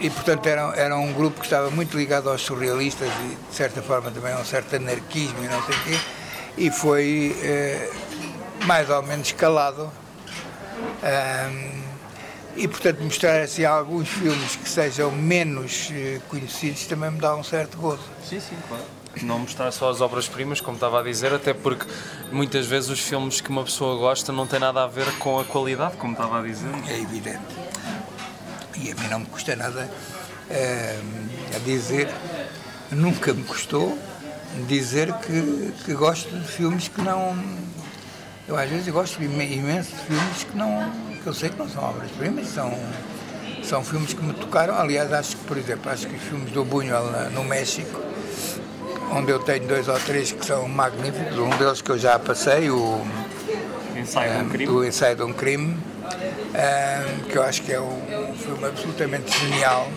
e 0.01 0.11
portanto 0.11 0.47
era, 0.47 0.73
era 0.77 0.97
um 0.97 1.13
grupo 1.13 1.41
que 1.41 1.47
estava 1.47 1.71
muito 1.71 1.97
ligado 1.97 2.29
aos 2.29 2.43
surrealistas 2.43 3.09
e 3.09 3.37
de 3.49 3.57
certa 3.57 3.81
forma 3.81 4.11
também 4.11 4.33
a 4.33 4.39
um 4.39 4.45
certo 4.45 4.77
anarquismo 4.77 5.43
e 5.43 5.49
não 5.49 5.63
sei 5.63 5.75
o 5.75 5.81
quê, 5.85 5.99
e 6.59 6.71
foi 6.71 7.35
eh, 7.43 7.91
mais 8.67 8.91
ou 8.91 9.03
menos 9.03 9.33
calado. 9.33 9.91
Ahm, 11.03 11.94
e 12.57 12.69
portanto 12.69 13.01
mostrar 13.03 13.41
assim 13.43 13.65
alguns 13.65 14.09
filmes 14.09 14.57
que 14.57 14.69
sejam 14.69 15.11
menos 15.11 15.89
eh, 15.93 16.21
conhecidos 16.29 16.87
também 16.87 17.11
me 17.11 17.19
dá 17.19 17.35
um 17.35 17.43
certo 17.43 17.77
gozo. 17.79 18.03
Sim, 18.29 18.41
sim, 18.41 18.57
claro. 18.69 18.85
Não 19.23 19.39
mostrar 19.39 19.71
só 19.71 19.91
as 19.91 20.01
obras-primas, 20.01 20.61
como 20.61 20.77
estava 20.77 20.99
a 21.01 21.03
dizer, 21.03 21.33
até 21.33 21.55
porque 21.55 21.87
muitas 22.33 22.67
vezes 22.67 22.91
os 22.91 22.99
filmes 23.01 23.41
que 23.41 23.49
uma 23.49 23.63
pessoa 23.63 23.97
gosta 23.97 24.33
não 24.33 24.45
têm 24.47 24.59
nada 24.59 24.83
a 24.83 24.87
ver 24.89 25.07
com 25.19 25.39
a 25.39 25.45
qualidade, 25.45 25.97
como 25.97 26.13
estava 26.15 26.41
a 26.41 26.43
dizer. 26.43 26.69
é 26.89 26.99
evidente. 27.01 27.39
E 28.77 28.91
a 28.91 28.95
mim 28.97 29.07
não 29.09 29.21
me 29.21 29.27
custa 29.27 29.55
nada 29.55 29.89
eh, 30.51 30.99
a 31.55 31.59
dizer, 31.61 32.09
nunca 32.91 33.33
me 33.33 33.45
custou 33.45 33.97
dizer 34.67 35.13
que, 35.19 35.73
que 35.85 35.95
gosto 35.95 36.29
de 36.37 36.47
filmes 36.49 36.89
que 36.89 37.01
não. 37.01 37.37
Eu 38.49 38.57
às 38.57 38.69
vezes 38.69 38.89
gosto 38.93 39.23
imen- 39.23 39.53
imenso 39.53 39.91
de 39.93 40.03
filmes 40.03 40.45
que 40.45 40.57
não. 40.57 41.14
Que 41.25 41.29
eu 41.31 41.35
sei 41.35 41.49
que 41.49 41.59
não 41.59 41.67
são 41.69 41.83
obras-primas, 41.83 42.47
são, 42.49 42.71
são 43.63 43.83
filmes 43.83 44.13
que 44.13 44.23
me 44.23 44.35
tocaram. 44.35 44.79
Aliás, 44.79 45.11
acho 45.11 45.37
que, 45.39 45.45
por 45.45 45.57
exemplo, 45.57 45.91
acho 45.91 46.07
que 46.07 46.15
os 46.17 46.23
filmes 46.23 46.53
do 46.53 46.65
Buñuel 46.67 47.11
na- 47.11 47.31
no 47.31 47.43
México, 47.43 47.99
onde 49.11 49.33
eu 49.33 49.39
tenho 49.39 49.67
dois 49.67 49.89
ou 49.89 49.99
três 50.01 50.31
que 50.33 50.45
são 50.45 50.69
magníficos, 50.69 51.39
um 51.39 51.49
deles 51.57 51.81
que 51.81 51.91
eu 51.91 51.99
já 51.99 52.19
passei, 52.19 52.69
o 52.71 53.01
Ensaio 53.97 54.33
de 54.35 54.43
um 54.45 54.49
crime. 54.51 54.67
do 54.67 54.85
Ensaio 54.85 55.17
de 55.17 55.23
um 55.23 55.33
Crime, 55.33 55.79
ah, 56.55 57.05
que 57.31 57.39
eu 57.39 57.43
acho 57.43 57.63
que 57.63 57.73
é 57.73 57.81
um, 57.81 58.31
um 58.31 58.35
filme 58.35 58.67
absolutamente 58.67 59.39
genial. 59.39 59.89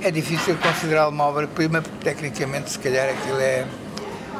É 0.00 0.12
difícil 0.12 0.56
considerá-lo 0.58 1.10
uma 1.10 1.24
obra-prima, 1.24 1.82
porque 1.82 2.04
tecnicamente, 2.04 2.70
se 2.70 2.78
calhar, 2.78 3.08
aquilo 3.08 3.40
é, 3.40 3.66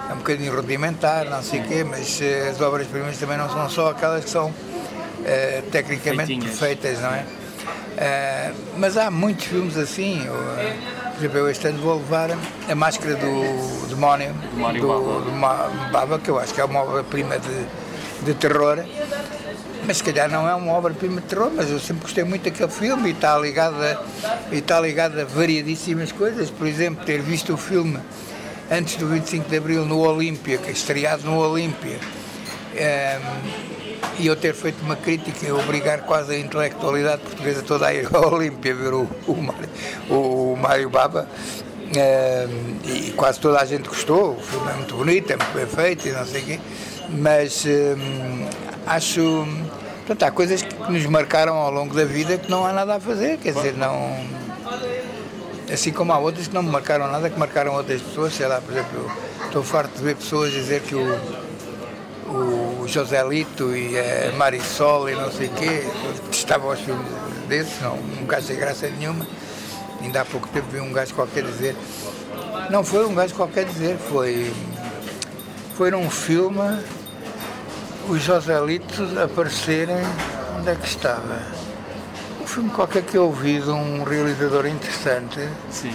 é 0.09 0.13
um 0.13 0.19
bocadinho 0.19 0.55
rudimentar, 0.55 1.25
não 1.25 1.43
sei 1.43 1.61
o 1.61 1.65
quê, 1.65 1.83
mas 1.83 2.21
eh, 2.23 2.49
as 2.49 2.61
obras-primas 2.61 3.19
também 3.19 3.37
não 3.37 3.51
são 3.51 3.69
só 3.69 3.91
aquelas 3.91 4.23
que 4.25 4.31
são 4.31 4.55
eh, 5.25 5.63
tecnicamente 5.71 6.27
Feitinhas. 6.27 6.59
perfeitas, 6.59 7.01
não 7.01 7.11
é? 7.11 7.25
Ah, 7.99 8.53
mas 8.77 8.97
há 8.97 9.11
muitos 9.11 9.47
filmes 9.47 9.77
assim. 9.77 10.27
Por 11.15 11.19
exemplo, 11.19 11.39
eu 11.39 11.51
este 11.51 11.67
ano 11.67 11.83
vou 11.83 11.97
levar 11.97 12.31
a 12.69 12.75
máscara 12.75 13.17
do 13.17 13.87
demónio, 13.89 14.33
do, 14.33 14.87
Bava. 14.87 15.21
do 15.21 15.91
Bava, 15.91 16.19
que 16.19 16.29
eu 16.31 16.39
acho 16.39 16.55
que 16.55 16.61
é 16.61 16.65
uma 16.65 16.81
obra-prima 16.81 17.37
de, 17.39 18.25
de 18.25 18.35
terror. 18.35 18.85
Mas 19.85 19.97
se 19.99 20.05
calhar 20.05 20.31
não 20.31 20.49
é 20.49 20.55
uma 20.55 20.73
obra-prima 20.75 21.21
de 21.21 21.27
terror, 21.29 21.51
mas 21.55 21.71
eu 21.71 21.81
sempre 21.81 22.03
gostei 22.03 22.23
muito 22.23 22.45
daquele 22.45 22.71
filme 22.71 23.09
e 23.09 23.13
está 23.13 23.37
ligado 23.39 23.83
a, 23.83 24.05
e 24.53 24.59
está 24.59 24.81
ligado 24.81 25.19
a 25.19 25.25
variadíssimas 25.25 26.13
coisas. 26.13 26.51
Por 26.51 26.67
exemplo, 26.67 27.05
ter 27.05 27.21
visto 27.21 27.55
o 27.55 27.57
filme 27.57 27.99
antes 28.71 28.97
do 28.97 29.09
25 29.09 29.49
de 29.49 29.57
Abril 29.57 29.85
no 29.87 29.99
Olímpia, 30.01 30.59
que 30.59 30.69
é 30.69 30.73
estreado 30.73 31.25
no 31.25 31.39
Olímpia, 31.39 31.99
ehm, 32.77 33.21
e 34.19 34.27
eu 34.27 34.37
ter 34.37 34.55
feito 34.55 34.83
uma 34.83 34.97
crítica 34.97 35.47
e 35.47 35.53
obrigar 35.53 36.01
quase 36.01 36.35
a 36.35 36.39
intelectualidade 36.39 37.23
portuguesa 37.23 37.63
toda 37.63 37.87
a 37.87 37.95
ir 37.95 38.09
ao 38.13 38.33
Olímpia 38.35 38.75
ver 38.75 38.93
o, 38.93 39.09
o, 39.27 39.37
Mário, 39.37 39.69
o 40.11 40.57
Mário 40.57 40.91
Baba. 40.91 41.29
Uh, 41.89 42.87
e 42.87 43.13
quase 43.13 43.41
toda 43.41 43.59
a 43.61 43.65
gente 43.65 43.89
gostou, 43.89 44.33
o 44.33 44.41
filme 44.41 44.71
é 44.71 44.75
muito 44.75 44.95
bonito, 44.95 45.33
é 45.33 45.37
muito 45.37 45.55
bem 45.55 45.67
feito 45.67 46.07
e 46.07 46.13
não 46.13 46.27
sei 46.27 46.43
o 46.43 46.45
quê, 46.45 46.61
mas 47.09 47.65
uh, 47.65 47.69
acho. 48.87 49.47
Portanto, 50.07 50.23
há 50.23 50.31
coisas 50.31 50.63
que 50.63 50.93
nos 50.93 51.07
marcaram 51.07 51.55
ao 51.55 51.71
longo 51.71 51.95
da 51.95 52.05
vida 52.05 52.37
que 52.37 52.51
não 52.51 52.67
há 52.67 52.73
nada 52.75 52.97
a 52.97 53.01
fazer, 53.01 53.39
quer 53.39 53.53
dizer, 53.55 53.75
não. 53.75 54.17
Assim 55.73 55.91
como 55.91 56.13
há 56.13 56.19
outras 56.19 56.49
que 56.49 56.55
não 56.55 56.63
me 56.63 56.71
marcaram 56.71 57.11
nada, 57.11 57.29
que 57.31 57.39
marcaram 57.39 57.75
outras 57.75 58.03
pessoas, 58.03 58.35
sei 58.35 58.47
lá, 58.47 58.61
por 58.61 58.73
exemplo, 58.73 59.11
estou 59.45 59.63
farto 59.63 59.97
de 59.97 60.03
ver 60.03 60.17
pessoas 60.17 60.53
dizer 60.53 60.81
que 60.83 60.95
o, 60.95 61.21
o 62.27 62.68
Joselito 62.89 63.77
e 63.77 63.99
a 63.99 64.33
Marisol 64.33 65.11
e 65.11 65.15
não 65.15 65.31
sei 65.31 65.49
o 65.49 65.51
quê, 65.51 65.87
estavam 66.33 66.71
aos 66.71 66.81
filmes 66.81 67.07
desses, 67.47 67.81
não, 67.83 67.97
nunca 67.97 68.39
achei 68.39 68.57
graça 68.57 68.89
nenhuma. 68.89 69.27
Ainda 70.01 70.23
há 70.23 70.25
pouco 70.25 70.49
tempo 70.49 70.69
vi 70.71 70.81
um 70.81 70.93
gajo 70.93 71.15
qualquer 71.15 71.45
dizer. 71.45 71.77
Não 72.71 72.83
foi 72.83 73.07
um 73.07 73.15
gajo 73.15 73.35
qualquer 73.35 73.67
dizer, 73.67 73.99
foi. 73.99 74.53
Foi 75.77 75.91
num 75.91 76.09
filme 76.09 76.83
os 78.09 78.23
Joselitos 78.23 79.17
aparecerem. 79.19 80.05
Onde 80.59 80.71
é 80.71 80.75
que 80.75 80.87
estava? 80.87 81.43
Um 82.41 82.47
filme 82.47 82.71
qualquer 82.71 83.03
que 83.03 83.17
eu 83.17 83.27
ouvi 83.27 83.61
de 83.61 83.71
um 83.71 84.03
realizador 84.03 84.67
interessante. 84.67 85.47
Sim. 85.71 85.95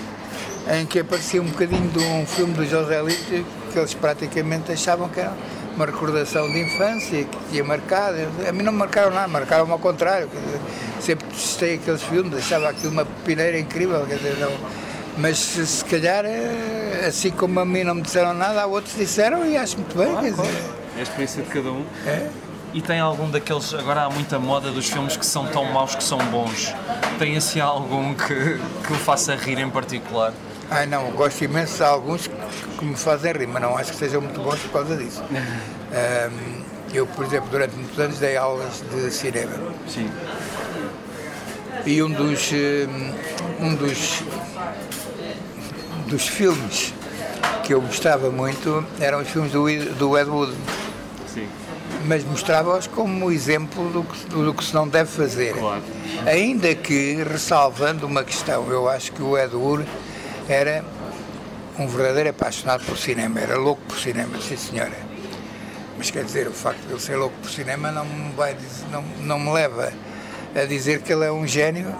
Em 0.71 0.85
que 0.85 0.99
aparecia 0.99 1.41
um 1.41 1.47
bocadinho 1.47 1.89
de 1.89 1.99
um 1.99 2.25
filme 2.25 2.53
do 2.53 2.65
Joselito 2.65 3.45
que 3.71 3.79
eles 3.79 3.93
praticamente 3.93 4.71
achavam 4.71 5.09
que 5.09 5.19
era 5.19 5.33
uma 5.75 5.85
recordação 5.85 6.51
de 6.51 6.61
infância 6.61 7.23
que 7.23 7.37
tinha 7.49 7.63
marcado. 7.63 8.17
A 8.47 8.51
mim 8.51 8.63
não 8.63 8.71
me 8.71 8.79
marcaram 8.79 9.11
nada, 9.11 9.27
marcaram 9.27 9.71
ao 9.71 9.79
contrário. 9.79 10.29
sempre 10.99 11.27
testei 11.27 11.75
aqueles 11.75 12.03
filmes, 12.03 12.37
achava 12.37 12.69
aquilo 12.69 12.91
uma 12.91 13.05
pineira 13.05 13.57
incrível. 13.59 14.05
Quer 14.05 14.17
dizer, 14.17 14.37
não, 14.37 14.51
mas 15.17 15.37
se, 15.37 15.65
se, 15.65 15.85
calhar, 15.85 16.25
eh, 16.25 17.05
assim 17.07 17.31
como 17.31 17.59
a 17.59 17.65
mim 17.65 17.83
não 17.83 17.95
me 17.95 18.01
disseram 18.01 18.33
nada, 18.33 18.61
há 18.61 18.65
outros 18.65 18.95
disseram 18.95 19.45
e 19.45 19.57
acho 19.57 19.77
muito 19.77 19.97
bem. 19.97 20.15
Ah, 20.15 20.21
quer 20.21 20.31
dizer, 20.31 20.63
é 20.95 20.99
a 20.99 21.03
experiência 21.03 21.43
de 21.43 21.49
cada 21.49 21.71
um. 21.71 21.85
É. 22.05 22.29
E 22.73 22.81
tem 22.81 22.99
algum 22.99 23.29
daqueles. 23.29 23.71
Agora 23.75 24.01
há 24.01 24.09
muita 24.09 24.39
moda 24.39 24.71
dos 24.71 24.89
filmes 24.89 25.15
que 25.15 25.25
são 25.25 25.45
tão 25.45 25.65
maus 25.65 25.93
que 25.93 26.03
são 26.03 26.17
bons. 26.17 26.73
Tem 27.19 27.37
assim 27.37 27.59
algum 27.59 28.15
que, 28.15 28.59
que 28.87 28.93
o 28.93 28.95
faça 28.95 29.35
rir 29.35 29.59
em 29.59 29.69
particular? 29.69 30.33
Ai 30.71 30.87
não, 30.87 31.11
gosto 31.11 31.43
imenso 31.43 31.77
de 31.77 31.83
alguns 31.83 32.27
que 32.77 32.85
me 32.85 32.95
fazem 32.95 33.31
rir, 33.31 33.47
mas 33.47 33.61
não 33.61 33.77
acho 33.77 33.91
que 33.91 33.97
sejam 33.97 34.21
muito 34.21 34.39
bons 34.41 34.59
por 34.59 34.71
causa 34.71 34.97
disso. 34.97 35.23
Um, 35.93 36.63
eu, 36.91 37.05
por 37.05 37.23
exemplo, 37.23 37.49
durante 37.51 37.75
muitos 37.75 37.99
anos 37.99 38.17
dei 38.17 38.35
aulas 38.35 38.83
de 38.91 39.11
cinema. 39.11 39.51
Sim. 39.87 40.09
E 41.85 42.01
um 42.01 42.09
dos, 42.09 42.51
um 43.59 43.75
dos, 43.75 44.23
dos 46.07 46.27
filmes 46.27 46.93
que 47.63 47.73
eu 47.73 47.81
gostava 47.81 48.29
muito 48.29 48.85
eram 48.99 49.21
os 49.21 49.27
filmes 49.29 49.51
do, 49.51 49.65
do 49.95 50.17
Ed 50.17 50.29
Wood. 50.29 50.53
Sim. 51.27 51.47
Mas 52.05 52.23
mostrava-os 52.23 52.87
como 52.87 53.31
exemplo 53.31 53.89
do 53.89 54.03
que, 54.03 54.25
do 54.29 54.53
que 54.53 54.63
se 54.63 54.73
não 54.73 54.87
deve 54.87 55.09
fazer. 55.09 55.53
Claro. 55.53 55.81
Ainda 56.25 56.73
que, 56.75 57.23
ressalvando 57.23 58.05
uma 58.05 58.23
questão, 58.23 58.69
eu 58.69 58.87
acho 58.89 59.11
que 59.11 59.21
o 59.21 59.37
Ed 59.37 59.55
Wood 59.55 59.85
era 60.47 60.83
um 61.79 61.87
verdadeiro 61.87 62.29
apaixonado 62.29 62.83
por 62.85 62.97
cinema, 62.97 63.39
era 63.39 63.57
louco 63.57 63.81
por 63.87 63.97
cinema, 63.97 64.39
sim 64.39 64.57
senhora. 64.57 65.13
Mas 65.97 66.11
quer 66.11 66.23
dizer, 66.23 66.47
o 66.47 66.53
facto 66.53 66.81
de 66.81 66.93
ele 66.93 66.99
ser 66.99 67.15
louco 67.15 67.35
por 67.41 67.49
cinema 67.49 67.91
não 67.91 68.05
me, 68.05 68.31
vai, 68.33 68.55
não, 68.91 69.01
não 69.21 69.39
me 69.39 69.51
leva 69.51 69.91
a 70.55 70.65
dizer 70.65 71.01
que 71.01 71.11
ele 71.11 71.25
é 71.25 71.31
um 71.31 71.47
gênio, 71.47 71.89
um, 71.89 71.95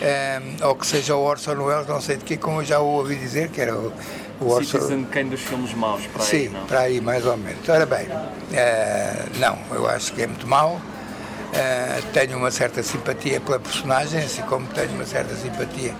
eh, 0.00 0.40
ou 0.62 0.74
que 0.76 0.86
seja 0.86 1.16
o 1.16 1.22
Orson 1.22 1.54
Welles, 1.54 1.88
não 1.88 2.00
sei 2.00 2.16
de 2.16 2.24
que, 2.24 2.36
como 2.36 2.60
eu 2.60 2.64
já 2.64 2.78
o 2.80 2.86
ouvi 2.86 3.16
dizer, 3.16 3.48
que 3.48 3.60
era 3.60 3.74
o, 3.74 3.92
o 4.40 4.48
Orson... 4.48 4.78
Citizen 4.78 5.04
Kane 5.04 5.30
dos 5.30 5.40
filmes 5.40 5.74
maus, 5.74 6.06
para 6.06 6.22
Sim, 6.22 6.36
aí, 6.36 6.48
não? 6.48 6.66
para 6.66 6.80
aí, 6.80 7.00
mais 7.00 7.26
ou 7.26 7.36
menos. 7.36 7.68
Ora 7.68 7.86
bem, 7.86 8.06
uh, 8.06 9.38
não, 9.38 9.58
eu 9.72 9.88
acho 9.88 10.12
que 10.12 10.22
é 10.22 10.26
muito 10.26 10.46
mau, 10.46 10.74
uh, 10.74 12.02
tenho 12.12 12.36
uma 12.36 12.50
certa 12.50 12.82
simpatia 12.82 13.40
pela 13.40 13.58
personagem, 13.58 14.20
assim 14.20 14.42
como 14.42 14.66
tenho 14.68 14.90
uma 14.92 15.06
certa 15.06 15.34
simpatia 15.34 15.94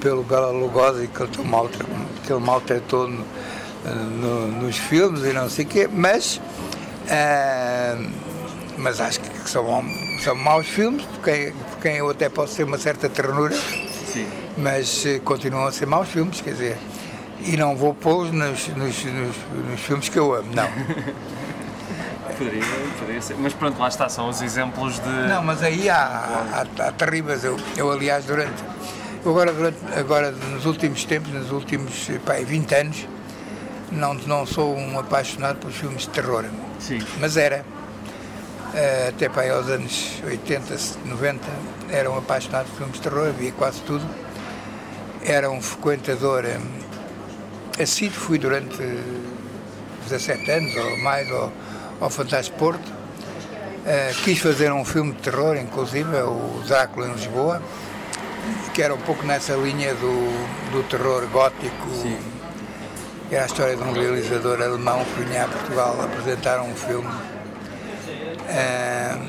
pelo 0.00 0.22
Bela 0.22 0.50
Lugosi 0.50 1.08
que 1.08 1.22
ele, 1.22 1.48
maltratou, 1.48 1.96
que 2.24 2.32
ele 2.32 2.40
maltratou 2.40 3.08
no, 3.08 3.24
no, 3.94 4.46
nos 4.62 4.76
filmes 4.76 5.24
e 5.24 5.32
não 5.32 5.48
sei 5.48 5.64
o 5.64 5.68
quê, 5.68 5.88
mas, 5.90 6.40
uh, 7.06 8.10
mas 8.78 9.00
acho 9.00 9.20
que 9.20 9.48
são, 9.48 9.84
são 10.22 10.34
maus 10.34 10.66
filmes, 10.66 11.04
por 11.04 11.24
quem, 11.24 11.52
por 11.52 11.78
quem 11.80 11.96
eu 11.96 12.10
até 12.10 12.28
posso 12.28 12.56
ter 12.56 12.64
uma 12.64 12.78
certa 12.78 13.08
ternura, 13.08 13.56
Sim. 14.12 14.26
mas 14.56 15.04
uh, 15.04 15.20
continuam 15.22 15.66
a 15.66 15.72
ser 15.72 15.86
maus 15.86 16.08
filmes, 16.08 16.40
quer 16.40 16.50
dizer, 16.50 16.78
e 17.40 17.56
não 17.56 17.76
vou 17.76 17.94
pô-los 17.94 18.32
nos, 18.32 18.68
nos, 18.68 19.04
nos, 19.04 19.36
nos 19.70 19.80
filmes 19.80 20.08
que 20.08 20.18
eu 20.18 20.34
amo, 20.34 20.50
não. 20.54 20.68
Poderia, 22.36 22.62
poderia 22.98 23.22
ser. 23.22 23.34
Mas 23.38 23.54
pronto, 23.54 23.80
lá 23.80 23.88
está, 23.88 24.10
são 24.10 24.28
os 24.28 24.42
exemplos 24.42 24.98
de. 24.98 25.08
Não, 25.08 25.42
mas 25.42 25.62
aí 25.62 25.88
há, 25.88 26.66
há, 26.78 26.88
há 26.88 26.92
terríveis. 26.92 27.42
Eu, 27.42 27.56
eu, 27.78 27.90
aliás, 27.90 28.26
durante 28.26 28.62
Agora, 29.26 29.52
durante, 29.52 29.78
agora 29.98 30.30
nos 30.30 30.66
últimos 30.66 31.04
tempos, 31.04 31.32
nos 31.32 31.50
últimos 31.50 32.08
pá, 32.24 32.34
20 32.34 32.74
anos, 32.76 33.08
não, 33.90 34.14
não 34.14 34.46
sou 34.46 34.72
um 34.76 35.00
apaixonado 35.00 35.58
por 35.58 35.72
filmes 35.72 36.02
de 36.02 36.10
terror. 36.10 36.44
Sim. 36.78 37.00
Mas 37.18 37.36
era. 37.36 37.64
Eh, 38.72 39.08
até 39.08 39.28
para 39.28 39.52
aos 39.52 39.68
anos 39.68 40.22
80, 40.24 40.76
90, 41.06 41.44
era 41.90 42.08
um 42.08 42.16
apaixonado 42.16 42.68
por 42.68 42.76
filmes 42.76 42.96
de 42.96 43.02
terror, 43.02 43.26
havia 43.26 43.50
quase 43.50 43.80
tudo. 43.80 44.06
Era 45.24 45.50
um 45.50 45.60
frequentador 45.60 46.44
eh, 46.44 46.60
assíduo, 47.82 48.20
fui 48.20 48.38
durante 48.38 48.78
17 50.04 50.50
anos 50.52 50.76
ou 50.76 50.98
mais 50.98 51.28
ao, 51.32 51.52
ao 52.00 52.10
Fantástico 52.10 52.56
Porto. 52.58 52.88
Uh, 52.88 54.22
quis 54.24 54.38
fazer 54.40 54.72
um 54.72 54.84
filme 54.84 55.12
de 55.12 55.22
terror, 55.22 55.56
inclusive, 55.56 56.10
o 56.22 56.62
Drácula 56.66 57.06
em 57.06 57.12
Lisboa 57.12 57.62
que 58.74 58.82
era 58.82 58.94
um 58.94 59.00
pouco 59.00 59.24
nessa 59.24 59.54
linha 59.54 59.94
do, 59.94 60.70
do 60.70 60.82
terror 60.88 61.26
gótico. 61.28 61.88
Sim. 62.02 62.18
Era 63.30 63.42
a 63.42 63.46
história 63.46 63.76
de 63.76 63.82
um 63.82 63.92
realizador 63.92 64.60
alemão 64.60 65.04
que 65.04 65.24
vinha 65.24 65.44
a 65.44 65.48
Portugal 65.48 66.00
apresentar 66.00 66.60
um 66.60 66.74
filme 66.74 67.08
uh, 68.46 69.28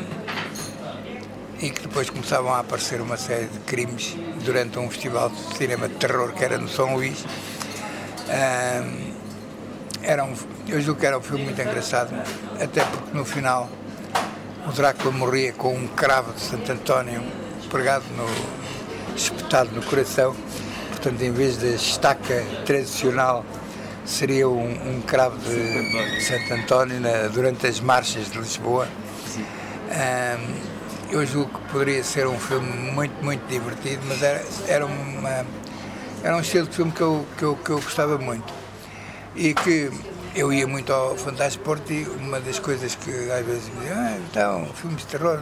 e 1.59 1.69
que 1.71 1.81
depois 1.81 2.09
começavam 2.09 2.53
a 2.53 2.59
aparecer 2.59 3.01
uma 3.01 3.17
série 3.17 3.47
de 3.47 3.59
crimes 3.59 4.15
durante 4.43 4.77
um 4.77 4.89
festival 4.89 5.29
de 5.29 5.57
cinema 5.57 5.87
de 5.87 5.95
terror 5.95 6.31
que 6.33 6.43
era 6.43 6.57
no 6.57 6.67
São 6.67 6.95
Luís. 6.95 7.21
Uh, 8.27 9.13
era 10.03 10.23
um, 10.23 10.35
eu 10.67 10.79
julgo 10.79 10.99
que 10.99 11.05
era 11.05 11.17
um 11.17 11.21
filme 11.21 11.45
muito 11.45 11.61
engraçado, 11.61 12.13
até 12.61 12.83
porque 12.83 13.17
no 13.17 13.25
final 13.25 13.67
o 14.67 14.71
Drácula 14.71 15.11
morria 15.11 15.53
com 15.53 15.73
um 15.73 15.87
cravo 15.87 16.33
de 16.33 16.41
Santo 16.41 16.71
António 16.71 17.23
pregado 17.69 18.05
no, 18.15 18.25
espetado 19.17 19.71
no 19.71 19.83
coração. 19.83 20.35
Portanto, 20.89 21.21
em 21.21 21.31
vez 21.31 21.57
da 21.57 21.67
estaca 21.67 22.45
tradicional, 22.65 23.43
seria 24.05 24.47
um, 24.47 24.95
um 24.95 25.01
cravo 25.01 25.37
de 25.37 26.21
Santo 26.23 26.53
António 26.53 26.99
na, 26.99 27.27
durante 27.27 27.67
as 27.67 27.79
marchas 27.79 28.31
de 28.31 28.37
Lisboa. 28.37 28.87
Um, 29.89 30.77
eu 31.09 31.25
julgo 31.25 31.49
que 31.49 31.71
poderia 31.71 32.03
ser 32.03 32.27
um 32.27 32.37
filme 32.37 32.69
muito, 32.91 33.23
muito 33.23 33.45
divertido, 33.47 34.01
mas 34.07 34.21
era, 34.21 34.43
era, 34.67 34.85
uma, 34.85 35.45
era 36.23 36.35
um 36.35 36.41
estilo 36.41 36.67
de 36.67 36.75
filme 36.75 36.91
que 36.91 37.01
eu, 37.01 37.25
que, 37.37 37.43
eu, 37.43 37.55
que 37.55 37.69
eu 37.69 37.81
gostava 37.81 38.17
muito. 38.17 38.53
E 39.35 39.53
que 39.53 39.91
eu 40.37 40.53
ia 40.53 40.67
muito 40.67 40.93
ao 40.93 41.15
Fantástico 41.17 41.63
Porto 41.63 41.91
e 41.91 42.03
uma 42.03 42.39
das 42.39 42.59
coisas 42.59 42.93
que 42.93 43.09
às 43.31 43.43
vezes 43.43 43.69
me 43.69 43.81
dizem, 43.81 43.91
ah, 43.93 44.17
então, 44.29 44.65
filmes 44.75 45.01
de 45.01 45.07
terror, 45.07 45.41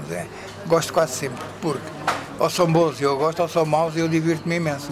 gosto 0.68 0.94
quase 0.94 1.14
sempre, 1.14 1.44
porque 1.62 1.86
ou 2.40 2.50
são 2.50 2.72
bons 2.72 3.00
e 3.00 3.04
eu 3.04 3.18
gosto, 3.18 3.42
ou 3.42 3.48
são 3.48 3.66
maus 3.66 3.96
e 3.96 4.00
eu 4.00 4.08
divirto-me 4.08 4.56
imenso. 4.56 4.90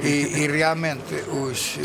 E, 0.00 0.08
e, 0.08 0.46
realmente 0.46 1.14
os, 1.30 1.78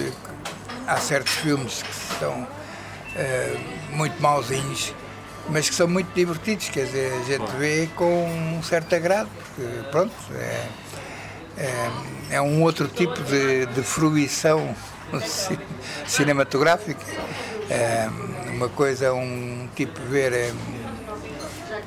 há 0.87 0.97
certos 0.97 1.33
filmes 1.33 1.81
que 1.81 2.19
são 2.19 2.41
uh, 2.41 3.95
muito 3.95 4.21
mauzinhos, 4.21 4.93
mas 5.49 5.69
que 5.69 5.75
são 5.75 5.87
muito 5.87 6.13
divertidos, 6.13 6.69
quer 6.69 6.85
dizer, 6.85 7.13
a 7.13 7.23
gente 7.23 7.51
vê 7.57 7.89
com 7.95 8.25
um 8.57 8.63
certo 8.63 8.95
agrado, 8.95 9.29
porque 9.37 9.89
pronto, 9.91 10.13
é, 10.35 10.67
é, 11.57 11.91
é 12.31 12.41
um 12.41 12.63
outro 12.63 12.87
tipo 12.87 13.21
de, 13.23 13.65
de 13.67 13.81
fruição 13.81 14.75
cinematográfica. 16.07 17.05
É, 17.71 18.09
uma 18.49 18.67
coisa 18.67 19.05
é 19.05 19.11
um 19.13 19.69
tipo 19.77 19.97
ver 20.01 20.33
é, 20.33 20.51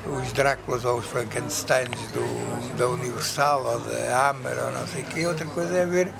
os 0.07 0.33
Dráculas 0.33 0.83
ou 0.83 0.97
os 0.97 1.05
Frankensteins 1.05 2.01
do, 2.11 2.75
da 2.75 2.87
Universal 2.87 3.63
ou 3.63 3.79
da 3.81 4.29
Hammer 4.29 4.57
ou 4.65 4.71
não 4.71 4.87
sei 4.87 5.03
o 5.03 5.05
quê, 5.05 5.27
outra 5.27 5.45
coisa 5.45 5.77
é 5.77 5.85
ver, 5.85 6.11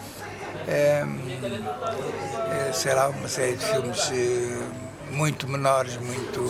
é, 0.67 1.03
é, 2.51 2.71
sei 2.73 2.93
lá, 2.93 3.09
uma 3.09 3.27
série 3.27 3.55
de 3.55 3.65
filmes 3.65 4.11
é, 4.11 5.13
muito 5.15 5.47
menores, 5.47 5.97
muito. 5.97 6.41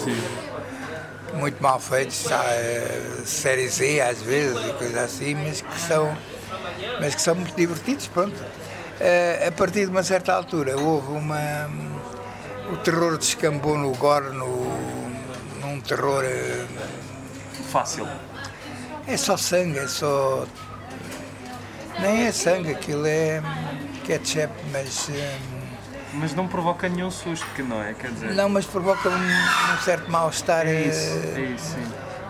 muito 1.35 1.63
mal 1.63 1.79
feitos, 1.79 2.25
uh, 2.25 3.25
série 3.25 3.69
Z 3.69 4.01
às 4.01 4.21
vezes 4.21 4.57
e 4.57 4.73
coisas 4.73 4.97
assim, 4.97 5.35
mas 5.35 5.61
que 5.61 5.79
são, 5.79 6.17
mas 6.99 7.15
que 7.15 7.21
são 7.21 7.35
muito 7.35 7.55
divertidos, 7.55 8.07
pronto. 8.07 8.35
Uh, 8.35 9.47
a 9.47 9.51
partir 9.53 9.85
de 9.85 9.91
uma 9.91 10.03
certa 10.03 10.33
altura 10.33 10.77
houve 10.77 11.13
uma. 11.13 11.69
O 12.71 12.77
terror 12.77 13.17
descambou 13.17 13.77
no 13.77 13.91
gore, 13.95 14.29
no, 14.35 14.47
num 15.61 15.79
terror. 15.81 16.23
Uh, 16.23 17.65
Fácil. 17.69 18.07
É 19.07 19.15
só 19.17 19.37
sangue, 19.37 19.79
é 19.79 19.87
só. 19.87 20.47
Nem 21.99 22.25
é 22.25 22.31
sangue, 22.31 22.71
aquilo 22.71 23.05
é 23.05 23.41
ketchup, 24.05 24.53
mas. 24.71 25.09
Mas 26.13 26.33
não 26.33 26.47
provoca 26.47 26.87
nenhum 26.87 27.11
susto, 27.11 27.45
que 27.55 27.61
não 27.61 27.83
é? 27.83 27.93
Quer 27.93 28.09
dizer... 28.11 28.33
Não, 28.33 28.47
mas 28.47 28.65
provoca 28.65 29.09
um, 29.09 29.13
um 29.13 29.77
certo 29.83 30.09
mal-estar 30.09 30.65
é 30.65 30.83
isso, 30.83 31.11
é 31.35 31.41
isso, 31.41 31.77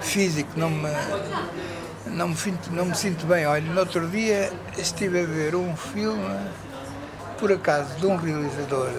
físico. 0.01 0.49
Não 0.55 0.71
me, 0.71 0.89
não, 2.07 2.29
me 2.29 2.35
sinto, 2.35 2.71
não 2.71 2.85
me 2.85 2.95
sinto 2.95 3.27
bem. 3.27 3.45
Olha, 3.45 3.61
no 3.61 3.79
outro 3.79 4.07
dia 4.07 4.51
estive 4.75 5.21
a 5.21 5.25
ver 5.25 5.55
um 5.55 5.75
filme, 5.77 6.35
por 7.37 7.51
acaso, 7.51 7.93
de 7.99 8.07
um 8.07 8.15
realizador 8.15 8.89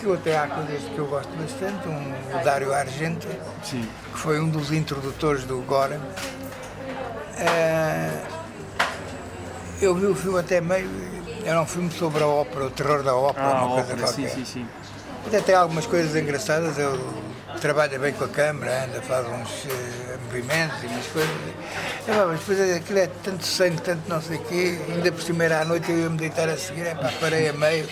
que 0.00 0.06
eu 0.06 0.14
até 0.14 0.38
há 0.38 0.48
coisas 0.48 0.82
que 0.82 0.98
eu 0.98 1.06
gosto 1.06 1.30
bastante, 1.36 1.86
um, 1.86 2.38
o 2.40 2.44
Dário 2.44 2.72
Argento, 2.72 3.28
Sim. 3.62 3.86
que 4.12 4.18
foi 4.18 4.40
um 4.40 4.48
dos 4.48 4.72
introdutores 4.72 5.44
do 5.44 5.60
Gora. 5.62 6.00
Uh, 7.36 8.40
eu 9.82 9.94
vi 9.94 10.06
o 10.06 10.14
filme 10.14 10.40
até 10.40 10.60
meio 10.60 10.88
era 11.44 11.60
um 11.60 11.66
filme 11.66 11.90
sobre 11.90 12.22
a 12.22 12.26
ópera, 12.26 12.66
o 12.66 12.70
terror 12.70 13.02
da 13.02 13.14
ópera, 13.14 13.46
ah, 13.46 13.64
uma 13.64 13.74
coisa 13.74 13.92
ópera, 13.92 14.02
qualquer. 14.02 14.28
Sim, 14.28 14.44
sim, 14.44 14.44
sim. 14.44 14.66
Até 15.26 15.40
tem 15.40 15.54
algumas 15.54 15.86
coisas 15.86 16.14
engraçadas, 16.14 16.78
ele 16.78 17.00
trabalha 17.60 17.98
bem 17.98 18.12
com 18.12 18.24
a 18.24 18.28
câmera, 18.28 18.84
anda, 18.84 19.02
faz 19.02 19.26
uns 19.26 19.64
uh, 19.64 20.18
movimentos 20.26 20.82
e 20.82 20.86
umas 20.86 21.06
coisas. 21.06 21.30
É, 22.08 22.24
mas 22.26 22.40
depois 22.40 22.76
aquilo 22.76 22.98
é 22.98 23.06
tanto 23.22 23.44
sangue, 23.44 23.80
tanto 23.82 24.08
não 24.08 24.20
sei 24.20 24.36
o 24.36 24.44
quê, 24.44 24.78
ainda 24.88 25.12
por 25.12 25.22
cima 25.22 25.44
era 25.44 25.60
à 25.60 25.64
noite 25.64 25.90
eu 25.90 25.98
ia 25.98 26.10
me 26.10 26.18
deitar 26.18 26.48
a 26.48 26.56
seguir, 26.56 26.86
é, 26.86 26.94
pá, 26.94 27.12
parei 27.20 27.48
a 27.48 27.52
meio, 27.52 27.88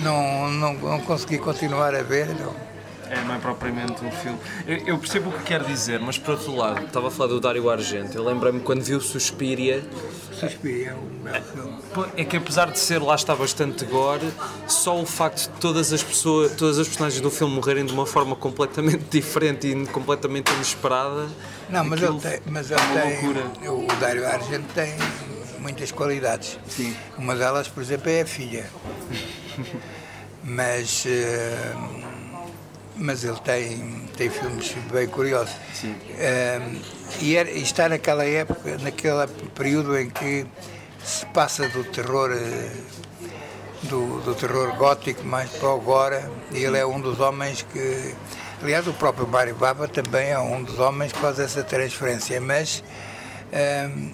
não, 0.00 0.50
não, 0.50 0.74
não 0.74 1.00
consegui 1.00 1.38
continuar 1.38 1.94
a 1.94 2.02
ver. 2.02 2.28
Não. 2.28 2.71
É, 3.12 3.22
não 3.24 3.34
é 3.34 3.38
propriamente 3.38 4.02
um 4.02 4.10
filme. 4.10 4.38
Eu, 4.66 4.78
eu, 4.86 4.98
percebo 4.98 5.28
o 5.28 5.32
que 5.34 5.42
quer 5.42 5.62
dizer, 5.64 6.00
mas 6.00 6.16
por 6.16 6.30
outro 6.30 6.56
lado, 6.56 6.86
estava 6.86 7.08
a 7.08 7.10
falar 7.10 7.28
do 7.28 7.38
Dario 7.38 7.68
Argento, 7.68 8.16
eu 8.16 8.24
lembrei-me 8.24 8.60
quando 8.60 8.82
vi 8.82 8.94
o 8.94 9.02
Suspiria. 9.02 9.84
Suspiria 10.32 10.92
é 10.92 10.94
um 10.94 11.22
belo 11.22 11.44
filme. 11.44 12.12
É 12.16 12.24
que 12.24 12.38
apesar 12.38 12.70
de 12.70 12.78
ser 12.78 13.02
lá 13.02 13.14
está 13.14 13.36
bastante 13.36 13.84
gore, 13.84 14.32
só 14.66 14.98
o 14.98 15.04
facto 15.04 15.52
de 15.52 15.60
todas 15.60 15.92
as 15.92 16.02
pessoas, 16.02 16.52
todas 16.52 16.78
as 16.78 16.88
personagens 16.88 17.20
do 17.20 17.30
filme 17.30 17.54
morrerem 17.54 17.84
de 17.84 17.92
uma 17.92 18.06
forma 18.06 18.34
completamente 18.34 19.04
diferente 19.12 19.66
e 19.66 19.86
completamente 19.88 20.50
inesperada. 20.50 21.28
Não, 21.68 21.84
mas 21.84 22.02
ele 22.02 22.18
tem, 22.18 22.40
mas 22.46 22.70
ele 22.70 22.80
tem 22.80 23.68
o 23.68 23.86
Dario 24.00 24.26
Argento 24.26 24.72
tem 24.72 24.94
muitas 25.58 25.92
qualidades. 25.92 26.58
Sim. 26.66 26.96
Uma 27.18 27.36
delas, 27.36 27.68
por 27.68 27.82
exemplo, 27.82 28.08
é 28.08 28.22
a 28.22 28.26
filha. 28.26 28.64
mas 30.42 31.04
uh, 31.04 32.11
mas 33.02 33.24
ele 33.24 33.38
tem, 33.40 34.06
tem 34.16 34.30
filmes 34.30 34.74
bem 34.90 35.06
curiosos. 35.08 35.54
Sim. 35.74 35.94
Um, 35.94 36.80
e, 37.20 37.36
era, 37.36 37.50
e 37.50 37.62
está 37.62 37.88
naquela 37.88 38.24
época, 38.24 38.78
naquele 38.78 39.26
período 39.54 39.98
em 39.98 40.08
que 40.08 40.46
se 41.04 41.26
passa 41.26 41.68
do 41.68 41.84
terror 41.84 42.30
eh, 42.32 42.70
do, 43.84 44.20
do 44.20 44.34
terror 44.34 44.76
gótico 44.76 45.24
mais 45.24 45.50
para 45.50 45.68
o 45.68 45.74
agora, 45.74 46.30
e 46.52 46.62
ele 46.62 46.78
é 46.78 46.86
um 46.86 47.00
dos 47.00 47.18
homens 47.18 47.62
que 47.62 48.14
aliás 48.62 48.86
o 48.86 48.92
próprio 48.92 49.26
Mário 49.26 49.54
Baba 49.56 49.88
também 49.88 50.30
é 50.30 50.38
um 50.38 50.62
dos 50.62 50.78
homens 50.78 51.12
que 51.12 51.18
faz 51.18 51.40
essa 51.40 51.64
transferência, 51.64 52.40
mas 52.40 52.84
um, 53.52 54.12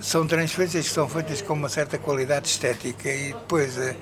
são 0.00 0.26
transferências 0.26 0.86
que 0.86 0.94
são 0.94 1.08
feitas 1.08 1.42
com 1.42 1.54
uma 1.54 1.68
certa 1.68 1.98
qualidade 1.98 2.46
estética 2.46 3.10
e 3.10 3.32
depois 3.32 3.76
é, 3.76 3.96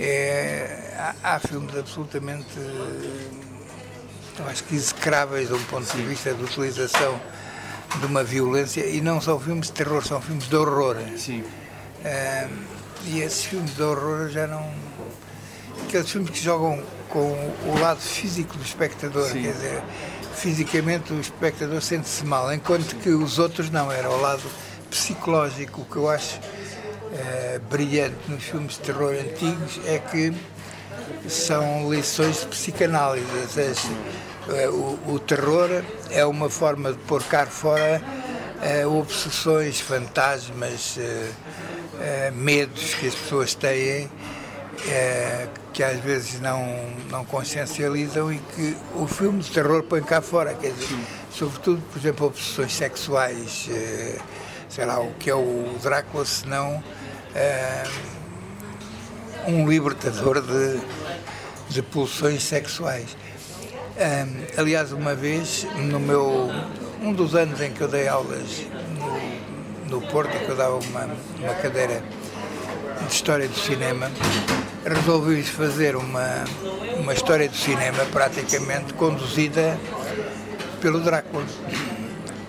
é, 0.00 0.94
há, 0.98 1.36
há 1.36 1.38
filmes 1.38 1.76
absolutamente 1.76 2.58
acho 4.46 4.64
que 4.64 4.74
execráveis 4.74 5.48
de 5.48 5.54
um 5.54 5.64
ponto 5.64 5.96
de 5.96 6.02
vista 6.02 6.32
de 6.32 6.42
utilização 6.42 7.20
de 8.00 8.06
uma 8.06 8.22
violência 8.22 8.84
e 8.86 9.00
não 9.00 9.20
são 9.20 9.40
filmes 9.40 9.68
de 9.68 9.72
terror, 9.72 10.04
são 10.04 10.20
filmes 10.20 10.48
de 10.48 10.56
horror. 10.56 10.96
Sim. 11.16 11.42
E 13.04 13.20
esses 13.20 13.44
filmes 13.44 13.74
de 13.74 13.82
horror 13.82 14.28
já 14.28 14.46
não. 14.46 14.70
Aqueles 15.86 16.10
filmes 16.10 16.30
que 16.30 16.40
jogam 16.40 16.82
com 17.08 17.32
o 17.66 17.78
lado 17.80 18.00
físico 18.00 18.56
do 18.56 18.64
espectador, 18.64 19.28
Sim. 19.30 19.42
quer 19.42 19.52
dizer, 19.52 19.82
fisicamente 20.34 21.12
o 21.12 21.20
espectador 21.20 21.80
sente-se 21.80 22.24
mal, 22.24 22.52
enquanto 22.52 22.96
que 22.96 23.08
os 23.10 23.38
outros 23.38 23.70
não, 23.70 23.90
era 23.90 24.10
o 24.10 24.20
lado 24.20 24.42
psicológico. 24.90 25.80
O 25.82 25.84
que 25.84 25.96
eu 25.96 26.10
acho 26.10 26.38
uh, 26.38 27.60
brilhante 27.70 28.18
nos 28.28 28.44
filmes 28.44 28.74
de 28.74 28.80
terror 28.80 29.14
antigos 29.14 29.80
é 29.86 29.98
que 29.98 30.34
são 31.28 31.92
lições 31.92 32.40
de 32.40 32.46
psicanálise. 32.46 33.26
As, 33.44 33.56
eh, 33.56 33.72
o, 34.70 35.14
o, 35.14 35.18
terror 35.18 35.68
é 36.10 36.24
uma 36.24 36.48
forma 36.48 36.92
de 36.92 36.98
pôr 37.00 37.22
cá 37.22 37.46
fora 37.46 38.00
uh, 38.84 38.98
obsessões, 38.98 39.80
fantasmas, 39.80 40.96
uh, 40.96 42.32
medos 42.32 42.94
que 42.94 43.08
as 43.08 43.14
pessoas 43.14 43.54
têm, 43.54 44.10
que 45.72 45.82
às 45.82 45.98
vezes 46.00 46.40
não, 46.40 46.64
não 47.10 47.24
consciencializam 47.24 48.32
e 48.32 48.38
que 48.38 48.76
o 48.94 49.06
filme 49.06 49.40
de 49.40 49.50
terror 49.50 49.82
põe 49.82 50.02
cá 50.02 50.22
fora. 50.22 50.54
Quer 50.54 50.72
dizer, 50.72 50.96
sobretudo, 51.32 51.82
por 51.92 51.98
exemplo, 51.98 52.26
obsessões 52.28 52.72
sexuais, 52.72 53.68
sei 54.68 54.84
lá, 54.86 55.00
o 55.00 55.12
que 55.14 55.28
é 55.28 55.34
o 55.34 55.76
Drácula, 55.82 56.24
se 56.24 56.46
não 56.46 56.82
um 59.48 59.68
libertador 59.68 60.40
de, 60.40 60.80
de 61.70 61.82
pulsões 61.82 62.42
sexuais. 62.42 63.16
Um, 63.98 64.60
aliás, 64.60 64.92
uma 64.92 65.12
vez, 65.12 65.66
no 65.76 65.98
meu, 65.98 66.52
um 67.02 67.12
dos 67.12 67.34
anos 67.34 67.60
em 67.60 67.72
que 67.72 67.80
eu 67.80 67.88
dei 67.88 68.06
aulas 68.06 68.64
no, 69.88 69.98
no 69.98 70.06
Porto, 70.06 70.30
que 70.38 70.48
eu 70.48 70.54
dava 70.54 70.76
uma, 70.76 71.08
uma 71.40 71.54
cadeira 71.54 72.00
de 73.04 73.12
História 73.12 73.48
do 73.48 73.58
Cinema, 73.58 74.08
resolvi 74.84 75.42
fazer 75.42 75.96
uma, 75.96 76.44
uma 77.00 77.12
história 77.12 77.48
do 77.48 77.56
cinema 77.56 78.04
praticamente 78.12 78.94
conduzida 78.94 79.76
pelo 80.80 81.00
Drácula, 81.00 81.44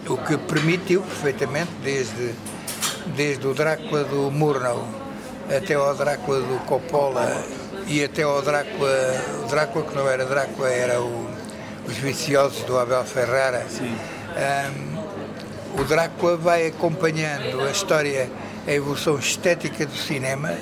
o 0.07 0.17
que 0.17 0.37
permitiu 0.37 1.01
perfeitamente, 1.01 1.71
desde, 1.83 2.31
desde 3.15 3.47
o 3.47 3.55
Drácula 3.55 4.03
do 4.03 4.29
Murnau 4.29 4.87
até 5.49 5.73
ao 5.73 5.95
Drácula 5.95 6.41
do 6.41 6.63
Coppola 6.65 7.43
e 7.87 8.03
até 8.03 8.21
ao 8.21 8.39
Drácula, 8.39 8.91
o 9.43 9.47
Drácula 9.47 9.85
que 9.85 9.95
não 9.95 10.07
era 10.07 10.23
Drácula, 10.25 10.69
era 10.69 11.01
o, 11.01 11.28
os 11.87 11.97
viciosos 11.97 12.63
do 12.63 12.77
Abel 12.77 13.03
Ferrara. 13.03 13.65
Um, 14.35 15.79
o 15.79 15.83
Drácula 15.83 16.37
vai 16.37 16.67
acompanhando 16.67 17.61
a 17.61 17.71
história, 17.71 18.29
a 18.67 18.71
evolução 18.71 19.17
estética 19.17 19.85
do 19.85 19.95
cinema, 19.95 20.55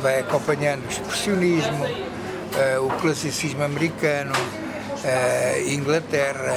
vai 0.00 0.20
acompanhando 0.20 0.84
o 0.84 0.90
expressionismo, 0.90 1.84
uh, 1.84 2.86
o 2.86 2.90
classicismo 3.00 3.62
americano, 3.62 4.34
uh, 4.34 5.68
Inglaterra, 5.68 6.56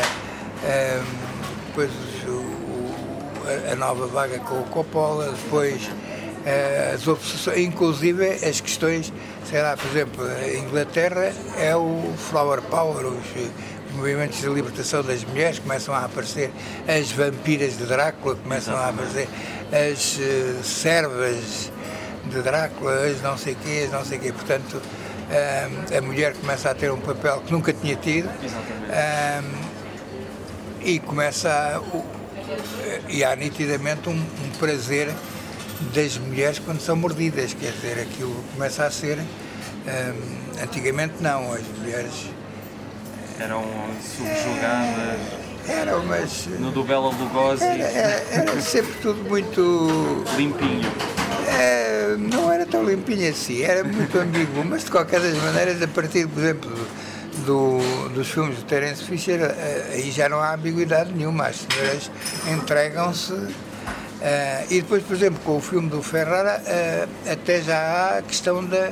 uh, 0.64 1.06
depois 1.68 1.92
o, 2.26 2.32
o, 2.32 3.72
a 3.72 3.76
nova 3.76 4.08
vaga 4.08 4.40
com 4.40 4.60
o 4.60 4.64
Coppola, 4.66 5.32
depois 5.32 5.90
as 6.94 7.06
obsessões, 7.08 7.60
inclusive 7.60 8.26
as 8.26 8.62
questões, 8.62 9.12
sei 9.50 9.62
lá, 9.62 9.78
por 9.78 9.90
exemplo, 9.90 10.26
a 10.26 10.58
Inglaterra 10.58 11.32
é 11.58 11.74
o 11.76 12.14
flower 12.18 12.62
power, 12.64 13.06
os 13.06 13.96
movimentos 13.96 14.42
de 14.42 14.48
libertação 14.48 15.02
das 15.02 15.24
mulheres 15.24 15.60
começam 15.60 15.94
a 15.94 16.04
aparecer, 16.04 16.52
as 16.86 17.12
vampiras 17.12 17.78
de 17.78 17.86
Drácula 17.86 18.36
começam 18.36 18.76
a 18.76 18.90
aparecer, 18.90 19.30
as 19.72 20.18
uh, 20.18 20.64
servas 20.64 21.72
de 22.26 22.42
Drácula, 22.42 23.06
as 23.06 23.22
não 23.22 23.38
sei 23.38 23.56
quê, 23.56 23.84
as 23.86 23.92
não 23.92 24.04
sei 24.04 24.20
quê, 24.20 24.34
portanto 24.34 24.74
uh, 24.82 25.98
a 25.98 26.02
mulher 26.02 26.34
começa 26.34 26.70
a 26.70 26.76
ter 26.76 26.92
um 26.92 27.00
papel 27.00 27.42
que 27.46 27.52
nunca 27.54 27.72
tinha 27.72 27.96
tido 27.96 28.30
e 30.82 31.00
começa 31.00 31.50
a, 31.50 31.82
e 33.08 33.24
há 33.24 33.34
nitidamente 33.36 34.10
um, 34.10 34.14
um 34.14 34.50
prazer 34.60 35.10
das 35.94 36.18
mulheres 36.18 36.60
quando 36.60 36.80
são 36.82 36.96
mordidas, 36.96 37.54
quer 37.54 37.72
dizer, 37.72 38.00
aquilo 38.00 38.44
começa 38.54 38.86
a 38.86 38.92
ser. 38.92 39.20
Hum, 39.20 40.62
antigamente 40.62 41.16
não, 41.22 41.54
as 41.54 41.64
mulheres. 41.80 42.30
Eram 43.40 43.64
subjugadas. 44.02 45.20
Eram, 45.68 46.06
mas. 46.06 46.48
No 46.60 46.72
do 46.72 46.84
Bela 46.84 47.10
Lugosi. 47.10 47.64
Era, 47.64 47.84
era, 47.84 48.26
era 48.32 48.62
sempre 48.62 48.94
tudo 49.02 49.24
muito. 49.30 50.24
Limpinho. 50.36 50.92
É, 51.60 52.16
não 52.18 52.52
era 52.52 52.66
tão 52.66 52.84
limpinho 52.84 53.30
assim, 53.30 53.62
era 53.64 53.84
muito 53.84 54.18
ambíguo, 54.18 54.64
mas 54.66 54.84
de 54.84 54.92
qualquer 54.92 55.20
das 55.20 55.36
maneiras, 55.38 55.82
a 55.82 55.88
partir, 55.88 56.28
por 56.28 56.40
exemplo, 56.40 56.72
do, 57.46 58.10
dos 58.10 58.30
filmes 58.30 58.58
de 58.58 58.66
Terence 58.66 59.04
Fisher, 59.04 59.40
eh, 59.42 59.92
aí 59.94 60.12
já 60.12 60.28
não 60.28 60.40
há 60.40 60.54
ambiguidade 60.54 61.12
nenhuma, 61.14 61.48
as 61.48 61.58
senhoras 61.58 62.12
entregam-se. 62.52 63.34
Uh, 64.18 64.66
e 64.72 64.82
depois, 64.82 65.04
por 65.04 65.16
exemplo, 65.16 65.40
com 65.46 65.58
o 65.58 65.62
filme 65.62 65.90
do 65.90 66.02
Ferrara, 66.02 66.62
uh, 66.62 67.32
até 67.32 67.62
já 67.62 67.78
há 67.78 68.18
a 68.18 68.22
questão 68.24 68.66
da, 68.66 68.92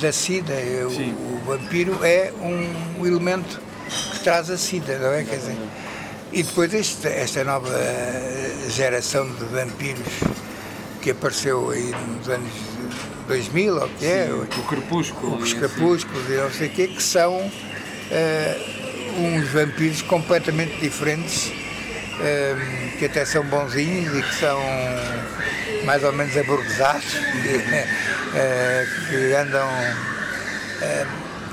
da 0.00 0.12
SIDA. 0.12 0.54
O, 0.84 1.34
o, 1.34 1.40
vampiro 1.44 2.04
é 2.04 2.32
um, 2.40 3.04
elemento 3.04 3.60
que 4.12 4.20
traz 4.20 4.48
a 4.48 4.56
SIDA, 4.56 4.98
não 4.98 5.12
é? 5.12 5.24
Quer 5.24 5.36
dizer, 5.36 5.56
e 6.32 6.42
depois 6.44 6.72
este, 6.72 7.08
esta 7.08 7.42
nova 7.42 7.76
geração 8.68 9.28
de 9.28 9.44
vampiros 9.46 10.06
que 11.02 11.10
apareceu 11.10 11.70
aí 11.70 11.92
nos 12.16 12.28
anos 12.28 12.52
2000, 13.26 13.74
ou 13.74 13.88
que 13.88 14.06
é? 14.06 14.30
o 14.32 14.62
Crepúsculo. 14.64 15.36
Os 15.38 15.52
Crepúsculos 15.52 16.28
e 16.28 16.34
não 16.34 16.50
sei 16.50 16.68
o 16.68 16.70
quê, 16.70 16.86
que 16.88 17.02
são 17.02 17.36
uh, 17.36 17.50
uns 19.18 19.48
vampiros 19.48 20.02
completamente 20.02 20.78
diferentes, 20.80 21.52
que 22.98 23.04
até 23.06 23.24
são 23.24 23.44
bonzinhos 23.44 24.16
e 24.16 24.22
que 24.22 24.34
são 24.34 24.60
mais 25.84 26.04
ou 26.04 26.12
menos 26.12 26.36
abordados, 26.36 27.14
uh, 27.14 27.20
que 29.08 29.34
andam. 29.34 29.68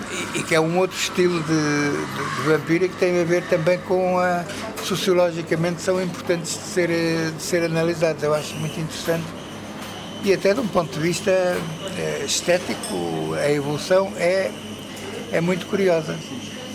E, 0.09 0.39
e, 0.39 0.43
que 0.43 0.55
é 0.55 0.59
um 0.59 0.77
outro 0.77 0.97
estilo 0.97 1.43
de, 1.43 1.47
de, 1.47 2.35
de 2.35 2.49
vampiro 2.49 2.87
que 2.87 2.95
tem 2.95 3.19
a 3.19 3.25
ver 3.25 3.43
também 3.43 3.77
com 3.79 4.17
a. 4.17 4.45
sociologicamente 4.83 5.81
são 5.81 6.01
importantes 6.01 6.53
de 6.53 6.63
ser, 6.63 6.87
de 6.87 7.41
ser 7.41 7.63
analisados. 7.63 8.23
Eu 8.23 8.33
acho 8.33 8.55
muito 8.55 8.79
interessante 8.79 9.25
e 10.23 10.33
até 10.33 10.53
de 10.53 10.59
um 10.59 10.67
ponto 10.67 10.91
de 10.91 10.99
vista 10.99 11.31
eh, 11.31 12.23
estético, 12.25 13.33
a 13.35 13.49
evolução 13.49 14.11
é, 14.17 14.51
é 15.31 15.39
muito 15.39 15.65
curiosa. 15.67 16.17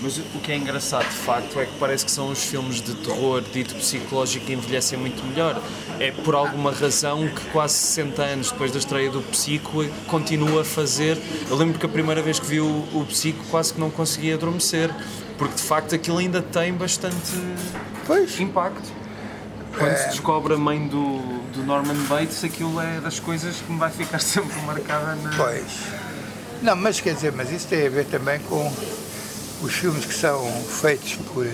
Mas 0.03 0.19
o 0.19 0.41
que 0.43 0.51
é 0.51 0.57
engraçado 0.57 1.09
de 1.09 1.17
facto 1.17 1.61
é 1.61 1.67
que 1.67 1.73
parece 1.79 2.05
que 2.05 2.11
são 2.11 2.29
os 2.29 2.43
filmes 2.43 2.81
de 2.81 2.93
terror 2.95 3.41
dito 3.41 3.75
psicológico 3.77 4.45
que 4.47 4.53
envelhecem 4.53 4.99
muito 4.99 5.25
melhor. 5.25 5.63
É 6.01 6.11
por 6.11 6.35
alguma 6.35 6.73
razão 6.73 7.29
que 7.29 7.45
quase 7.53 7.75
60 7.75 8.23
anos 8.23 8.51
depois 8.51 8.73
da 8.73 8.79
estreia 8.79 9.11
do 9.11 9.23
Psico 9.23 9.85
continua 10.09 10.63
a 10.63 10.65
fazer. 10.65 11.17
Eu 11.49 11.57
lembro 11.57 11.79
que 11.79 11.87
a 11.87 11.89
primeira 11.89 12.21
vez 12.21 12.41
que 12.41 12.47
vi 12.47 12.61
o, 12.61 12.85
o 12.93 13.07
Psico 13.09 13.45
quase 13.49 13.75
que 13.75 13.81
não 13.81 13.91
conseguia 13.91 14.35
adormecer, 14.35 14.91
porque 15.39 15.55
de 15.55 15.63
facto 15.63 15.95
aquilo 15.95 16.19
ainda 16.19 16.43
tem 16.43 16.73
bastante 16.73 17.33
pois. 18.05 18.41
impacto 18.41 19.03
quando 19.79 19.97
se 19.97 20.09
descobre 20.11 20.55
a 20.55 20.59
mãe 20.59 20.87
do, 20.87 21.19
do 21.53 21.63
Norman 21.65 21.97
Bates, 22.09 22.45
aquilo 22.45 22.81
é 22.81 23.01
das 23.01 23.19
coisas 23.19 23.57
que 23.57 23.73
me 23.73 23.79
vai 23.79 23.91
ficar 23.91 24.19
sempre 24.21 24.61
marcada 24.63 25.15
na. 25.15 25.31
Pois. 25.37 26.03
Não, 26.61 26.77
mas 26.77 27.01
quer 27.01 27.15
dizer, 27.15 27.33
mas 27.33 27.51
isso 27.51 27.67
tem 27.69 27.87
a 27.87 27.91
ver 27.91 28.05
também 28.07 28.39
com 28.41 28.73
os 29.63 29.75
filmes 29.75 30.05
que 30.05 30.15
são 30.15 30.45
feitos 30.63 31.15
por, 31.15 31.47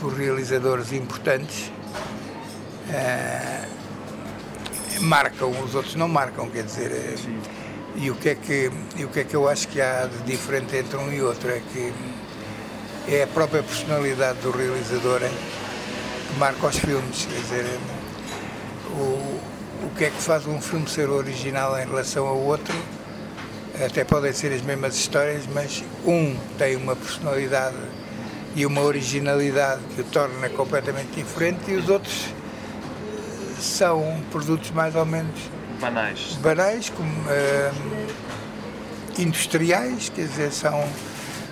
por 0.00 0.14
realizadores 0.14 0.92
importantes. 0.92 1.70
Eh, 2.90 3.68
marcam, 5.00 5.50
os 5.62 5.74
outros 5.74 5.94
não 5.94 6.08
marcam, 6.08 6.48
quer 6.48 6.64
dizer. 6.64 6.90
Eh, 6.90 7.16
Sim. 7.16 7.38
E 7.96 8.10
o, 8.10 8.14
que 8.14 8.30
é 8.30 8.34
que, 8.34 8.70
e 8.96 9.04
o 9.04 9.08
que 9.08 9.20
é 9.20 9.24
que 9.24 9.34
eu 9.34 9.48
acho 9.48 9.66
que 9.68 9.80
há 9.80 10.06
de 10.06 10.22
diferente 10.22 10.76
entre 10.76 10.96
um 10.96 11.12
e 11.12 11.20
outro? 11.20 11.50
É 11.50 11.60
que 11.72 11.92
é 13.08 13.24
a 13.24 13.26
própria 13.26 13.62
personalidade 13.62 14.38
do 14.38 14.50
realizador 14.50 15.20
que 15.20 16.38
marca 16.38 16.68
os 16.68 16.78
filmes. 16.78 17.26
Quer 17.26 17.40
dizer, 17.40 17.78
o, 18.92 19.40
o 19.84 19.90
que 19.96 20.04
é 20.04 20.10
que 20.10 20.22
faz 20.22 20.46
um 20.46 20.60
filme 20.60 20.88
ser 20.88 21.10
original 21.10 21.78
em 21.78 21.86
relação 21.86 22.26
ao 22.26 22.38
outro? 22.38 22.74
Até 23.84 24.04
podem 24.04 24.32
ser 24.32 24.52
as 24.52 24.62
mesmas 24.62 24.96
histórias, 24.96 25.44
mas 25.54 25.84
um 26.04 26.36
tem 26.58 26.76
uma 26.76 26.96
personalidade 26.96 27.76
e 28.56 28.66
uma 28.66 28.80
originalidade 28.80 29.80
que 29.94 30.00
o 30.00 30.04
torna 30.04 30.48
completamente 30.48 31.10
diferente 31.14 31.70
e 31.70 31.76
os 31.76 31.88
outros 31.88 32.26
são 33.60 34.20
produtos 34.30 34.70
mais 34.72 34.94
ou 34.94 35.06
menos 35.06 35.38
banais, 35.80 36.38
banais 36.40 36.90
como 36.90 37.08
uh, 37.08 38.08
industriais, 39.18 40.08
quer 40.08 40.26
dizer, 40.26 40.52
são 40.52 40.84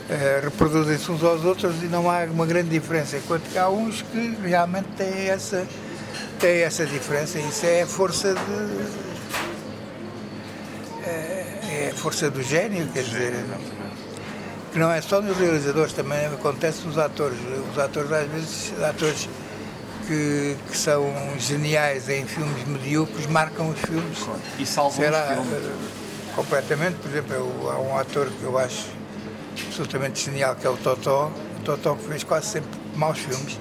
eh, 0.09 0.41
reproduzem-se 0.45 1.11
uns 1.11 1.24
aos 1.24 1.45
outros 1.45 1.83
e 1.83 1.87
não 1.87 2.09
há 2.09 2.24
uma 2.24 2.47
grande 2.47 2.68
diferença, 2.68 3.16
enquanto 3.16 3.43
que 3.51 3.59
há 3.59 3.68
uns 3.68 4.03
que 4.03 4.37
realmente 4.45 4.87
têm 4.97 5.29
essa, 5.29 5.66
têm 6.39 6.61
essa 6.61 6.87
diferença 6.87 7.41
e 7.41 7.49
isso 7.49 7.66
é 7.66 7.83
a 7.83 7.87
força 7.87 8.33
de. 8.33 9.07
É, 11.09 11.55
é 11.77 11.93
força 11.95 12.31
do 12.31 12.43
gênio, 12.43 12.89
quer 12.93 13.03
dizer, 13.03 13.33
que 14.72 14.79
não 14.79 14.91
é 14.91 15.01
só 15.01 15.20
nos 15.20 15.37
realizadores, 15.37 15.93
também 15.93 16.27
acontece 16.27 16.87
nos 16.87 16.99
atores. 16.99 17.39
Os 17.72 17.79
atores, 17.79 18.12
às 18.12 18.29
vezes, 18.29 18.72
atores 18.83 19.29
que, 20.07 20.57
que, 20.70 20.77
são 20.77 21.12
geniais 21.39 22.09
em 22.09 22.24
filmes 22.24 22.66
medíocres 22.66 23.27
marcam 23.27 23.70
os 23.70 23.81
filmes. 23.81 24.18
E 24.59 24.66
salvam 24.66 24.93
Será, 24.93 25.39
os 25.41 25.49
filmes. 25.49 25.64
Eh, 25.64 26.35
completamente, 26.35 26.97
por 26.97 27.11
exemplo, 27.11 27.35
eu, 27.35 27.70
há 27.70 27.79
um 27.81 27.99
ator 27.99 28.29
que 28.29 28.43
eu 28.43 28.59
acho 28.59 28.87
absolutamente 29.66 30.24
genial, 30.24 30.55
que 30.55 30.66
é 30.66 30.70
o 30.70 30.77
Totó. 30.77 31.33
O 31.59 31.62
Totó 31.62 31.95
que 31.95 32.05
fez 32.05 32.22
quase 32.22 32.47
sempre 32.47 32.70
maus 32.95 33.18
filmes. 33.18 33.59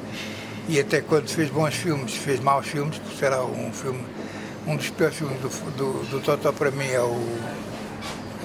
E 0.67 0.79
até 0.79 1.01
quando 1.01 1.29
fez 1.29 1.49
bons 1.49 1.75
filmes, 1.75 2.15
fez 2.15 2.39
maus 2.39 2.67
filmes, 2.67 2.97
porque 2.97 3.17
será 3.17 3.43
um 3.43 3.71
filme. 3.71 4.03
Um 4.67 4.75
dos 4.75 4.89
piores 4.89 5.15
filmes 5.15 5.39
do, 5.39 5.49
do, 5.71 6.09
do 6.09 6.19
Totó 6.19 6.51
para 6.51 6.71
mim 6.71 6.87
é 6.87 6.99
o. 6.99 7.39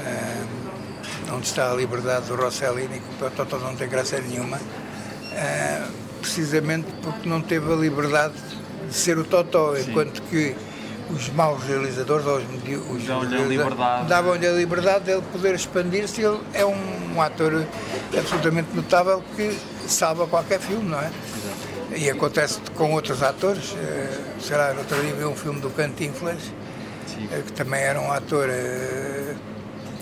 Uh, 0.01 1.35
onde 1.35 1.47
está 1.47 1.71
a 1.71 1.75
liberdade 1.75 2.27
do 2.27 2.37
Rossellini, 2.37 3.01
que 3.01 3.25
o 3.25 3.31
Totó 3.31 3.59
não 3.59 3.77
tem 3.77 3.89
graça 3.89 4.21
nenhuma. 4.21 4.57
Uh, 4.57 6.01
precisamente 6.21 6.87
porque 7.03 7.29
não 7.29 7.41
teve 7.41 7.73
a 7.73 7.77
liberdade 7.77 8.35
de 8.89 8.95
ser 8.95 9.19
o 9.19 9.25
Totó, 9.25 9.77
enquanto 9.77 10.23
que 10.23 10.55
os 11.11 11.29
maus 11.31 11.63
realizadores, 11.65 12.27
ou 12.27 12.37
os, 12.37 12.45
os 12.45 13.07
davam-lhe 13.07 13.37
a 13.37 13.47
liberdade, 13.47 14.09
davam-lhe 14.09 14.47
a 14.47 14.53
liberdade 14.53 15.05
dele 15.05 15.23
poder 15.33 15.55
expandir-se. 15.55 16.23
Ele 16.23 16.39
é 16.55 16.65
um, 16.65 17.15
um, 17.15 17.23
ator 17.23 17.67
absolutamente 18.17 18.69
notável 18.75 19.23
que 19.35 19.57
salva 19.89 20.27
qualquer 20.27 20.61
filme, 20.61 20.89
não 20.89 21.01
é? 21.01 21.07
Exato. 21.07 21.97
E 21.97 22.09
acontece 22.09 22.61
com 22.77 22.93
outros 22.93 23.23
atores. 23.23 23.73
Uh, 23.73 24.41
sei 24.41 24.57
lá, 24.57 24.75
outro 24.79 25.01
dia 25.01 25.15
vi 25.15 25.25
um 25.25 25.35
filme 25.35 25.61
do 25.61 25.71
Cantinflas, 25.71 26.43
uh, 26.45 27.43
que 27.45 27.53
também 27.53 27.81
era 27.81 28.01
um 28.01 28.13
ator, 28.13 28.49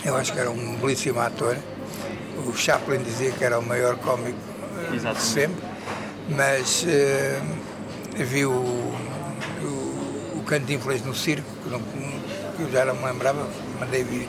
eu 0.04 0.16
acho 0.16 0.32
que 0.32 0.38
era 0.38 0.50
um 0.50 0.76
belíssimo 0.76 1.20
ator. 1.20 1.56
O 2.46 2.56
Chaplin 2.56 3.02
dizia 3.02 3.32
que 3.32 3.44
era 3.44 3.58
o 3.58 3.62
maior 3.62 3.96
cómico 3.96 4.38
de 4.90 5.22
sempre, 5.22 5.62
mas 6.28 6.84
vi 8.14 8.46
o 8.46 8.88
Cantinflas 10.48 11.02
no 11.02 11.14
circo, 11.14 11.46
que, 11.62 11.68
não, 11.68 11.80
que 11.80 12.62
eu 12.62 12.72
já 12.72 12.86
não 12.86 12.96
me 12.96 13.04
lembrava, 13.04 13.46
mandei 13.78 14.02
vir. 14.02 14.26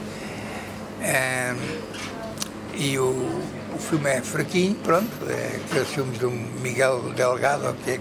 e 2.76 2.99
o, 2.99 3.41
o 3.74 3.80
filme 3.80 4.09
é 4.09 4.22
fraquinho, 4.22 4.76
pronto, 4.84 5.09
é 5.30 5.61
aqueles 5.65 5.88
filmes 5.88 6.20
do 6.20 6.30
Miguel 6.30 7.13
Delgado, 7.15 7.74
que, 7.86 7.91
é, 7.91 7.99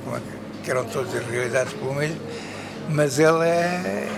que 0.64 0.70
eram 0.70 0.84
todos 0.86 1.12
realizados 1.12 1.72
pelo 1.74 1.94
mesmo, 1.94 2.20
mas 2.90 3.20
ele 3.20 3.44
é, 3.44 4.08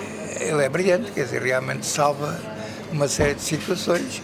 ele 0.40 0.64
é 0.64 0.68
brilhante, 0.70 1.12
quer 1.12 1.24
dizer, 1.24 1.42
realmente 1.42 1.84
salva 1.84 2.40
uma 2.92 3.08
série 3.08 3.34
de 3.34 3.42
situações. 3.42 4.22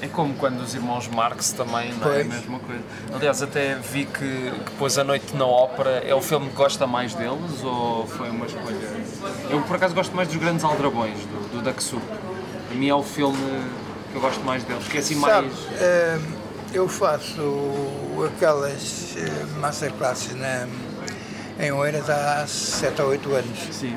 É 0.00 0.08
como 0.08 0.34
quando 0.34 0.60
os 0.60 0.74
irmãos 0.74 1.06
Marx 1.06 1.52
também, 1.52 1.92
não 1.94 2.12
é 2.12 2.22
a 2.22 2.24
mesma 2.24 2.58
coisa. 2.58 2.82
Aliás, 3.14 3.40
até 3.40 3.76
vi 3.76 4.04
que, 4.04 4.50
que 4.50 4.70
pôs 4.76 4.98
A 4.98 5.04
Noite 5.04 5.36
na 5.36 5.46
Ópera. 5.46 6.02
É 6.04 6.12
o 6.12 6.20
filme 6.20 6.48
que 6.48 6.56
gosta 6.56 6.88
mais 6.88 7.14
deles 7.14 7.62
ou 7.62 8.04
foi 8.08 8.28
uma 8.30 8.46
escolha? 8.46 8.76
Eu, 9.48 9.62
por 9.62 9.76
acaso, 9.76 9.94
gosto 9.94 10.14
mais 10.14 10.26
dos 10.26 10.38
Grandes 10.38 10.64
Aldrabões, 10.64 11.18
do, 11.20 11.52
do 11.52 11.62
Daxu. 11.62 12.02
A 12.70 12.74
mim 12.74 12.88
é 12.88 12.94
o 12.94 13.02
filme 13.02 13.38
que 14.10 14.16
eu 14.16 14.20
gosto 14.20 14.42
mais 14.44 14.64
deles, 14.64 14.82
porque 14.82 14.98
é 14.98 15.00
assim 15.00 15.20
Sabe, 15.20 15.46
mais... 15.48 15.58
Uh, 15.58 16.42
eu 16.74 16.88
faço 16.88 17.42
aquelas 18.34 19.14
eh, 19.16 19.46
masterclasses 19.60 20.34
na, 20.34 20.66
em 21.60 21.70
Oeiras 21.70 22.08
há 22.08 22.46
7 22.46 23.02
ou 23.02 23.08
8 23.08 23.34
anos. 23.34 23.58
Sim. 23.70 23.94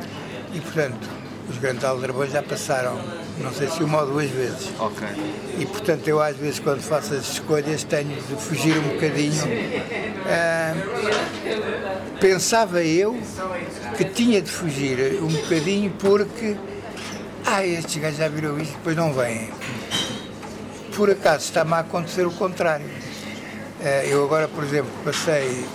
E, 0.53 0.59
portanto, 0.59 1.09
os 1.49 1.57
Grandes 1.57 1.83
Aldrabões 1.83 2.31
já 2.31 2.43
passaram 2.43 2.99
não 3.39 3.53
sei 3.53 3.67
se 3.67 3.83
uma 3.83 4.01
ou 4.01 4.07
duas 4.07 4.29
vezes. 4.29 4.69
Ok. 4.79 5.07
E 5.59 5.65
portanto 5.65 6.07
eu 6.07 6.21
às 6.21 6.36
vezes 6.38 6.59
quando 6.59 6.81
faço 6.81 7.13
as 7.13 7.33
escolhas 7.33 7.83
tenho 7.83 8.15
de 8.15 8.36
fugir 8.36 8.77
um 8.77 8.93
bocadinho. 8.93 9.43
Ah, 10.27 10.73
pensava 12.19 12.83
eu 12.83 13.17
que 13.97 14.05
tinha 14.05 14.41
de 14.41 14.49
fugir 14.49 15.21
um 15.21 15.27
bocadinho 15.27 15.91
porque 15.99 16.55
ah, 17.45 17.65
estes 17.65 18.01
gajos 18.01 18.17
já 18.17 18.27
viram 18.27 18.59
isto, 18.59 18.73
depois 18.73 18.95
não 18.95 19.13
vêm. 19.13 19.49
Por 20.95 21.09
acaso 21.09 21.45
está-me 21.45 21.73
a 21.73 21.79
acontecer 21.79 22.25
o 22.25 22.31
contrário. 22.31 22.86
Ah, 23.81 24.05
eu 24.05 24.23
agora, 24.23 24.47
por 24.47 24.63
exemplo, 24.63 24.91
passei 25.03 25.65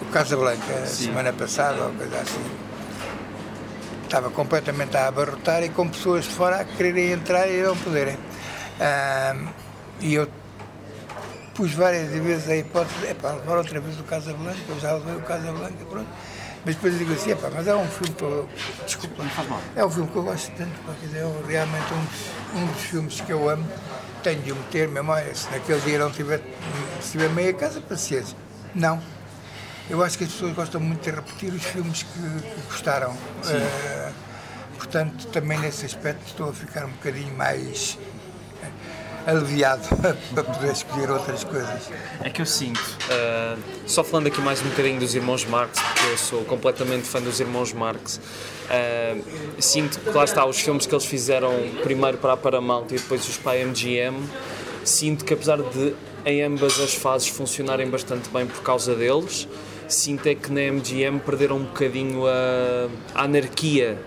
o 0.00 0.04
Casablanca 0.06 0.86
Sim. 0.86 1.06
semana 1.06 1.32
passada, 1.32 1.82
ou 1.82 1.90
coisa 1.92 2.16
assim 2.20 2.67
estava 4.08 4.30
completamente 4.30 4.96
a 4.96 5.06
abarrotar 5.06 5.62
e 5.62 5.68
com 5.68 5.88
pessoas 5.88 6.24
de 6.24 6.30
fora 6.30 6.60
a 6.60 6.64
quererem 6.64 7.12
entrar 7.12 7.46
e 7.46 7.62
não 7.62 7.76
poderem. 7.76 8.16
e 10.00 10.14
eu 10.14 10.28
pus 11.54 11.72
várias 11.72 12.08
vezes 12.10 12.48
a 12.48 12.56
hipótese, 12.56 13.06
é 13.06 13.14
para 13.14 13.36
levar 13.36 13.58
outra 13.58 13.80
vez 13.80 13.98
o 14.00 14.04
Casablanca, 14.04 14.58
eu 14.68 14.80
já 14.80 14.92
levei 14.94 15.16
o 15.16 15.22
Casablanca, 15.22 15.84
pronto. 15.90 16.08
Mas 16.64 16.74
depois 16.74 16.92
eu 16.94 16.98
digo 16.98 17.12
assim, 17.12 17.30
epá, 17.30 17.50
mas 17.54 17.66
é 17.66 17.74
um 17.74 17.86
filme 17.86 18.14
que 18.14 18.22
eu. 18.22 18.48
Desculpa, 18.84 19.22
não 19.22 19.30
faz 19.30 19.48
mal. 19.48 19.60
É 19.76 19.84
um 19.84 19.90
filme 19.90 20.08
que 20.10 20.16
eu 20.16 20.22
gosto 20.22 20.52
tanto, 20.56 20.80
pá, 20.86 20.92
dizer, 21.00 21.18
é 21.18 21.32
realmente 21.46 21.94
um 21.94 22.04
dos, 22.04 22.62
um 22.62 22.66
dos 22.66 22.82
filmes 22.82 23.20
que 23.20 23.32
eu 23.32 23.48
amo. 23.48 23.66
Tenho 24.22 24.42
de 24.42 24.52
o 24.52 24.56
meter 24.56 24.88
memória. 24.88 25.34
Se 25.34 25.50
naquele 25.50 25.80
dia 25.80 25.98
não 25.98 26.10
tiver, 26.10 26.40
se 27.00 27.12
tiver 27.12 27.28
meia 27.30 27.52
casa, 27.54 27.80
paciência. 27.80 28.36
Não. 28.74 29.00
Eu 29.90 30.02
acho 30.02 30.18
que 30.18 30.24
as 30.24 30.32
pessoas 30.32 30.54
gostam 30.54 30.80
muito 30.80 31.02
de 31.02 31.10
repetir 31.10 31.52
os 31.52 31.64
filmes 31.64 32.02
que, 32.02 32.64
gostaram. 32.66 33.12
Uh, 33.12 34.12
portanto, 34.76 35.26
também 35.28 35.58
nesse 35.58 35.86
aspecto 35.86 36.26
estou 36.26 36.50
a 36.50 36.52
ficar 36.52 36.84
um 36.84 36.90
bocadinho 36.90 37.34
mais 37.34 37.98
aliviado 39.26 39.82
para 40.34 40.44
poder 40.44 40.72
escolher 40.72 41.10
outras 41.10 41.44
coisas. 41.44 41.90
É 42.22 42.28
que 42.28 42.42
eu 42.42 42.46
sinto, 42.46 42.80
uh, 42.80 43.58
só 43.86 44.04
falando 44.04 44.26
aqui 44.26 44.40
mais 44.40 44.60
um 44.60 44.68
bocadinho 44.68 45.00
dos 45.00 45.14
irmãos 45.14 45.44
Marx, 45.44 45.78
porque 45.80 46.06
eu 46.06 46.18
sou 46.18 46.44
completamente 46.44 47.06
fã 47.06 47.20
dos 47.20 47.40
irmãos 47.40 47.72
Marx, 47.72 48.18
uh, 48.18 49.60
sinto 49.60 49.98
que 50.00 50.10
lá 50.10 50.24
está, 50.24 50.44
os 50.44 50.60
filmes 50.60 50.86
que 50.86 50.94
eles 50.94 51.04
fizeram 51.04 51.52
primeiro 51.82 52.18
para 52.18 52.34
a 52.34 52.36
Paramount 52.36 52.86
e 52.90 52.94
depois 52.94 53.26
os 53.28 53.36
para 53.36 53.58
a 53.58 53.64
MGM, 53.64 54.18
sinto 54.84 55.24
que 55.24 55.34
apesar 55.34 55.58
de 55.58 55.94
em 56.24 56.42
ambas 56.42 56.80
as 56.80 56.94
fases 56.94 57.28
funcionarem 57.28 57.88
bastante 57.88 58.28
bem 58.30 58.46
por 58.46 58.62
causa 58.62 58.94
deles, 58.94 59.46
sinto 59.88 60.26
é 60.26 60.34
que 60.34 60.52
na 60.52 60.60
MGM 60.72 61.20
perderam 61.20 61.56
um 61.56 61.64
bocadinho 61.64 62.26
a, 62.26 62.88
a 63.14 63.24
anarquia 63.24 63.98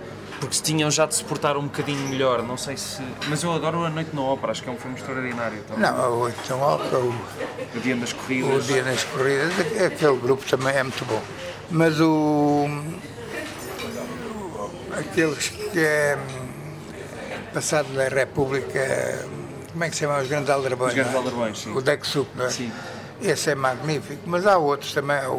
porque 0.42 0.56
se 0.56 0.64
tinham 0.64 0.90
já 0.90 1.06
de 1.06 1.14
se 1.14 1.24
portar 1.24 1.56
um 1.56 1.66
bocadinho 1.66 2.10
melhor, 2.10 2.42
não 2.42 2.58
sei 2.58 2.76
se. 2.76 3.00
Mas 3.30 3.44
eu 3.44 3.54
adoro 3.54 3.86
A 3.86 3.92
Noite 3.92 4.10
na 4.16 4.24
Ópera, 4.24 4.52
acho 4.52 4.64
que 4.64 4.70
é 4.70 4.72
um 4.72 4.76
filme 4.76 4.98
extraordinário 4.98 5.62
também. 5.68 5.84
Não, 5.84 6.04
A 6.04 6.10
Noite 6.10 6.50
na 6.50 6.56
Ópera, 6.56 6.98
o, 6.98 7.10
o 7.76 7.80
Dia 7.80 7.96
das 7.96 8.12
Corridas. 8.12 8.56
O 8.56 8.74
Dia 8.74 8.84
das 8.84 9.04
Corridas, 9.04 9.54
aquele 9.86 10.18
grupo 10.18 10.44
também 10.50 10.76
é 10.76 10.82
muito 10.82 11.06
bom. 11.06 11.22
Mas 11.70 12.02
o. 12.02 12.66
aqueles 14.98 15.50
que 15.50 15.80
é 15.80 16.18
passado 17.54 17.94
na 17.94 18.08
República. 18.08 19.24
Como 19.72 19.84
é 19.84 19.90
que 19.90 19.96
se 19.96 20.02
chama? 20.02 20.20
Os 20.20 20.28
Grandes 20.28 20.50
Aldrabões. 20.50 20.90
Os 20.90 20.96
Grandes 20.96 21.14
é? 21.14 21.18
Aldrabões, 21.18 21.60
sim. 21.60 21.72
O 21.72 21.82
Dexup, 21.82 22.28
não 22.36 22.46
é? 22.46 22.50
Sim. 22.50 22.72
Esse 23.22 23.52
é 23.52 23.56
magnífico, 23.56 24.24
mas 24.26 24.46
há 24.48 24.58
outros 24.58 24.94
também. 24.94 25.26
O, 25.28 25.34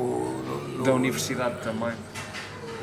o, 0.79 0.83
da 0.85 0.93
Universidade 0.93 1.61
também 1.63 1.93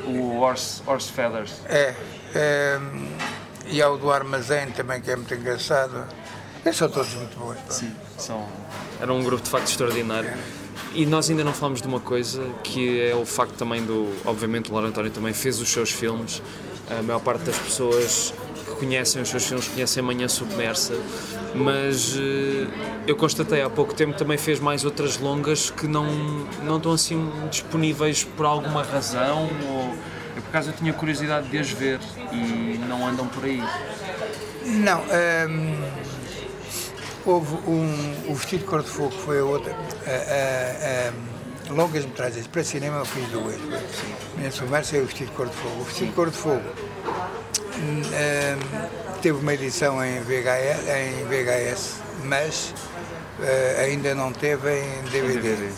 o 0.06 0.40
Horse, 0.40 0.82
Horse 0.86 1.12
Feathers. 1.12 1.54
É, 1.66 1.94
é, 2.34 2.80
e 3.68 3.82
há 3.82 3.90
o 3.90 3.98
do 3.98 4.12
Armazém 4.12 4.72
também, 4.72 5.02
que 5.02 5.12
é 5.12 5.16
muito 5.16 5.34
engraçado. 5.34 6.06
Eles 6.66 6.78
são 6.78 6.90
todos 6.90 7.14
muito 7.14 7.38
bons. 7.38 7.58
Sim, 7.70 7.94
são. 8.18 8.46
Era 9.00 9.14
um 9.14 9.24
grupo 9.24 9.44
de 9.44 9.50
facto 9.50 9.68
extraordinário. 9.68 10.30
É. 10.30 10.38
E 10.94 11.06
nós 11.06 11.30
ainda 11.30 11.44
não 11.44 11.54
falamos 11.54 11.82
de 11.82 11.88
uma 11.88 12.00
coisa 12.00 12.44
que 12.64 13.02
é 13.02 13.16
o 13.16 13.26
facto 13.26 13.54
também 13.54 13.84
do. 13.84 14.12
Obviamente, 14.26 14.70
o 14.70 14.74
Lauro 14.74 14.88
António 14.88 15.12
também 15.12 15.34
fez 15.34 15.60
os 15.60 15.70
seus 15.70 15.92
filmes. 15.92 16.42
A 16.90 17.04
maior 17.04 17.20
parte 17.20 17.44
das 17.44 17.58
pessoas 17.58 18.34
conhecem 18.80 19.22
os 19.22 19.30
seus 19.30 19.46
filmes 19.46 19.68
conhecem 19.68 20.02
Manhã 20.02 20.28
Submersa, 20.28 20.96
mas 21.54 22.16
eh, 22.18 22.68
eu 23.06 23.16
constatei 23.16 23.62
há 23.62 23.70
pouco 23.70 23.94
tempo 23.94 24.18
também 24.18 24.38
fez 24.38 24.60
mais 24.60 24.86
outras 24.86 25.18
longas 25.18 25.70
que 25.70 25.86
não, 25.88 26.06
não 26.64 26.78
estão 26.78 26.94
assim 26.94 27.30
disponíveis 27.50 28.24
por 28.24 28.46
alguma 28.46 28.82
razão 28.84 29.50
ou 29.68 29.94
eu 30.36 30.42
por 30.42 30.50
acaso 30.50 30.70
eu 30.70 30.74
tinha 30.74 30.94
curiosidade 30.94 31.50
de 31.50 31.58
as 31.58 31.70
ver 31.70 32.00
e 32.32 32.80
não 32.88 33.06
andam 33.06 33.28
por 33.28 33.44
aí. 33.44 33.62
Não, 34.66 35.02
hum, 35.02 35.76
houve 37.26 37.56
um, 37.68 38.32
o 38.32 38.36
Vestido 38.36 38.62
de 38.62 38.66
Cor 38.66 38.82
de 38.82 38.90
Fogo 38.90 39.12
foi 39.12 39.40
a 39.40 39.44
outra. 39.44 39.76
longas 41.70 42.06
metragens 42.06 42.48
para 42.48 42.64
cinema 42.64 43.00
eu 43.00 43.06
fiz 43.06 43.28
duas. 43.30 43.58
Minha 44.38 44.52
submersa 44.52 44.98
é 44.98 45.02
o 45.02 45.06
Vestido 45.06 45.32
de 45.32 45.36
Cor 45.36 45.48
de 45.48 45.56
Fogo. 45.56 45.82
O 45.82 45.84
Vestido 45.84 46.10
de 46.10 46.16
Cor 46.16 46.30
de 46.30 46.38
Fogo 46.38 46.64
hum, 47.80 48.02
teve 49.22 49.38
uma 49.38 49.54
edição 49.54 50.04
em 50.04 50.20
VHS, 50.22 50.88
em 50.88 51.26
VHS 51.26 52.10
mas 52.24 52.74
uh, 53.40 53.82
ainda 53.82 54.14
não 54.16 54.32
teve 54.32 54.80
em 54.80 55.04
DVD. 55.12 55.70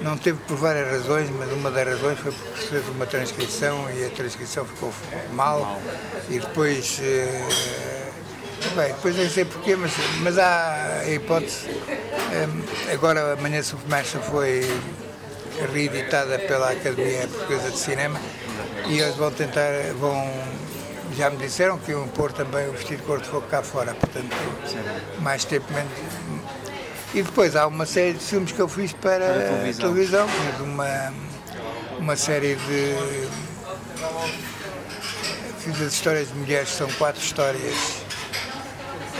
Não 0.00 0.16
teve 0.16 0.38
por 0.46 0.56
várias 0.56 0.88
razões, 0.90 1.28
mas 1.30 1.50
uma 1.52 1.70
das 1.70 1.88
razões 1.88 2.18
foi 2.20 2.30
porque 2.30 2.60
se 2.60 2.68
fez 2.68 2.88
uma 2.88 3.06
transcrição 3.06 3.90
e 3.90 4.04
a 4.04 4.10
transcrição 4.10 4.64
ficou 4.64 4.92
mal. 5.32 5.80
E 6.28 6.38
depois. 6.38 7.00
Uh, 7.00 8.74
bem, 8.76 8.88
depois 8.88 9.16
nem 9.16 9.28
sei 9.28 9.44
porquê, 9.44 9.74
mas, 9.74 9.92
mas 10.22 10.38
há 10.38 11.00
a 11.00 11.10
hipótese. 11.10 11.68
Um, 11.68 12.92
agora, 12.92 13.32
Amanhã 13.32 13.62
Submersa 13.62 14.20
foi 14.20 14.68
reeditada 15.72 16.38
pela 16.38 16.70
Academia 16.70 17.26
Portuguesa 17.26 17.70
de 17.70 17.78
Cinema 17.78 18.20
e 18.86 19.00
eles 19.00 19.16
vão 19.16 19.32
tentar, 19.32 19.72
vão 19.98 20.30
já 21.18 21.28
me 21.30 21.36
disseram 21.36 21.76
que 21.78 21.90
iam 21.90 22.06
pôr 22.06 22.30
também 22.30 22.68
o 22.68 22.72
vestido 22.72 23.00
de 23.00 23.02
cor 23.02 23.20
de 23.20 23.28
fogo 23.28 23.44
cá 23.48 23.60
fora, 23.60 23.92
portanto, 23.92 24.36
mais 25.20 25.44
tempo 25.44 25.66
menos. 25.72 25.92
E 27.12 27.22
depois 27.22 27.56
há 27.56 27.66
uma 27.66 27.84
série 27.84 28.12
de 28.12 28.20
filmes 28.20 28.52
que 28.52 28.60
eu 28.60 28.68
fiz 28.68 28.92
para, 28.92 29.18
para 29.18 29.32
a 29.32 29.48
televisão, 29.48 29.90
televisão 29.90 30.28
fiz 30.28 30.60
uma, 30.60 31.14
uma 31.98 32.16
série 32.16 32.54
de. 32.54 32.94
Fiz 35.58 35.82
as 35.82 35.92
histórias 35.92 36.28
de 36.28 36.34
mulheres, 36.34 36.68
são 36.68 36.86
quatro 36.92 37.20
histórias. 37.20 37.74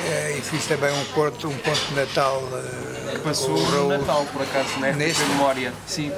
Eh, 0.07 0.37
e 0.39 0.41
fiz 0.41 0.67
também 0.67 0.93
um 0.93 1.05
conto, 1.07 1.49
um 1.49 1.59
conto 1.59 1.81
de 1.89 1.95
Natal. 1.95 2.43
Eh, 2.53 3.15
que 3.15 3.21
passou 3.21 3.59
no 3.59 3.89
Natal, 3.89 4.25
por 4.33 4.43
acaso, 4.43 4.79
né? 4.79 4.93
Neste 4.93 5.25
memória. 5.25 5.73
Sim. 5.85 6.13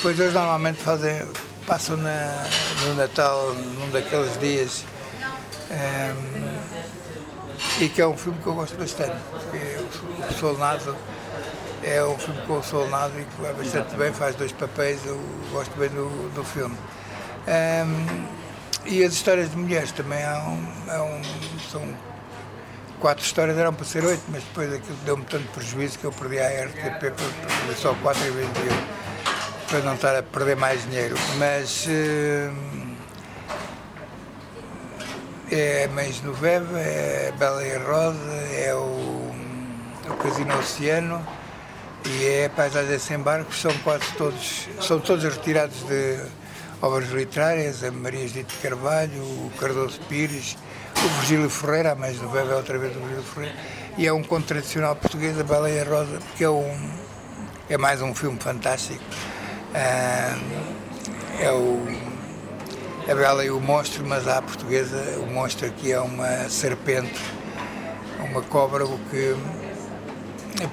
Pois 0.00 0.18
eles 0.18 0.32
normalmente 0.32 0.78
fazem 0.78 1.22
passam 1.68 1.98
na, 1.98 2.46
no 2.86 2.94
Natal, 2.94 3.52
num 3.52 3.90
daqueles 3.90 4.40
dias. 4.40 4.84
Um, 5.70 5.74
ehm, 5.74 6.48
e 7.80 7.88
que 7.90 8.00
é 8.00 8.06
um 8.06 8.16
filme 8.16 8.38
que 8.42 8.46
eu 8.46 8.54
gosto 8.54 8.76
bastante, 8.76 9.16
porque 9.30 9.58
o 10.30 10.32
Solnado 10.32 10.96
é 11.82 12.02
um 12.02 12.18
filme 12.18 12.40
com 12.46 12.58
o 12.58 12.62
Solnado 12.62 13.20
e 13.20 13.24
que 13.24 13.42
vai 13.42 13.52
bastante 13.52 13.94
bem, 13.96 14.12
faz 14.12 14.34
dois 14.34 14.50
papéis, 14.52 15.04
eu 15.04 15.20
gosto 15.52 15.78
bem 15.78 15.90
do, 15.90 16.34
do 16.34 16.42
filme. 16.42 16.74
Um, 16.74 17.50
ehm, 17.50 18.26
e 18.86 19.04
as 19.04 19.12
histórias 19.12 19.50
de 19.50 19.56
mulheres 19.58 19.92
também 19.92 20.24
um, 20.26 20.54
um, 20.54 21.22
são 21.70 21.82
quatro 22.98 23.22
histórias, 23.22 23.58
eram 23.58 23.74
para 23.74 23.84
ser 23.84 24.04
oito, 24.04 24.22
mas 24.28 24.42
depois 24.42 24.72
aquilo 24.72 24.96
deu-me 25.04 25.24
tanto 25.24 25.46
prejuízo 25.48 25.98
que 25.98 26.04
eu 26.06 26.12
perdi 26.12 26.38
a 26.38 26.64
RTP 26.64 26.98
para 26.98 27.12
fazer 27.12 27.76
só 27.76 27.94
quatro 28.02 28.22
de 28.22 28.30
oito 28.30 28.97
para 29.68 29.80
não 29.80 29.94
estar 29.94 30.16
a 30.16 30.22
perder 30.22 30.56
mais 30.56 30.82
dinheiro. 30.84 31.14
Mas 31.36 31.86
uh, 31.86 32.54
é 35.50 35.86
Mães 35.88 36.22
no 36.22 36.34
é 36.44 37.32
Bela 37.38 37.64
e 37.64 37.76
Rosa, 37.76 38.32
é 38.52 38.74
o, 38.74 39.32
o 40.10 40.16
Casino 40.22 40.58
Oceano 40.58 41.24
e 42.06 42.24
é 42.24 42.44
a 42.46 42.50
Paisagem 42.50 42.98
Sem 42.98 43.18
Barcos, 43.18 43.60
são 43.60 43.72
quase 43.78 44.10
todos, 44.16 44.68
são 44.80 44.98
todos 45.00 45.24
retirados 45.24 45.82
de 45.82 46.18
obras 46.80 47.10
literárias, 47.10 47.84
a 47.84 47.90
Maria 47.90 48.24
Edith 48.24 48.46
Carvalho, 48.62 49.20
o 49.22 49.52
Cardoso 49.58 50.00
Pires, 50.08 50.56
o 50.96 51.08
Virgílio 51.20 51.50
Ferreira, 51.50 51.92
a 51.92 51.94
Mães 51.94 52.20
no 52.20 52.34
é 52.36 52.54
outra 52.54 52.78
vez 52.78 52.96
o 52.96 53.00
Virgílio 53.00 53.22
Ferreira, 53.22 53.56
e 53.98 54.06
é 54.06 54.12
um 54.12 54.22
conto 54.22 54.46
tradicional 54.46 54.96
português, 54.96 55.38
a 55.38 55.42
Bela 55.42 55.68
e 55.68 55.78
a 55.78 55.84
Rosa, 55.84 56.18
que 56.36 56.44
é, 56.44 56.50
um, 56.50 56.90
é 57.68 57.76
mais 57.76 58.00
um 58.00 58.14
filme 58.14 58.38
fantástico 58.40 59.02
é 59.74 61.50
o 61.52 62.08
a 63.10 63.14
Bela 63.14 63.42
e 63.42 63.50
o 63.50 63.58
Monstro, 63.58 64.04
mas 64.06 64.28
à 64.28 64.42
portuguesa 64.42 65.18
o 65.22 65.32
monstro 65.32 65.66
aqui 65.66 65.92
é 65.92 65.98
uma 65.98 66.46
serpente, 66.50 67.18
uma 68.18 68.42
cobra, 68.42 68.84
o 68.84 68.98
que 69.08 69.34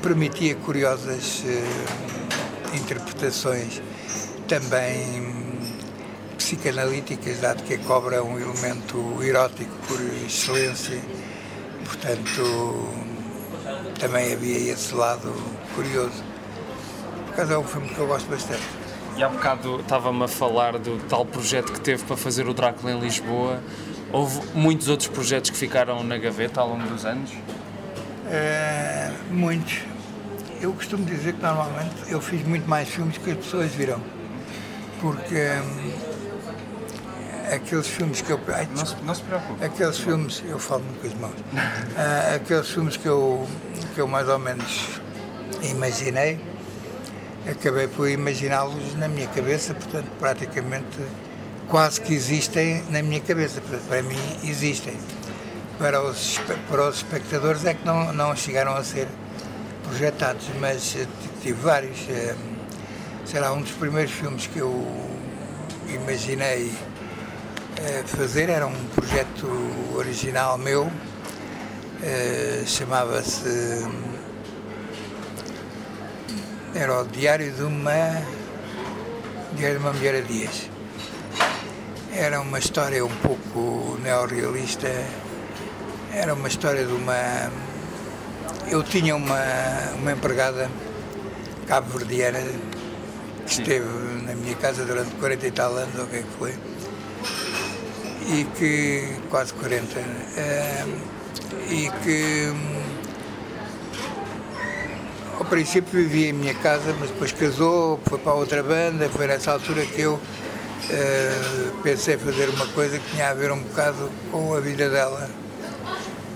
permitia 0.02 0.54
curiosas 0.56 1.44
uh, 1.46 2.76
interpretações 2.76 3.82
também 4.50 5.34
psicanalíticas, 6.38 7.40
dado 7.40 7.64
que 7.64 7.76
a 7.76 7.80
cobra 7.80 8.18
é 8.18 8.22
um 8.22 8.38
elemento 8.38 9.24
erótico 9.24 9.72
por 9.88 10.02
excelência, 10.26 11.00
portanto 11.86 12.90
também 13.98 14.34
havia 14.34 14.74
esse 14.74 14.94
lado 14.94 15.34
curioso. 15.74 16.22
Por 17.28 17.34
acaso 17.34 17.54
é 17.54 17.58
um 17.58 17.64
filme 17.64 17.88
que 17.88 17.98
eu 17.98 18.08
gosto 18.08 18.30
bastante. 18.30 18.85
E 19.18 19.24
há 19.24 19.30
bocado 19.30 19.80
estava-me 19.80 20.24
a 20.24 20.28
falar 20.28 20.78
do 20.78 20.98
tal 21.08 21.26
projeto 21.26 21.72
que 21.72 21.80
teve 21.80 22.04
para 22.04 22.18
fazer 22.18 22.48
o 22.48 22.54
Drácula 22.54 22.92
em 22.92 23.00
Lisboa. 23.00 23.62
Houve 24.12 24.42
muitos 24.54 24.90
outros 24.90 25.08
projetos 25.08 25.50
que 25.50 25.58
ficaram 25.58 26.04
na 26.04 26.18
gaveta 26.18 26.60
ao 26.60 26.70
longo 26.70 26.86
dos 26.88 27.06
anos? 27.06 27.32
É, 28.30 29.12
muitos. 29.32 29.84
Eu 30.60 30.74
costumo 30.74 31.06
dizer 31.06 31.34
que 31.34 31.42
normalmente 31.42 31.96
eu 32.10 32.20
fiz 32.20 32.46
muito 32.46 32.68
mais 32.68 32.90
filmes 32.90 33.18
que 33.18 33.32
as 33.32 33.38
pessoas 33.38 33.72
viram. 33.72 34.02
Porque 35.00 35.36
hum, 35.36 35.94
aqueles 37.54 37.88
filmes 37.88 38.22
que 38.22 38.32
eu. 38.32 38.40
Ai, 38.50 38.68
não, 38.76 38.86
se, 38.86 38.96
não 39.04 39.16
se 39.16 39.22
preocupe. 39.22 39.64
Aqueles 39.64 39.98
filmes. 39.98 40.44
Eu 40.46 40.60
falo 40.60 40.84
muito 40.84 41.02
com 41.02 41.08
as 41.08 41.14
mãos. 41.14 41.40
uh, 41.40 42.36
aqueles 42.36 42.70
filmes 42.70 42.98
que 42.98 43.08
eu, 43.08 43.48
que 43.94 44.02
eu 44.02 44.08
mais 44.08 44.28
ou 44.28 44.40
menos 44.40 45.00
imaginei, 45.64 46.40
acabei 47.50 47.88
por 47.88 48.10
imaginá-los 48.10 48.96
na 48.96 49.08
minha 49.08 49.28
cabeça, 49.28 49.74
portanto, 49.74 50.08
praticamente 50.20 50.98
quase 51.68 52.02
que 52.02 52.14
existem 52.14 52.84
na 52.90 53.02
minha 53.02 53.20
cabeça. 53.22 53.62
Portanto, 53.62 53.88
para 53.88 54.02
mim, 54.02 54.20
existem. 54.44 54.98
Para 55.78 56.02
os, 56.02 56.40
para 56.70 56.88
os 56.88 56.98
espectadores 56.98 57.66
é 57.66 57.74
que 57.74 57.86
não, 57.86 58.14
não 58.14 58.36
chegaram 58.36 58.76
a 58.76 58.84
ser 58.84 59.08
projetados, 59.84 60.46
mas 60.60 60.96
eh, 60.96 61.06
tive 61.42 61.62
vários. 61.62 62.08
Eh, 62.10 62.36
sei 63.26 63.40
lá, 63.40 63.52
um 63.52 63.62
dos 63.62 63.72
primeiros 63.72 64.12
filmes 64.14 64.48
que 64.48 64.60
eu 64.60 64.88
imaginei 65.90 66.72
eh, 67.78 68.04
fazer 68.06 68.50
era 68.50 68.66
um 68.68 68.86
projeto 68.96 69.48
original 69.96 70.58
meu, 70.58 70.90
chamava-se. 72.66 74.06
Era 76.76 77.02
o 77.02 77.06
Diário 77.08 77.52
de 77.52 77.64
uma. 77.64 78.22
Diário 79.56 79.80
de 79.80 79.84
uma 79.84 79.94
Mulher 79.94 80.16
a 80.16 80.22
Dias. 80.22 80.70
Era 82.14 82.42
uma 82.42 82.60
história 82.60 83.04
um 83.04 83.16
pouco 83.18 83.98
neorrealista, 84.04 84.90
era 86.14 86.34
uma 86.34 86.48
história 86.48 86.86
de 86.86 86.94
uma 86.94 87.50
eu 88.68 88.84
tinha 88.84 89.16
uma, 89.16 89.42
uma 90.00 90.12
empregada 90.12 90.70
cabo-verdiana 91.68 92.40
que 93.46 93.52
esteve 93.52 93.88
na 94.24 94.34
minha 94.36 94.56
casa 94.56 94.86
durante 94.86 95.12
40 95.16 95.48
e 95.48 95.52
tal 95.52 95.76
anos, 95.76 95.96
ou 95.98 96.06
o 96.06 96.08
que 96.08 96.16
é 96.18 96.22
que 96.22 96.38
foi, 96.40 96.54
e 98.28 98.44
que, 98.58 99.18
quase 99.30 99.54
40, 99.54 100.00
uh, 100.00 100.04
e 101.70 101.92
que 102.04 102.54
ao 105.38 105.46
princípio 105.46 105.92
vivia 105.92 106.30
em 106.30 106.34
minha 106.34 106.54
casa, 106.56 106.96
mas 107.00 107.10
depois 107.10 107.32
casou, 107.32 108.00
foi 108.06 108.20
para 108.20 108.34
outra 108.34 108.64
banda, 108.64 109.10
foi 109.10 109.28
nessa 109.28 109.52
altura 109.52 109.86
que 109.86 110.02
eu 110.02 110.14
uh, 110.16 111.82
pensei 111.84 112.18
fazer 112.18 112.50
uma 112.50 112.68
coisa 112.68 113.00
que 113.00 113.12
tinha 113.12 113.30
a 113.30 113.34
ver 113.34 113.52
um 113.52 113.60
bocado 113.60 114.10
com 114.32 114.54
a 114.54 114.60
vida 114.60 114.90
dela 114.90 115.30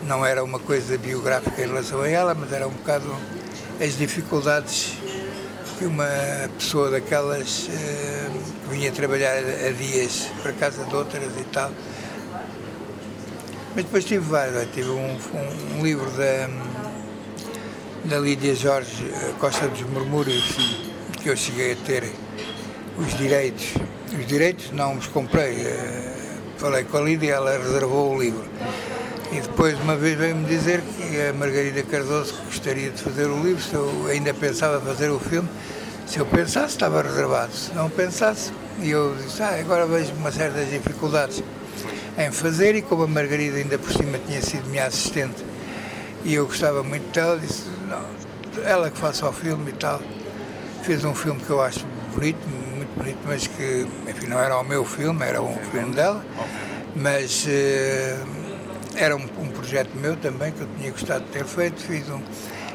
não 0.09 0.25
era 0.25 0.43
uma 0.43 0.57
coisa 0.57 0.97
biográfica 0.97 1.61
em 1.61 1.67
relação 1.67 2.01
a 2.01 2.09
ela, 2.09 2.33
mas 2.33 2.51
era 2.51 2.67
um 2.67 2.71
bocado 2.71 3.15
as 3.79 3.95
dificuldades 3.95 4.93
que 5.77 5.85
uma 5.85 6.07
pessoa 6.57 6.89
daquelas 6.89 7.69
eh, 7.71 8.29
que 8.63 8.75
vinha 8.75 8.91
trabalhar 8.91 9.37
a 9.37 9.71
dias 9.71 10.27
para 10.41 10.51
casa 10.53 10.83
de 10.83 10.95
outras 10.95 11.23
e 11.37 11.43
tal. 11.45 11.71
Mas 13.75 13.85
depois 13.85 14.03
tive 14.03 14.25
vários, 14.25 14.67
tive 14.73 14.89
um, 14.89 15.17
um 15.77 15.83
livro 15.83 16.09
da, 16.11 16.49
da 18.05 18.17
Lídia 18.17 18.55
Jorge 18.55 19.11
Costa 19.39 19.67
dos 19.67 19.81
Murmúrios, 19.81 20.55
que 21.21 21.29
eu 21.29 21.35
cheguei 21.35 21.73
a 21.73 21.75
ter 21.75 22.03
os 22.97 23.17
direitos. 23.17 23.73
Os 24.17 24.25
direitos 24.25 24.71
não 24.71 24.97
os 24.97 25.07
comprei, 25.07 25.61
eh, 25.61 26.15
falei 26.57 26.83
com 26.83 26.97
a 26.97 27.01
Lídia, 27.01 27.33
ela 27.33 27.57
reservou 27.57 28.15
o 28.15 28.21
livro. 28.21 28.45
E 29.31 29.41
depois, 29.41 29.79
uma 29.81 29.95
vez, 29.95 30.17
veio-me 30.17 30.45
dizer 30.45 30.81
que 30.81 31.29
a 31.29 31.33
Margarida 31.33 31.83
Cardoso 31.83 32.33
gostaria 32.45 32.89
de 32.89 33.01
fazer 33.01 33.27
o 33.27 33.43
livro, 33.43 33.61
se 33.61 33.73
eu 33.73 34.07
ainda 34.09 34.33
pensava 34.33 34.81
fazer 34.81 35.09
o 35.09 35.19
filme. 35.19 35.47
Se 36.07 36.17
eu 36.17 36.25
pensasse, 36.25 36.73
estava 36.73 37.03
reservado. 37.03 37.53
Se 37.53 37.71
não 37.75 37.89
pensasse, 37.89 38.51
e 38.79 38.89
eu 38.89 39.15
disse, 39.15 39.43
ah, 39.43 39.59
agora 39.59 39.85
vejo 39.85 40.11
uma 40.13 40.31
certas 40.31 40.69
dificuldades 40.71 41.43
em 42.17 42.31
fazer, 42.31 42.75
e 42.75 42.81
como 42.81 43.03
a 43.03 43.07
Margarida 43.07 43.57
ainda 43.57 43.77
por 43.77 43.91
cima 43.91 44.17
tinha 44.25 44.41
sido 44.41 44.67
minha 44.69 44.85
assistente, 44.85 45.45
e 46.23 46.33
eu 46.33 46.47
gostava 46.47 46.81
muito 46.81 47.13
dela, 47.13 47.37
disse, 47.37 47.63
não, 47.89 48.63
ela 48.63 48.89
que 48.89 48.97
faça 48.97 49.27
o 49.27 49.33
filme 49.33 49.71
e 49.71 49.73
tal. 49.73 50.01
Fez 50.83 51.03
um 51.03 51.13
filme 51.13 51.41
que 51.41 51.49
eu 51.49 51.61
acho 51.61 51.85
bonito, 52.15 52.47
muito 52.47 52.95
bonito, 52.95 53.19
mas 53.25 53.47
que, 53.47 53.87
enfim, 54.07 54.27
não 54.27 54.39
era 54.39 54.57
o 54.57 54.63
meu 54.63 54.85
filme, 54.85 55.25
era 55.25 55.41
um 55.41 55.57
filme 55.71 55.93
dela, 55.93 56.23
mas... 56.95 57.45
Uh, 57.45 58.49
era 58.95 59.15
um, 59.15 59.21
um, 59.21 59.47
projeto 59.47 59.91
meu 59.95 60.15
também 60.17 60.51
que 60.51 60.61
eu 60.61 60.67
tinha 60.77 60.91
gostado 60.91 61.23
de 61.25 61.31
ter 61.31 61.45
feito. 61.45 61.81
Fiz 61.81 62.09
um, 62.09 62.21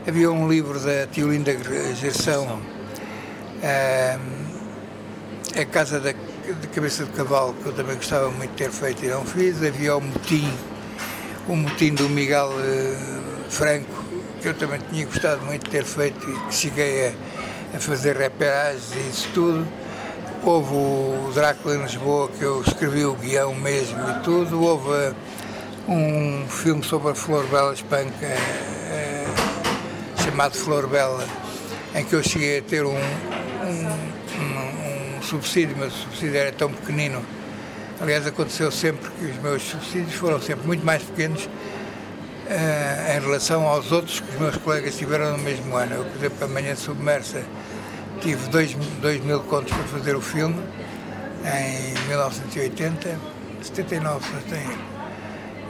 havia 0.07 0.31
um 0.31 0.49
livro 0.49 0.81
da 0.81 1.07
Tiolinda 1.07 1.55
Gerção, 1.95 2.61
uh, 3.63 4.21
A 5.61 5.65
Casa 5.67 6.01
da 6.01 6.13
de 6.13 6.67
Cabeça 6.69 7.05
de 7.05 7.13
Cavalo, 7.13 7.55
que 7.55 7.67
eu 7.67 7.73
também 7.73 7.97
gostava 7.97 8.31
muito 8.31 8.51
de 8.51 8.57
ter 8.57 8.71
feito 8.71 9.05
e 9.05 9.09
não 9.09 9.25
fiz. 9.25 9.63
Havia 9.63 9.97
o 9.97 10.01
Motim, 10.01 10.53
o 11.49 11.57
Motim 11.57 11.95
do 11.95 12.09
Miguel 12.09 12.51
uh, 12.51 13.51
Franco, 13.51 14.04
que 14.45 14.51
eu 14.51 14.55
também 14.55 14.79
tinha 14.93 15.07
gostado 15.07 15.43
muito 15.47 15.65
de 15.65 15.71
ter 15.71 15.85
feito 15.85 16.29
e 16.29 16.39
que 16.39 16.55
cheguei 16.55 17.09
a, 17.09 17.13
a 17.77 17.81
fazer 17.81 18.15
reperagens 18.15 18.95
e 18.95 18.99
isso 19.09 19.27
tudo. 19.33 19.67
Houve 20.43 20.75
o 20.75 21.33
Drácula 21.35 21.77
em 21.77 21.83
Lisboa, 21.83 22.29
que 22.29 22.43
eu 22.43 22.61
escrevi 22.61 23.07
o 23.07 23.15
guião 23.15 23.55
mesmo 23.55 23.99
e 24.11 24.23
tudo. 24.23 24.63
Houve 24.63 25.15
um 25.89 26.47
filme 26.47 26.85
sobre 26.85 27.13
a 27.13 27.15
Flor 27.15 27.47
Bela 27.47 27.73
Espanca 27.73 28.27
é, 28.27 29.25
chamado 30.23 30.59
Flor 30.59 30.87
Bela, 30.89 31.27
em 31.95 32.05
que 32.05 32.13
eu 32.13 32.23
cheguei 32.23 32.59
a 32.59 32.63
ter 32.63 32.85
um, 32.85 32.91
um, 32.91 35.17
um, 35.17 35.23
subsídio, 35.23 35.75
mas 35.79 35.95
o 35.95 35.97
subsídio 35.97 36.37
era 36.37 36.53
tão 36.53 36.71
pequenino. 36.71 37.25
Aliás, 37.99 38.27
aconteceu 38.27 38.71
sempre 38.71 39.11
que 39.13 39.25
os 39.25 39.39
meus 39.39 39.63
subsídios 39.63 40.13
foram 40.13 40.39
sempre 40.39 40.67
muito 40.67 40.85
mais 40.85 41.03
pequenos 41.03 41.47
uh, 41.47 41.84
em 42.49 43.21
relação 43.21 43.67
aos 43.67 43.91
outros 43.91 44.21
que 44.21 44.31
os 44.35 44.41
meus 44.41 44.57
colegas 44.57 44.97
tiveram 44.97 45.33
no 45.33 45.39
mesmo 45.39 45.77
ano. 45.77 45.95
Eu, 45.95 46.05
por 46.05 46.17
exemplo, 46.17 46.45
amanhã 46.45 46.77
submersa 46.77 47.43
tive 48.21 48.49
2 48.49 49.25
mil 49.25 49.41
contos 49.41 49.73
para 49.73 49.85
fazer 49.85 50.15
o 50.17 50.21
filme 50.21 50.63
em 51.45 52.09
1980, 52.09 53.19
79, 53.63 54.25
se 54.25 54.33
não 54.33 54.43
tenho 54.43 54.95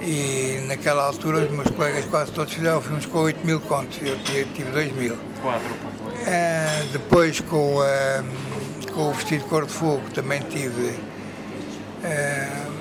e 0.07 0.65
naquela 0.67 1.07
altura 1.07 1.45
os 1.45 1.51
meus 1.51 1.71
colegas 1.71 2.05
quase 2.07 2.33
todos 2.33 2.53
fizeram 2.53 2.81
filmes 2.81 3.07
com 3.07 3.19
8 3.21 3.47
mil 3.47 3.61
contos, 3.61 3.99
eu 4.03 4.19
tive 4.23 4.71
2 4.71 4.93
mil. 4.93 5.17
Quatro, 5.41 5.67
uh, 5.67 6.93
Depois 6.93 7.41
com, 7.41 7.79
uh, 7.79 8.93
com 8.93 9.11
o 9.11 9.13
vestido 9.15 9.45
de 9.45 9.49
cor 9.49 9.67
de 9.67 9.73
fogo 9.73 10.03
também 10.13 10.41
tive. 10.51 10.91
Uh, 12.03 12.74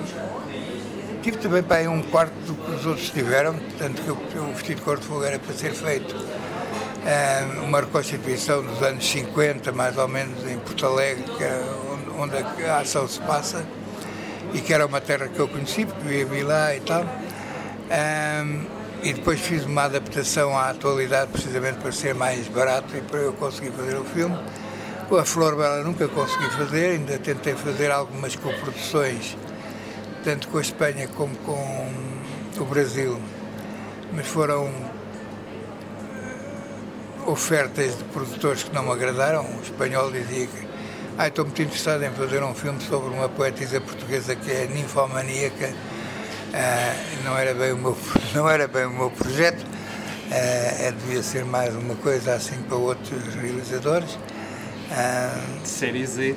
tive 1.24 1.38
também 1.38 1.62
para 1.62 1.76
aí 1.76 1.88
um 1.88 2.02
quarto 2.02 2.34
do 2.46 2.54
que 2.54 2.70
os 2.70 2.84
outros 2.84 3.08
tiveram, 3.08 3.58
tanto 3.78 4.02
que 4.02 4.10
o, 4.10 4.52
vestido 4.52 4.76
de 4.76 4.82
cor 4.82 4.98
de 4.98 5.06
fogo 5.06 5.24
era 5.24 5.38
para 5.38 5.54
ser 5.54 5.72
feito 5.72 6.14
uma 7.62 7.80
reconstituição 7.80 8.62
dos 8.62 8.82
anos 8.82 9.08
50, 9.10 9.72
mais 9.72 9.96
ou 9.96 10.06
menos, 10.06 10.46
em 10.46 10.58
Porto 10.58 10.84
Alegre, 10.84 11.24
é 11.40 11.64
onde 12.18 12.36
a 12.66 12.78
ação 12.78 13.08
se 13.08 13.20
passa 13.20 13.64
e 14.52 14.60
que 14.60 14.72
era 14.74 14.84
uma 14.84 15.00
terra 15.00 15.26
que 15.28 15.38
eu 15.38 15.48
conheci, 15.48 15.86
porque 15.86 16.06
vivi 16.06 16.42
lá 16.42 16.76
e 16.76 16.80
tal. 16.80 17.02
Um, 17.02 18.66
e 19.02 19.12
depois 19.14 19.40
fiz 19.40 19.64
uma 19.64 19.84
adaptação 19.84 20.56
à 20.56 20.70
atualidade, 20.70 21.30
precisamente 21.30 21.78
para 21.78 21.92
ser 21.92 22.14
mais 22.14 22.48
barato 22.48 22.94
e 22.96 23.00
para 23.00 23.20
eu 23.20 23.32
conseguir 23.32 23.70
fazer 23.70 23.96
o 23.96 24.04
filme. 24.04 24.38
A 25.10 25.24
Flor 25.24 25.56
Bela 25.56 25.82
nunca 25.82 26.06
consegui 26.08 26.50
fazer, 26.50 26.92
ainda 26.92 27.18
tentei 27.18 27.54
fazer 27.54 27.90
algumas 27.90 28.36
coproduções, 28.36 29.36
tanto 30.24 30.48
com 30.48 30.56
a 30.56 30.62
Espanha 30.62 31.06
como 31.08 31.36
com 31.36 31.92
o 32.58 32.64
Brasil, 32.64 33.20
mas 34.12 34.26
foram 34.26 34.72
ofertas 37.26 37.96
de 37.98 38.04
produtores 38.04 38.62
que 38.62 38.74
não 38.74 38.84
me 38.84 38.92
agradaram. 38.92 39.44
O 39.44 39.62
espanhol 39.62 40.10
dizia 40.10 40.46
que 40.46 40.66
ah, 41.18 41.28
estou 41.28 41.44
muito 41.44 41.60
interessado 41.60 42.02
em 42.02 42.10
fazer 42.10 42.42
um 42.42 42.54
filme 42.54 42.80
sobre 42.80 43.14
uma 43.14 43.28
poetisa 43.28 43.80
portuguesa 43.80 44.34
que 44.34 44.50
é 44.50 44.66
ninfomaníaca. 44.66 45.72
Ah, 46.54 46.94
não, 47.22 47.36
era 47.36 47.52
bem 47.52 47.72
o 47.72 47.76
meu, 47.76 47.96
não 48.34 48.48
era 48.48 48.66
bem 48.66 48.86
o 48.86 48.90
meu 48.90 49.10
projeto, 49.10 49.64
ah, 50.32 50.90
devia 50.90 51.22
ser 51.22 51.44
mais 51.44 51.74
uma 51.74 51.96
coisa 51.96 52.34
assim 52.34 52.56
para 52.62 52.76
outros 52.76 53.34
realizadores. 53.34 54.18
Ah, 54.90 55.38
Série 55.64 56.06
Z. 56.06 56.36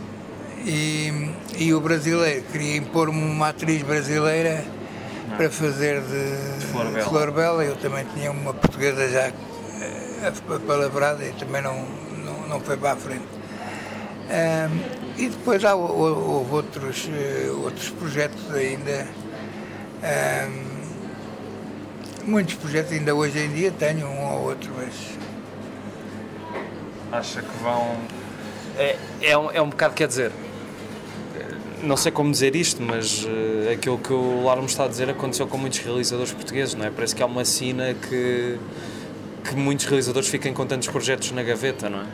E, 0.70 1.32
e 1.58 1.74
o 1.74 1.80
brasileiro, 1.80 2.44
queria 2.52 2.76
impor-me 2.76 3.24
uma 3.24 3.48
atriz 3.48 3.82
brasileira 3.84 4.66
não. 5.30 5.38
para 5.38 5.50
fazer 5.50 6.02
de, 6.02 6.60
de 6.60 6.66
Flor, 6.66 6.92
Bela. 6.92 7.06
Flor 7.06 7.32
Bela. 7.32 7.64
Eu 7.64 7.78
também 7.78 8.06
tinha 8.14 8.30
uma 8.30 8.54
portuguesa 8.54 9.08
já 9.08 9.30
uh, 9.30 10.60
palavrada 10.60 11.24
e 11.24 11.32
também 11.32 11.62
não, 11.62 11.86
não, 12.18 12.48
não 12.50 12.60
foi 12.60 12.76
para 12.76 12.92
a 12.92 12.96
frente. 12.98 13.24
Um, 14.28 15.18
e 15.18 15.30
depois 15.30 15.64
há, 15.64 15.74
houve 15.74 16.54
outros, 16.54 17.06
uh, 17.06 17.62
outros 17.64 17.90
projetos 17.92 18.54
ainda. 18.54 19.08
Um, 20.04 20.68
muitos 22.30 22.56
projetos 22.56 22.92
ainda 22.92 23.16
hoje 23.16 23.40
em 23.40 23.54
dia 23.54 23.72
tenho 23.72 24.06
um 24.06 24.34
ou 24.34 24.50
outro, 24.50 24.70
mas. 24.76 24.94
Acha 27.10 27.42
que 27.42 27.64
vão. 27.64 27.96
É, 28.78 28.98
é, 29.22 29.38
um, 29.38 29.50
é 29.50 29.62
um 29.62 29.70
bocado, 29.70 29.94
quer 29.94 30.10
dizer. 30.10 30.34
Não 31.84 31.96
sei 31.96 32.12
como 32.12 32.32
dizer 32.32 32.56
isto, 32.56 32.82
mas 32.82 33.24
uh, 33.24 33.72
aquilo 33.72 33.98
que 34.00 34.12
o 34.12 34.44
Larmo 34.44 34.66
está 34.66 34.86
a 34.86 34.88
dizer 34.88 35.10
aconteceu 35.10 35.48
com 35.48 35.58
muitos 35.58 35.80
realizadores 35.80 36.34
portugueses, 36.34 36.74
não 36.74 36.86
é? 36.86 36.90
Parece 36.90 37.16
que 37.16 37.22
há 37.22 37.26
uma 37.26 37.46
sina 37.46 37.94
que 37.94 38.58
que 39.48 39.56
muitos 39.56 39.86
realizadores 39.86 40.28
fiquem 40.28 40.54
com 40.54 40.66
tantos 40.66 40.90
projetos 40.90 41.32
na 41.32 41.42
gaveta, 41.42 41.90
não 41.90 42.02
é? 42.02 42.06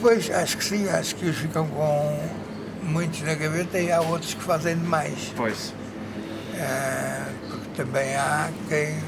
Pois, 0.00 0.28
acho 0.30 0.56
que 0.56 0.64
sim, 0.64 0.88
acho 0.88 1.14
que 1.14 1.26
eles 1.26 1.36
ficam 1.36 1.64
com 1.68 2.18
muitos 2.82 3.22
na 3.22 3.34
gaveta 3.34 3.78
e 3.78 3.92
há 3.92 4.00
outros 4.00 4.34
que 4.34 4.42
fazem 4.42 4.76
demais. 4.76 5.32
Pois. 5.36 5.72
Ah, 6.58 7.28
porque 7.48 7.68
também 7.76 8.16
há 8.16 8.50
quem 8.68 8.98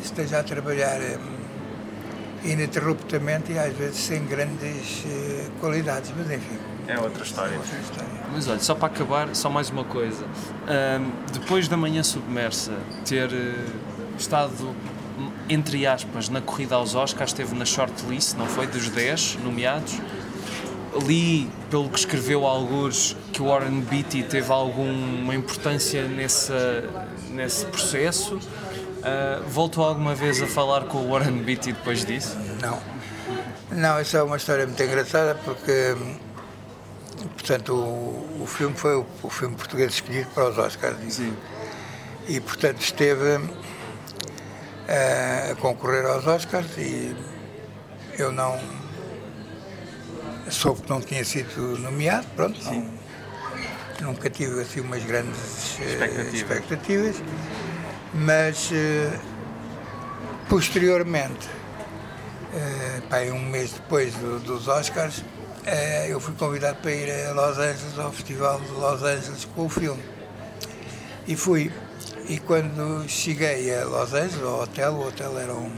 esteja 0.00 0.38
a 0.38 0.42
trabalhar 0.44 1.00
hum, 1.00 1.35
ininterruptamente 2.44 3.52
e 3.52 3.58
às 3.58 3.72
vezes 3.76 3.96
sem 3.98 4.24
grandes 4.26 5.04
eh, 5.06 5.46
qualidades, 5.60 6.12
mas 6.16 6.30
enfim, 6.30 6.58
É 6.88 6.98
outra 6.98 7.22
história. 7.24 7.56
outra 7.56 7.78
história. 7.78 8.10
Mas 8.32 8.48
olha, 8.48 8.60
só 8.60 8.74
para 8.74 8.86
acabar, 8.86 9.34
só 9.34 9.48
mais 9.50 9.70
uma 9.70 9.84
coisa. 9.84 10.24
Depois 11.32 11.68
da 11.68 11.76
manhã 11.76 12.02
submersa 12.02 12.72
ter 13.04 13.32
eh, 13.32 13.54
estado, 14.18 14.74
entre 15.48 15.86
aspas, 15.86 16.28
na 16.28 16.40
corrida 16.40 16.74
aos 16.76 16.94
Oscars, 16.94 17.30
esteve 17.30 17.54
na 17.54 17.64
shortlist, 17.64 18.34
não 18.36 18.46
foi? 18.46 18.66
Dos 18.66 18.88
10 18.88 19.38
nomeados. 19.42 19.94
Li, 21.06 21.50
pelo 21.70 21.90
que 21.90 21.98
escreveu 21.98 22.46
alguns, 22.46 23.14
que 23.32 23.42
o 23.42 23.46
Warren 23.48 23.80
Beatty 23.82 24.22
teve 24.22 24.50
alguma 24.50 25.34
importância 25.34 26.06
nessa, 26.08 26.84
nesse 27.30 27.66
processo. 27.66 28.38
Ah, 29.06 29.40
voltou 29.46 29.84
alguma 29.84 30.16
vez 30.16 30.42
a 30.42 30.46
falar 30.48 30.86
com 30.86 30.98
o 30.98 31.10
Warren 31.12 31.38
Beatty 31.44 31.72
depois 31.72 32.04
disso? 32.04 32.36
Não. 32.60 32.80
Não, 33.70 34.00
isso 34.00 34.16
é 34.16 34.22
uma 34.22 34.36
história 34.36 34.66
muito 34.66 34.82
engraçada 34.82 35.36
porque, 35.44 35.94
portanto, 37.34 37.72
o, 37.72 38.42
o 38.42 38.46
filme 38.46 38.74
foi 38.76 38.96
o, 38.96 39.06
o 39.22 39.30
filme 39.30 39.54
português 39.54 39.94
escolhido 39.94 40.28
para 40.30 40.48
os 40.50 40.58
Oscars. 40.58 40.96
Sim. 41.14 41.36
E, 42.26 42.40
portanto, 42.40 42.80
esteve 42.80 43.48
eh, 44.88 45.50
a 45.52 45.54
concorrer 45.54 46.04
aos 46.06 46.26
Oscars 46.26 46.66
e 46.76 47.14
eu 48.18 48.32
não 48.32 48.58
soube 50.50 50.82
que 50.82 50.90
não 50.90 51.00
tinha 51.00 51.24
sido 51.24 51.78
nomeado, 51.78 52.26
pronto, 52.34 52.58
não, 52.64 52.88
nunca 54.00 54.28
tive 54.30 54.60
assim 54.62 54.80
umas 54.80 55.04
grandes 55.04 55.78
eh, 55.80 55.84
Expectativas. 55.92 56.34
expectativas, 56.34 57.16
mas 58.18 58.70
eh, 58.72 59.18
posteriormente, 60.48 61.48
eh, 62.54 63.32
um 63.32 63.40
mês 63.50 63.72
depois 63.72 64.14
do- 64.14 64.38
dos 64.40 64.68
Oscars, 64.68 65.22
eh, 65.64 66.06
eu 66.08 66.20
fui 66.20 66.34
convidado 66.34 66.76
para 66.80 66.92
ir 66.92 67.10
a 67.26 67.32
Los 67.32 67.58
Angeles, 67.58 67.98
ao 67.98 68.12
Festival 68.12 68.60
de 68.60 68.70
Los 68.72 69.02
Angeles 69.02 69.44
com 69.54 69.66
o 69.66 69.68
filme. 69.68 70.02
E 71.26 71.36
fui. 71.36 71.72
E 72.28 72.38
quando 72.38 73.08
cheguei 73.08 73.72
a 73.74 73.84
Los 73.84 74.12
Angeles, 74.12 74.42
ao 74.42 74.62
hotel, 74.62 74.92
o 74.94 75.06
hotel 75.08 75.38
era 75.38 75.54
um, 75.54 75.72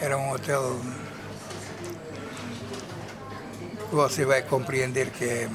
era 0.00 0.16
um 0.18 0.30
hotel 0.32 0.80
que 3.88 3.94
você 3.94 4.24
vai 4.24 4.42
compreender 4.42 5.10
que 5.10 5.24
é 5.24 5.48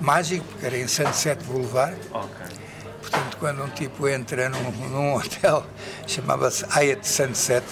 mágico, 0.00 0.44
porque 0.46 0.66
era 0.66 0.76
em 0.78 0.86
Sunset 0.88 1.42
Boulevard. 1.44 1.96
Ok. 2.12 2.63
Quando 3.38 3.62
um 3.64 3.68
tipo 3.68 4.08
entra 4.08 4.48
num, 4.48 4.70
num 4.88 5.14
hotel, 5.14 5.66
chamava-se 6.06 6.64
Hyatt 6.70 7.06
Sunset, 7.06 7.64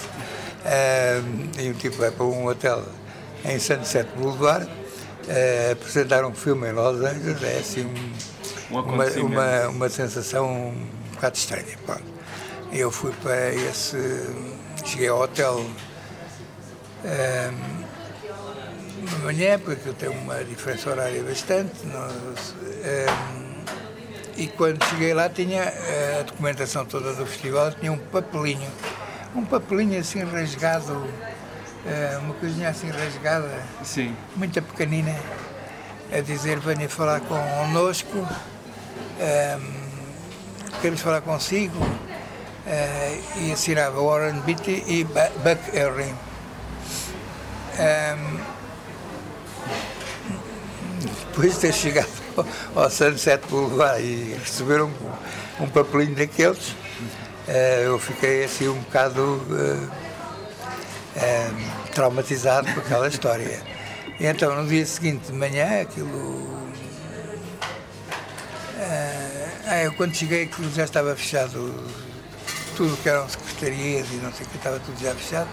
eh, 0.65 1.21
e 1.59 1.69
um 1.69 1.73
tipo 1.73 1.97
vai 1.97 2.11
para 2.11 2.25
um 2.25 2.45
hotel 2.47 2.83
em 3.45 3.57
Sunset 3.59 4.09
Boulevard, 4.17 4.69
eh, 5.27 5.71
apresentar 5.73 6.25
um 6.25 6.33
filme 6.33 6.69
em 6.69 6.73
Los 6.73 7.01
Angeles 7.01 7.41
é 7.43 7.57
assim 7.59 7.85
um- 7.85 8.13
Um 8.77 8.81
uma, 8.81 9.05
uma, 9.05 9.67
uma 9.69 9.89
sensação 9.89 10.49
um 10.69 10.87
bocado 11.13 11.37
estranha. 11.37 11.77
Pronto. 11.85 12.03
Eu 12.71 12.89
fui 12.91 13.11
para 13.21 13.53
esse. 13.53 13.97
Cheguei 14.83 15.07
ao 15.09 15.21
hotel 15.21 15.63
eh, 17.05 17.51
de 18.97 19.15
manhã, 19.23 19.59
porque 19.59 19.89
eu 19.89 19.93
tenho 19.93 20.13
uma 20.13 20.43
diferença 20.43 20.89
horária 20.89 21.21
bastante. 21.23 21.85
nós, 21.85 22.55
eh, 22.83 23.05
e 24.37 24.47
quando 24.47 24.83
cheguei 24.85 25.13
lá 25.13 25.29
tinha 25.29 25.61
eh, 25.63 26.17
a 26.21 26.23
documentação 26.23 26.85
toda 26.85 27.13
do 27.13 27.25
festival, 27.25 27.71
tinha 27.73 27.91
um 27.91 27.97
papelinho, 27.97 28.69
um 29.35 29.45
papelinho 29.45 29.99
assim 29.99 30.23
rasgado, 30.23 31.05
eh, 31.85 32.17
uma 32.21 32.33
coisinha 32.35 32.69
assim 32.69 32.89
rasgada, 32.89 33.51
Sim. 33.83 34.15
muito 34.35 34.61
pequenina, 34.61 35.15
a 36.11 36.19
dizer 36.21 36.59
venha 36.59 36.89
falar 36.89 37.21
connosco, 37.21 38.27
ehm, 39.19 39.61
queremos 40.81 41.01
falar 41.01 41.21
consigo, 41.21 41.77
eh, 42.65 43.19
e 43.37 43.51
assinava 43.51 44.01
Warren 44.01 44.39
Beatty 44.41 44.83
e 44.87 45.03
Bu- 45.03 45.39
Buck 45.43 45.77
Henry. 45.77 46.13
Ehm, 47.79 48.39
depois 51.27 51.53
de 51.55 51.59
ter 51.59 51.73
chegado 51.73 52.22
ao 52.75 52.89
Sunset 52.89 53.45
Boulevard 53.47 54.01
e 54.03 54.35
receber 54.39 54.81
um, 54.81 54.91
um 55.59 55.67
papelinho 55.69 56.15
daqueles, 56.15 56.75
eh, 57.47 57.83
eu 57.85 57.99
fiquei 57.99 58.45
assim 58.45 58.69
um 58.69 58.79
bocado 58.79 59.41
eh, 59.51 59.87
eh, 61.17 61.51
traumatizado 61.93 62.71
com 62.73 62.79
aquela 62.79 63.07
história. 63.07 63.61
E 64.19 64.25
então, 64.25 64.55
no 64.55 64.67
dia 64.67 64.85
seguinte 64.85 65.27
de 65.27 65.33
manhã, 65.33 65.81
aquilo. 65.81 66.63
eu 69.83 69.93
quando 69.93 70.15
cheguei, 70.15 70.43
aquilo 70.43 70.71
já 70.71 70.83
estava 70.85 71.15
fechado, 71.15 71.73
tudo 72.77 72.95
que 73.01 73.09
eram 73.09 73.27
secretarias 73.27 74.07
e 74.11 74.15
não 74.15 74.31
sei 74.31 74.45
o 74.45 74.49
que, 74.49 74.57
estava 74.57 74.79
tudo 74.79 74.99
já 75.01 75.13
fechado. 75.15 75.49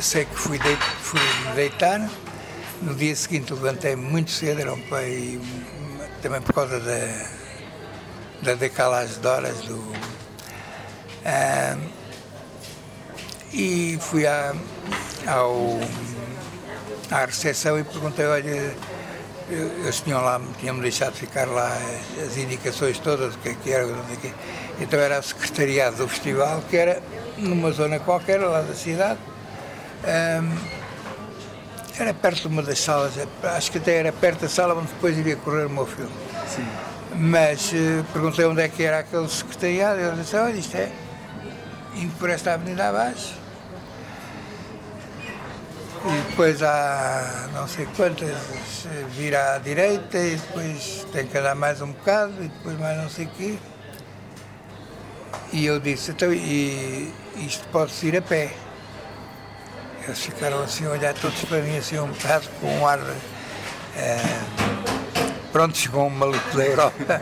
Sei 0.00 0.24
que 0.24 0.34
fui, 0.34 0.58
deit 0.58 0.80
fui 1.00 1.20
deitar. 1.54 2.08
No 2.82 2.94
dia 2.94 3.16
seguinte 3.16 3.52
levantei 3.52 3.96
muito 3.96 4.30
cedo, 4.30 4.60
era 4.60 4.72
um 4.72 4.80
pai, 4.82 5.40
também 6.20 6.40
por 6.42 6.52
causa 6.52 6.78
da, 6.78 7.26
da 8.42 8.54
decalagem 8.54 9.18
de 9.18 9.26
horas 9.26 9.56
do. 9.62 9.92
ah, 11.24 11.76
e 13.52 13.98
fui 14.00 14.26
à, 14.26 14.54
ao, 15.26 15.80
à 17.10 17.24
recepção 17.24 17.78
e 17.78 17.84
perguntei, 17.84 18.26
olha, 18.26 18.74
eles 19.48 20.00
tinham 20.00 20.20
lá, 20.20 20.40
tinham-me 20.58 20.82
deixado 20.82 21.14
ficar 21.14 21.46
lá 21.46 21.72
as, 22.22 22.36
indicações 22.36 22.98
todas 22.98 23.32
do 23.32 23.38
que 23.38 23.48
é 23.48 23.54
que 23.54 23.72
era, 23.72 23.86
não 23.86 24.04
sei 24.06 24.16
o 24.16 24.20
quê. 24.20 24.32
Então 24.80 24.98
era 24.98 25.18
o 25.18 25.22
secretariado 25.22 25.96
do 25.96 26.08
festival, 26.08 26.62
que 26.68 26.76
era 26.76 27.02
numa 27.38 27.70
zona 27.70 27.98
qualquer 27.98 28.40
lá 28.40 28.60
da 28.60 28.74
cidade. 28.74 29.18
Ahm, 30.04 30.85
era 31.98 32.12
perto 32.12 32.42
de 32.42 32.48
uma 32.48 32.62
das 32.62 32.78
salas, 32.78 33.14
acho 33.42 33.72
que 33.72 33.78
até 33.78 33.96
era 33.96 34.12
perto 34.12 34.42
da 34.42 34.48
sala 34.48 34.74
onde 34.74 34.88
depois 34.88 35.16
iria 35.16 35.36
correr 35.36 35.66
o 35.66 35.70
meu 35.70 35.86
filme. 35.86 36.12
Sim. 36.46 36.66
Mas 37.14 37.72
eh, 37.72 38.04
perguntei 38.12 38.44
onde 38.44 38.60
é 38.60 38.68
que 38.68 38.82
era 38.82 38.98
aquele 38.98 39.28
secretariado, 39.28 40.00
ele 40.00 40.16
disse, 40.16 40.36
olha, 40.36 40.56
isto 40.56 40.76
é 40.76 40.90
indo 41.94 42.14
por 42.18 42.28
esta 42.28 42.54
avenida 42.54 42.88
abaixo. 42.88 43.34
E 46.04 46.30
depois 46.30 46.62
há 46.62 47.48
não 47.52 47.66
sei 47.66 47.86
quantas, 47.96 48.36
vira 49.10 49.54
à 49.54 49.58
direita 49.58 50.18
e 50.18 50.36
depois 50.36 51.06
tem 51.12 51.26
que 51.26 51.36
andar 51.36 51.54
mais 51.54 51.80
um 51.80 51.90
bocado 51.90 52.32
e 52.44 52.48
depois 52.48 52.78
mais 52.78 52.98
não 52.98 53.08
sei 53.08 53.24
o 53.24 53.30
quê. 53.30 53.58
E 55.52 55.64
eu 55.64 55.80
disse, 55.80 56.10
então, 56.10 56.32
e 56.32 57.12
isto 57.36 57.66
pode-se 57.68 58.06
ir 58.06 58.16
a 58.16 58.22
pé. 58.22 58.52
Eles 60.06 60.20
ficaram 60.20 60.62
assim 60.62 60.86
a 60.86 60.90
olhar 60.90 61.14
todos 61.14 61.44
para 61.44 61.60
mim 61.60 61.76
assim 61.76 61.98
um 61.98 62.06
bocado 62.06 62.46
com 62.60 62.78
um 62.78 62.86
ar 62.86 63.00
eh, 63.96 64.40
pronto, 65.50 65.76
chegou 65.76 66.06
um 66.06 66.10
maluco 66.10 66.56
da 66.56 66.64
Europa. 66.64 67.20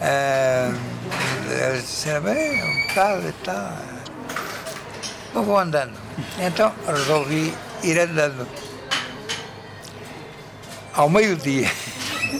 Ah, 0.00 0.72
eles 1.68 1.82
disseram, 1.82 2.22
bem, 2.22 2.62
um 2.62 2.86
bocado 2.86 3.28
e 3.28 3.32
tal. 3.44 3.72
Eu 5.34 5.42
vou 5.42 5.58
andando. 5.58 5.92
Então 6.38 6.72
resolvi 6.86 7.52
ir 7.82 7.98
andando. 7.98 8.46
Ao 10.94 11.10
meio-dia, 11.10 11.70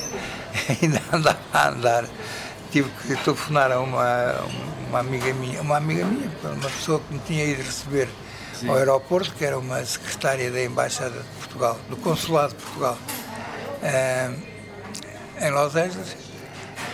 ainda 0.81 1.03
andava 1.13 1.39
a 1.53 1.69
andar, 1.69 2.05
tive 2.71 2.89
que 2.91 3.17
telefonar 3.17 3.73
a 3.73 3.81
uma, 3.81 4.45
uma 4.89 5.01
amiga 5.01 5.35
minha, 5.35 5.61
uma 5.61 5.79
amiga 5.79 6.05
minha, 6.05 6.31
uma 6.45 6.71
pessoa 6.71 7.01
que 7.01 7.15
me 7.15 7.21
tinha 7.21 7.45
ido 7.45 7.63
receber 7.63 8.09
ao 8.69 8.77
aeroporto, 8.77 9.33
que 9.35 9.45
era 9.45 9.59
uma 9.59 9.85
secretária 9.85 10.51
da 10.51 10.63
Embaixada 10.63 11.11
de 11.11 11.39
Portugal, 11.39 11.79
do 11.89 11.97
Consulado 11.97 12.55
de 12.55 12.63
Portugal, 12.63 12.99
ah, 13.83 14.33
em 15.41 15.51
Los 15.51 15.75
Angeles, 15.77 16.17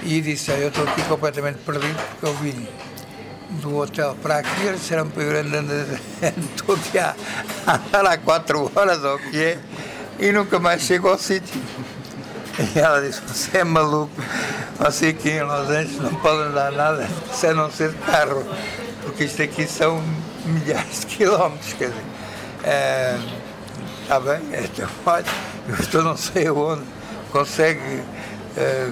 e 0.02 0.20
disse, 0.20 0.50
"Olha, 0.50 0.60
eu 0.60 0.68
estou 0.68 0.84
aqui 0.84 1.02
completamente 1.02 1.58
perdido, 1.58 1.98
porque 2.10 2.26
eu 2.26 2.34
vim 2.34 2.68
do 3.50 3.78
hotel 3.78 4.16
para 4.22 4.38
aqui, 4.38 4.62
eles 4.62 4.80
disseram 4.80 5.08
para 5.08 5.22
eu 5.22 5.40
andando, 5.40 5.72
estou 6.56 6.74
aqui 6.74 6.98
a 6.98 7.14
a 7.66 7.74
andar 7.76 8.06
há 8.06 8.18
quatro 8.18 8.70
horas, 8.74 9.02
ou 9.04 9.16
o 9.16 9.18
que 9.18 9.42
é, 9.42 9.58
e 10.18 10.32
nunca 10.32 10.58
mais 10.58 10.82
chego 10.82 11.08
ao 11.08 11.18
sítio. 11.18 11.60
E 12.74 12.78
ela 12.78 13.00
disse, 13.00 13.20
você 13.20 13.58
é 13.58 13.64
maluco, 13.64 14.12
você 14.78 15.08
aqui 15.08 15.30
em 15.30 15.42
Los 15.42 15.70
Angeles 15.70 16.00
não 16.00 16.14
pode 16.16 16.42
andar 16.48 16.72
nada 16.72 17.08
se 17.32 17.52
não 17.52 17.70
ser 17.70 17.90
de 17.90 17.98
carro, 17.98 18.44
porque 19.02 19.24
isto 19.24 19.42
aqui 19.42 19.66
são 19.66 20.02
milhares 20.52 21.00
de 21.00 21.06
quilómetros, 21.06 21.72
quer 21.74 21.90
dizer. 21.90 22.04
Está 24.02 24.16
é, 24.16 24.20
bem, 24.20 24.64
então, 24.64 24.88
olha, 25.06 25.24
eu 25.68 25.74
estou 25.74 26.02
não 26.02 26.16
sei 26.16 26.46
aonde, 26.48 26.84
consegue, 27.30 28.02
é, 28.56 28.90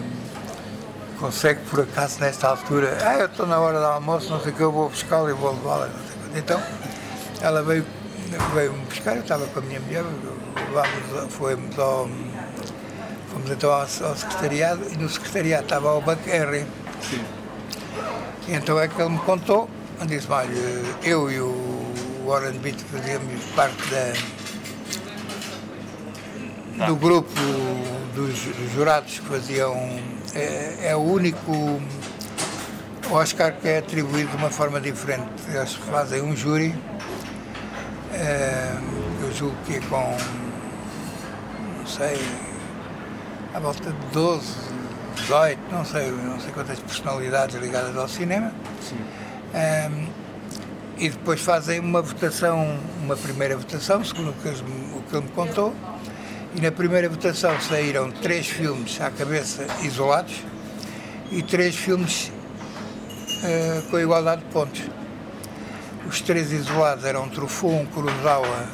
consegue 1.18 1.60
por 1.68 1.80
acaso 1.80 2.20
nesta 2.20 2.48
altura, 2.48 2.98
ah, 3.02 3.16
eu 3.16 3.26
estou 3.26 3.46
na 3.46 3.58
hora 3.58 3.78
do 3.78 3.86
almoço, 3.86 4.30
não 4.30 4.40
sei 4.40 4.52
o 4.52 4.54
que, 4.54 4.60
eu 4.60 4.72
vou 4.72 4.88
buscá-la 4.88 5.30
e 5.30 5.32
vou 5.32 5.52
levá-la, 5.52 5.90
Então, 6.34 6.62
ela 7.40 7.62
veio, 7.62 7.84
veio 8.54 8.72
me 8.72 8.84
buscar, 8.86 9.16
eu 9.16 9.22
estava 9.22 9.46
com 9.46 9.58
a 9.58 9.62
minha 9.62 9.80
mulher, 9.80 10.04
vamos, 10.72 11.34
fomos 11.34 11.78
ao 11.78 12.08
Fomos 13.36 13.50
então 13.50 13.70
ao, 13.70 13.80
ao 13.80 14.16
secretariado 14.16 14.82
e 14.90 14.96
no 14.96 15.10
secretariado 15.10 15.64
estava 15.64 15.92
o 15.92 16.00
Banco 16.00 16.26
R. 16.26 16.64
Sim. 17.02 17.22
Então 18.48 18.80
é 18.80 18.88
que 18.88 18.98
ele 18.98 19.10
me 19.10 19.18
contou, 19.18 19.68
disse 20.04 20.30
olha, 20.30 20.50
eu 21.02 21.30
e 21.30 21.40
o 21.40 22.24
Warren 22.26 22.58
Beat 22.58 22.78
fazíamos 22.92 23.42
parte 23.54 23.82
da, 26.76 26.86
do 26.86 26.96
grupo 26.96 27.32
dos, 28.14 28.40
dos 28.40 28.72
jurados 28.72 29.18
que 29.18 29.26
faziam. 29.26 29.74
É, 30.34 30.88
é, 30.88 30.96
o 30.96 31.00
único 31.00 31.80
Oscar 33.10 33.54
que 33.54 33.68
é 33.68 33.78
atribuído 33.78 34.30
de 34.30 34.36
uma 34.36 34.50
forma 34.50 34.80
diferente. 34.80 35.30
Eles 35.48 35.72
fazem 35.74 36.20
um 36.20 36.36
júri, 36.36 36.74
é, 38.12 38.76
eu 39.22 39.32
julgo 39.32 39.56
que 39.64 39.76
é 39.76 39.80
com. 39.80 40.16
não 41.78 41.86
sei 41.86 42.20
à 43.54 43.58
volta 43.58 43.90
de 43.90 44.06
12, 44.12 44.46
18, 45.14 45.58
não 45.72 45.84
sei, 45.84 46.10
não 46.10 46.38
sei 46.38 46.52
quantas 46.52 46.78
personalidades 46.80 47.56
ligadas 47.56 47.96
ao 47.96 48.06
cinema. 48.06 48.52
Um, 49.56 50.06
e 50.98 51.08
depois 51.08 51.40
fazem 51.40 51.80
uma 51.80 52.02
votação, 52.02 52.78
uma 53.02 53.16
primeira 53.16 53.56
votação, 53.56 54.04
segundo 54.04 54.30
o 54.30 54.32
que, 54.34 54.48
eles, 54.48 54.60
o 54.60 55.02
que 55.08 55.16
ele 55.16 55.24
me 55.24 55.30
contou, 55.32 55.74
e 56.54 56.60
na 56.60 56.70
primeira 56.70 57.08
votação 57.08 57.58
saíram 57.60 58.10
três 58.10 58.46
filmes 58.46 59.00
à 59.00 59.10
cabeça 59.10 59.66
isolados 59.82 60.34
e 61.30 61.42
três 61.42 61.74
filmes 61.74 62.30
uh, 63.42 63.90
com 63.90 63.98
igualdade 63.98 64.42
de 64.42 64.48
pontos. 64.50 64.82
Os 66.06 66.20
três 66.20 66.52
isolados 66.52 67.04
eram 67.04 67.28
Truffaut, 67.28 67.74
um 67.74 67.86
Kurosawa, 67.86 68.68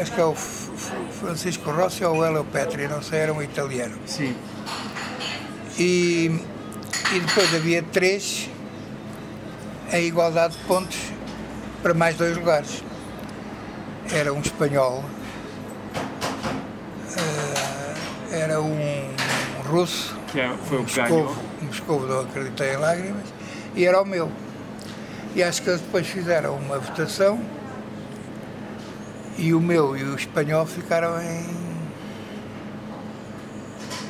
acho 0.00 0.12
que 0.12 0.20
é 0.20 0.24
o 0.24 0.34
Francisco 0.34 1.70
Rossi 1.70 2.04
ou 2.04 2.24
Elio 2.24 2.44
Petri, 2.44 2.86
não 2.86 3.02
sei, 3.02 3.20
era 3.20 3.32
um 3.32 3.42
italiano. 3.42 3.96
Sim. 4.06 4.36
E, 5.78 6.30
e 7.12 7.20
depois 7.20 7.54
havia 7.54 7.82
três 7.82 8.48
em 9.92 10.06
igualdade 10.06 10.56
de 10.56 10.64
pontos 10.64 10.98
para 11.82 11.94
mais 11.94 12.16
dois 12.16 12.36
lugares. 12.36 12.82
Era 14.12 14.32
um 14.32 14.40
espanhol, 14.40 15.04
uh, 17.06 18.32
era 18.32 18.60
um 18.60 18.76
russo, 19.68 20.16
que 20.32 20.40
é, 20.40 20.50
foi 20.64 20.78
um, 20.78 20.82
Moscovo, 20.82 21.36
um 21.62 21.66
Moscovo, 21.66 22.06
não 22.06 22.20
acreditei 22.22 22.74
em 22.74 22.76
lágrimas, 22.76 23.26
e 23.74 23.84
era 23.84 24.02
o 24.02 24.04
meu. 24.04 24.30
E 25.34 25.42
acho 25.42 25.62
que 25.62 25.70
eles 25.70 25.80
depois 25.80 26.06
fizeram 26.06 26.56
uma 26.56 26.78
votação 26.78 27.40
e 29.38 29.54
o 29.54 29.60
meu 29.60 29.96
e 29.96 30.02
o 30.02 30.16
espanhol 30.16 30.66
ficaram 30.66 31.20
em, 31.22 31.46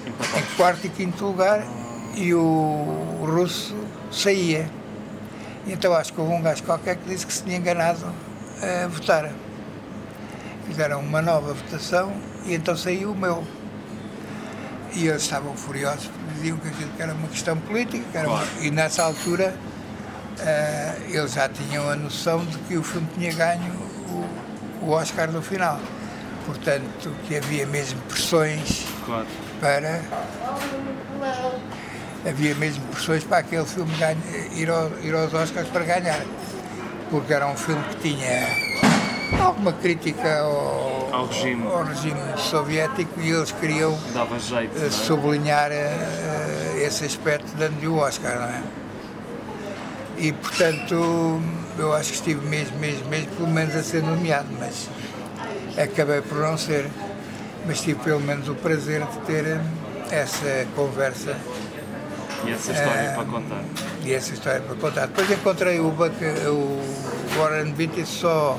em 0.08 0.56
quarto 0.56 0.86
e 0.86 0.88
quinto 0.88 1.26
lugar 1.26 1.62
e 2.16 2.34
o 2.34 3.22
russo 3.22 3.76
saía. 4.10 4.79
Então 5.66 5.92
acho 5.94 6.12
que 6.12 6.20
houve 6.20 6.32
um 6.32 6.42
gajo 6.42 6.62
qualquer 6.62 6.96
que 6.96 7.08
disse 7.08 7.26
que 7.26 7.32
se 7.32 7.42
tinha 7.42 7.56
enganado 7.56 8.12
a 8.62 8.86
votar. 8.88 9.30
Fizeram 10.66 11.00
uma 11.00 11.20
nova 11.20 11.52
votação 11.52 12.12
e 12.44 12.54
então 12.54 12.76
saiu 12.76 13.12
o 13.12 13.16
meu. 13.16 13.44
E 14.92 15.06
eles 15.06 15.22
estavam 15.22 15.54
furiosos, 15.56 16.06
porque 16.06 16.34
diziam 16.34 16.56
que 16.58 16.68
aquilo 16.68 16.90
era 16.98 17.14
uma 17.14 17.28
questão 17.28 17.56
política, 17.56 18.04
claro. 18.12 18.30
uma... 18.30 18.44
e 18.60 18.70
nessa 18.72 19.04
altura 19.04 19.54
uh, 20.40 21.02
eles 21.08 21.32
já 21.32 21.48
tinham 21.48 21.88
a 21.88 21.94
noção 21.94 22.44
de 22.44 22.58
que 22.58 22.76
o 22.76 22.82
filme 22.82 23.06
tinha 23.14 23.32
ganho 23.32 23.90
o 24.82 24.90
Oscar 24.90 25.30
no 25.30 25.42
final. 25.42 25.78
Portanto, 26.46 27.14
que 27.26 27.36
havia 27.36 27.66
mesmo 27.66 28.00
pressões 28.02 28.84
claro. 29.04 29.26
para. 29.60 30.02
Havia 32.26 32.54
mesmo 32.54 32.84
pressões 32.88 33.24
para 33.24 33.38
aquele 33.38 33.64
filme 33.64 33.92
ganha, 33.96 34.16
ir, 34.54 34.68
ao, 34.68 34.90
ir 35.02 35.14
aos 35.14 35.32
Oscars 35.32 35.68
para 35.68 35.84
ganhar. 35.84 36.20
Porque 37.10 37.32
era 37.32 37.46
um 37.46 37.56
filme 37.56 37.82
que 37.84 37.96
tinha 38.08 38.70
alguma 39.42 39.72
crítica 39.72 40.40
ao, 40.40 41.08
ao, 41.12 41.26
regime. 41.26 41.66
ao 41.66 41.84
regime 41.84 42.20
soviético 42.36 43.20
e 43.20 43.30
eles 43.30 43.52
queriam 43.52 43.96
jeito, 44.38 44.76
uh, 44.76 44.90
sublinhar 44.90 45.70
uh, 45.70 46.78
esse 46.78 47.04
aspecto 47.04 47.50
dando-lhe 47.56 47.88
o 47.88 47.96
Oscar, 47.96 48.36
não 48.36 48.48
é? 48.48 48.62
E 50.18 50.32
portanto 50.32 51.40
eu 51.78 51.92
acho 51.94 52.10
que 52.10 52.16
estive 52.16 52.46
mesmo, 52.46 52.78
mesmo, 52.78 53.08
mesmo, 53.08 53.30
pelo 53.36 53.48
menos 53.48 53.74
a 53.74 53.82
ser 53.82 54.02
nomeado, 54.02 54.48
mas 54.58 54.88
acabei 55.78 56.20
por 56.20 56.38
não 56.38 56.58
ser. 56.58 56.86
Mas 57.66 57.80
tive 57.80 58.00
pelo 58.00 58.20
menos 58.20 58.48
o 58.48 58.54
prazer 58.54 59.04
de 59.04 59.18
ter 59.20 59.46
eh, 59.46 59.60
essa 60.10 60.66
conversa. 60.74 61.36
E 62.44 62.52
essa 62.52 62.72
história 62.72 63.10
uh, 63.10 63.14
para 63.14 63.24
contar. 63.24 63.64
E 64.04 64.14
essa 64.14 64.32
história 64.32 64.60
para 64.60 64.76
contar. 64.76 65.06
Depois 65.06 65.30
encontrei 65.30 65.78
o, 65.78 65.88
o 65.88 66.82
Warren 67.38 67.72
Beatty 67.72 68.06
só 68.06 68.58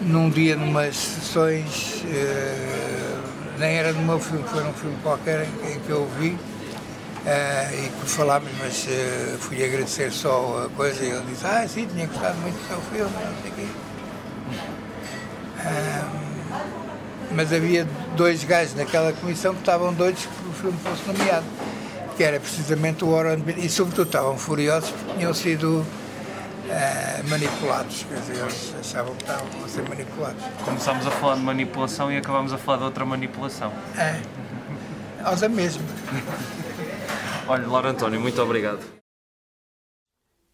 num 0.00 0.30
dia, 0.30 0.56
numas 0.56 0.96
sessões, 0.96 2.02
uh, 2.04 3.58
nem 3.58 3.76
era 3.76 3.92
do 3.92 4.00
meu 4.00 4.18
filme, 4.18 4.44
foi 4.48 4.62
num 4.62 4.72
filme 4.72 4.96
qualquer 5.02 5.44
em, 5.44 5.72
em 5.72 5.80
que 5.80 5.90
eu 5.90 6.08
vi 6.18 6.38
Uh, 7.18 7.84
e 7.84 7.88
que 7.90 8.10
falámos, 8.10 8.48
mas 8.58 8.86
uh, 8.86 9.38
fui 9.38 9.62
agradecer 9.62 10.10
só 10.12 10.64
a 10.64 10.70
coisa 10.74 11.04
e 11.04 11.10
ele 11.10 11.24
disse, 11.28 11.44
ah 11.44 11.66
sim, 11.68 11.86
tinha 11.86 12.06
gostado 12.06 12.38
muito 12.38 12.54
do 12.54 12.66
seu 12.68 12.80
filme, 12.80 13.10
não 13.12 13.42
sei 13.42 13.50
o 13.50 13.54
quê. 13.54 13.66
Mas 17.32 17.52
havia 17.52 17.86
dois 18.16 18.44
gajos 18.44 18.74
naquela 18.76 19.12
comissão 19.12 19.52
que 19.52 19.60
estavam 19.60 19.92
doidos 19.92 20.24
que 20.24 20.48
o 20.48 20.52
filme 20.52 20.78
fosse 20.78 21.06
nomeado, 21.06 21.44
que 22.18 22.24
era 22.24 22.40
precisamente 22.40 23.04
o 23.04 23.12
Warren 23.12 23.38
Beatty, 23.38 23.64
e 23.64 23.70
sobretudo 23.70 24.08
estavam 24.08 24.36
furiosos 24.36 24.90
porque 24.90 25.18
tinham 25.18 25.32
sido 25.32 25.86
manipulados, 27.28 28.02
quer 28.02 28.18
dizer, 28.18 28.38
eles 28.38 28.74
achavam 28.80 29.14
que 29.14 29.22
estavam 29.22 29.64
a 29.64 29.68
ser 29.68 29.88
manipulados. 29.88 30.42
Começámos 30.64 31.06
a 31.06 31.10
falar 31.12 31.36
de 31.36 31.42
manipulação 31.42 32.12
e 32.12 32.16
acabámos 32.16 32.52
a 32.52 32.58
falar 32.58 32.78
de 32.78 32.84
outra 32.84 33.04
manipulação. 33.04 33.72
É, 33.96 34.20
nós 35.22 35.44
a 35.44 35.48
mesma. 35.48 35.84
Olha, 37.46 37.68
Laura 37.68 37.90
António, 37.90 38.20
muito 38.20 38.42
obrigado. 38.42 38.84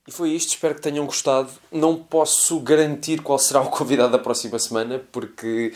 E 0.07 0.13
foi 0.13 0.33
isto, 0.33 0.51
espero 0.51 0.75
que 0.75 0.83
tenham 0.83 1.07
gostado. 1.07 1.51
Não 1.73 1.97
posso 1.97 2.61
garantir 2.61 3.23
qual 3.23 3.39
será 3.39 3.63
o 3.63 3.71
convidado 3.71 4.13
da 4.13 4.19
próxima 4.19 4.59
semana, 4.59 5.01
porque 5.11 5.73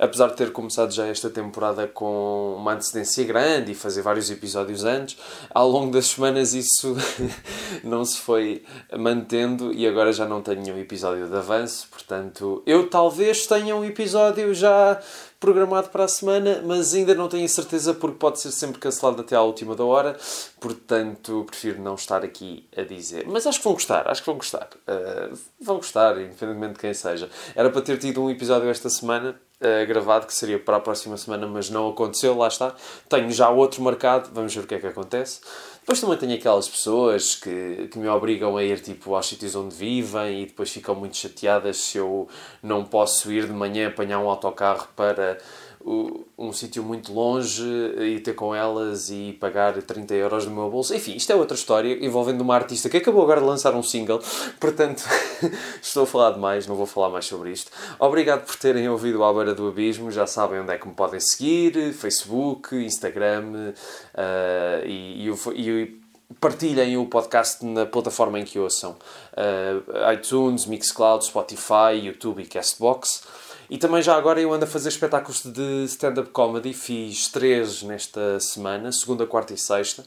apesar 0.00 0.28
de 0.28 0.36
ter 0.36 0.50
começado 0.50 0.92
já 0.92 1.06
esta 1.06 1.28
temporada 1.28 1.86
com 1.86 2.56
uma 2.56 2.72
antecedência 2.72 3.22
grande 3.24 3.72
e 3.72 3.74
fazer 3.74 4.00
vários 4.00 4.30
episódios 4.30 4.84
antes, 4.84 5.18
ao 5.50 5.68
longo 5.68 5.92
das 5.92 6.06
semanas 6.06 6.54
isso 6.54 6.96
não 7.84 8.02
se 8.04 8.18
foi 8.18 8.64
mantendo 8.98 9.72
e 9.72 9.86
agora 9.86 10.10
já 10.12 10.26
não 10.26 10.40
tenho 10.40 10.74
um 10.74 10.78
episódio 10.78 11.28
de 11.28 11.36
avanço, 11.36 11.86
portanto, 11.90 12.62
eu 12.64 12.88
talvez 12.88 13.46
tenha 13.46 13.76
um 13.76 13.84
episódio 13.84 14.54
já 14.54 14.98
programado 15.38 15.88
para 15.88 16.04
a 16.04 16.08
semana, 16.08 16.62
mas 16.64 16.94
ainda 16.94 17.14
não 17.14 17.28
tenho 17.28 17.48
certeza 17.48 17.94
porque 17.94 18.18
pode 18.18 18.40
ser 18.40 18.52
sempre 18.52 18.78
cancelado 18.78 19.20
até 19.20 19.36
à 19.36 19.42
última 19.42 19.74
da 19.74 19.84
hora, 19.84 20.16
portanto 20.60 21.44
prefiro 21.46 21.82
não 21.82 21.94
estar 21.94 22.22
aqui 22.22 22.66
a 22.76 22.82
dizer. 22.82 23.26
Mas 23.26 23.46
acho 23.46 23.58
que 23.58 23.64
vão 23.64 23.72
gostar, 23.74 24.08
acho 24.08 24.22
que 24.22 24.26
vão 24.26 24.36
gostar. 24.36 24.68
Uh, 24.86 25.38
vão 25.60 25.76
gostar, 25.76 26.20
independentemente 26.20 26.74
de 26.74 26.78
quem 26.80 26.94
seja. 26.94 27.30
Era 27.54 27.70
para 27.70 27.80
ter 27.80 27.98
tido 27.98 28.22
um 28.22 28.30
episódio 28.30 28.68
esta 28.68 28.90
semana, 28.90 29.34
uh, 29.60 29.86
gravado, 29.86 30.26
que 30.26 30.34
seria 30.34 30.58
para 30.58 30.76
a 30.76 30.80
próxima 30.80 31.16
semana, 31.16 31.46
mas 31.46 31.70
não 31.70 31.88
aconteceu, 31.88 32.36
lá 32.36 32.48
está. 32.48 32.74
Tenho 33.08 33.30
já 33.30 33.48
outro 33.50 33.82
marcado, 33.82 34.30
vamos 34.32 34.54
ver 34.54 34.64
o 34.64 34.66
que 34.66 34.74
é 34.74 34.78
que 34.78 34.86
acontece. 34.86 35.40
Depois 35.80 36.00
também 36.00 36.18
tenho 36.18 36.34
aquelas 36.34 36.68
pessoas 36.68 37.34
que, 37.34 37.88
que 37.90 37.98
me 37.98 38.06
obrigam 38.08 38.56
a 38.56 38.62
ir 38.62 38.80
tipo, 38.80 39.14
aos 39.14 39.26
sítios 39.26 39.56
onde 39.56 39.74
vivem 39.74 40.42
e 40.42 40.46
depois 40.46 40.70
ficam 40.70 40.94
muito 40.94 41.16
chateadas 41.16 41.78
se 41.78 41.98
eu 41.98 42.28
não 42.62 42.84
posso 42.84 43.32
ir 43.32 43.46
de 43.46 43.52
manhã 43.52 43.88
apanhar 43.88 44.20
um 44.20 44.28
autocarro 44.28 44.88
para 44.94 45.38
um 45.84 46.52
sítio 46.52 46.82
muito 46.82 47.12
longe 47.12 47.62
e 47.98 48.20
ter 48.20 48.34
com 48.34 48.54
elas 48.54 49.10
e 49.10 49.36
pagar 49.40 49.80
30 49.80 50.14
euros 50.14 50.46
no 50.46 50.54
meu 50.54 50.70
bolso. 50.70 50.94
Enfim, 50.94 51.14
isto 51.16 51.32
é 51.32 51.34
outra 51.34 51.56
história 51.56 52.04
envolvendo 52.04 52.42
uma 52.42 52.54
artista 52.54 52.88
que 52.88 52.98
acabou 52.98 53.22
agora 53.22 53.40
de 53.40 53.46
lançar 53.46 53.74
um 53.74 53.82
single, 53.82 54.20
portanto 54.58 55.02
estou 55.80 56.04
a 56.04 56.06
falar 56.06 56.32
demais, 56.32 56.66
não 56.66 56.74
vou 56.74 56.86
falar 56.86 57.08
mais 57.08 57.26
sobre 57.26 57.50
isto. 57.50 57.70
Obrigado 57.98 58.44
por 58.44 58.56
terem 58.56 58.88
ouvido 58.88 59.24
À 59.24 59.32
Beira 59.32 59.54
do 59.54 59.68
Abismo, 59.68 60.10
já 60.10 60.26
sabem 60.26 60.60
onde 60.60 60.72
é 60.72 60.78
que 60.78 60.86
me 60.86 60.94
podem 60.94 61.20
seguir, 61.20 61.92
Facebook, 61.92 62.74
Instagram 62.76 63.72
uh, 64.14 64.86
e, 64.86 65.28
e, 65.28 65.30
e 65.56 66.00
partilhem 66.38 66.96
o 66.96 67.06
podcast 67.06 67.64
na 67.64 67.86
plataforma 67.86 68.38
em 68.38 68.44
que 68.44 68.58
ouçam. 68.58 68.96
Uh, 69.32 70.12
iTunes, 70.12 70.66
Mixcloud, 70.66 71.24
Spotify, 71.24 71.94
YouTube 71.94 72.42
e 72.42 72.46
Castbox. 72.46 73.22
E 73.70 73.78
também 73.78 74.02
já 74.02 74.16
agora 74.16 74.40
eu 74.40 74.52
ando 74.52 74.64
a 74.64 74.68
fazer 74.68 74.88
espetáculos 74.88 75.44
de 75.44 75.84
stand-up 75.84 76.30
comedy. 76.30 76.74
Fiz 76.74 77.28
três 77.28 77.84
nesta 77.84 78.40
semana, 78.40 78.90
segunda, 78.90 79.24
quarta 79.24 79.54
e 79.54 79.56
sexta, 79.56 80.04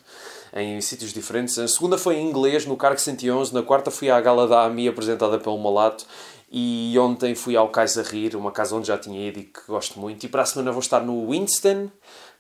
em 0.54 0.82
sítios 0.82 1.14
diferentes. 1.14 1.58
A 1.58 1.66
segunda 1.66 1.98
foi 1.98 2.18
em 2.18 2.30
inglês, 2.30 2.66
no 2.66 2.76
Cargo 2.76 3.00
111. 3.00 3.54
Na 3.54 3.64
quarta 3.64 3.90
fui 3.90 4.10
à 4.10 4.20
Gala 4.20 4.50
da 4.50 4.66
AMI, 4.66 4.90
apresentada 4.90 5.40
pelo 5.40 5.58
Malato. 5.58 6.06
E 6.52 6.94
ontem 7.00 7.34
fui 7.36 7.56
ao 7.56 7.70
Kaiser 7.70 8.06
Rir, 8.06 8.36
uma 8.36 8.52
casa 8.52 8.76
onde 8.76 8.90
já 8.90 8.98
tinha 8.98 9.30
ido 9.30 9.40
e 9.40 9.44
que 9.44 9.62
gosto 9.66 9.98
muito. 9.98 10.26
E 10.26 10.28
para 10.28 10.42
a 10.42 10.46
semana 10.46 10.70
vou 10.74 10.82
estar 10.82 11.00
no 11.00 11.32
Winston, 11.32 11.90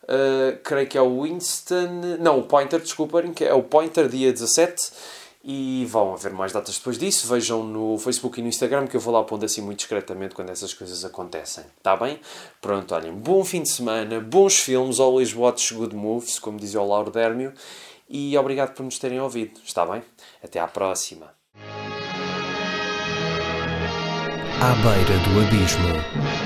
uh, 0.03 0.57
creio 0.61 0.87
que 0.87 0.97
é 0.97 1.01
o 1.01 1.21
Winston... 1.23 2.17
Não, 2.19 2.39
o 2.39 2.43
Pointer, 2.43 2.81
desculpem, 2.81 3.33
é 3.39 3.53
o 3.53 3.63
Pointer, 3.63 4.09
dia 4.09 4.31
17 4.31 4.91
e 5.43 5.85
vão 5.89 6.13
haver 6.13 6.31
mais 6.31 6.53
datas 6.53 6.77
depois 6.77 6.97
disso. 6.97 7.27
Vejam 7.27 7.63
no 7.63 7.97
Facebook 7.97 8.39
e 8.39 8.43
no 8.43 8.49
Instagram 8.49 8.87
que 8.87 8.95
eu 8.95 9.01
vou 9.01 9.13
lá 9.13 9.23
pondo 9.23 9.45
assim 9.45 9.61
muito 9.61 9.79
discretamente 9.79 10.33
quando 10.33 10.49
essas 10.49 10.73
coisas 10.73 11.03
acontecem. 11.03 11.65
Está 11.77 11.97
bem? 11.97 12.19
Pronto, 12.61 12.95
olhem, 12.95 13.13
bom 13.13 13.43
fim 13.43 13.63
de 13.63 13.69
semana, 13.69 14.19
bons 14.21 14.59
filmes, 14.59 14.99
always 14.99 15.35
watch 15.35 15.73
good 15.73 15.95
movies, 15.95 16.39
como 16.39 16.57
dizia 16.57 16.81
o 16.81 16.87
Lauro 16.87 17.11
Dérmio, 17.11 17.53
e 18.07 18.37
obrigado 18.37 18.73
por 18.73 18.83
nos 18.83 18.97
terem 18.97 19.19
ouvido. 19.19 19.59
Está 19.65 19.85
bem? 19.85 20.01
Até 20.43 20.59
à 20.59 20.67
próxima. 20.67 21.33
À 24.61 24.73
beira 24.75 25.19
do 25.19 25.41
abismo. 25.41 26.42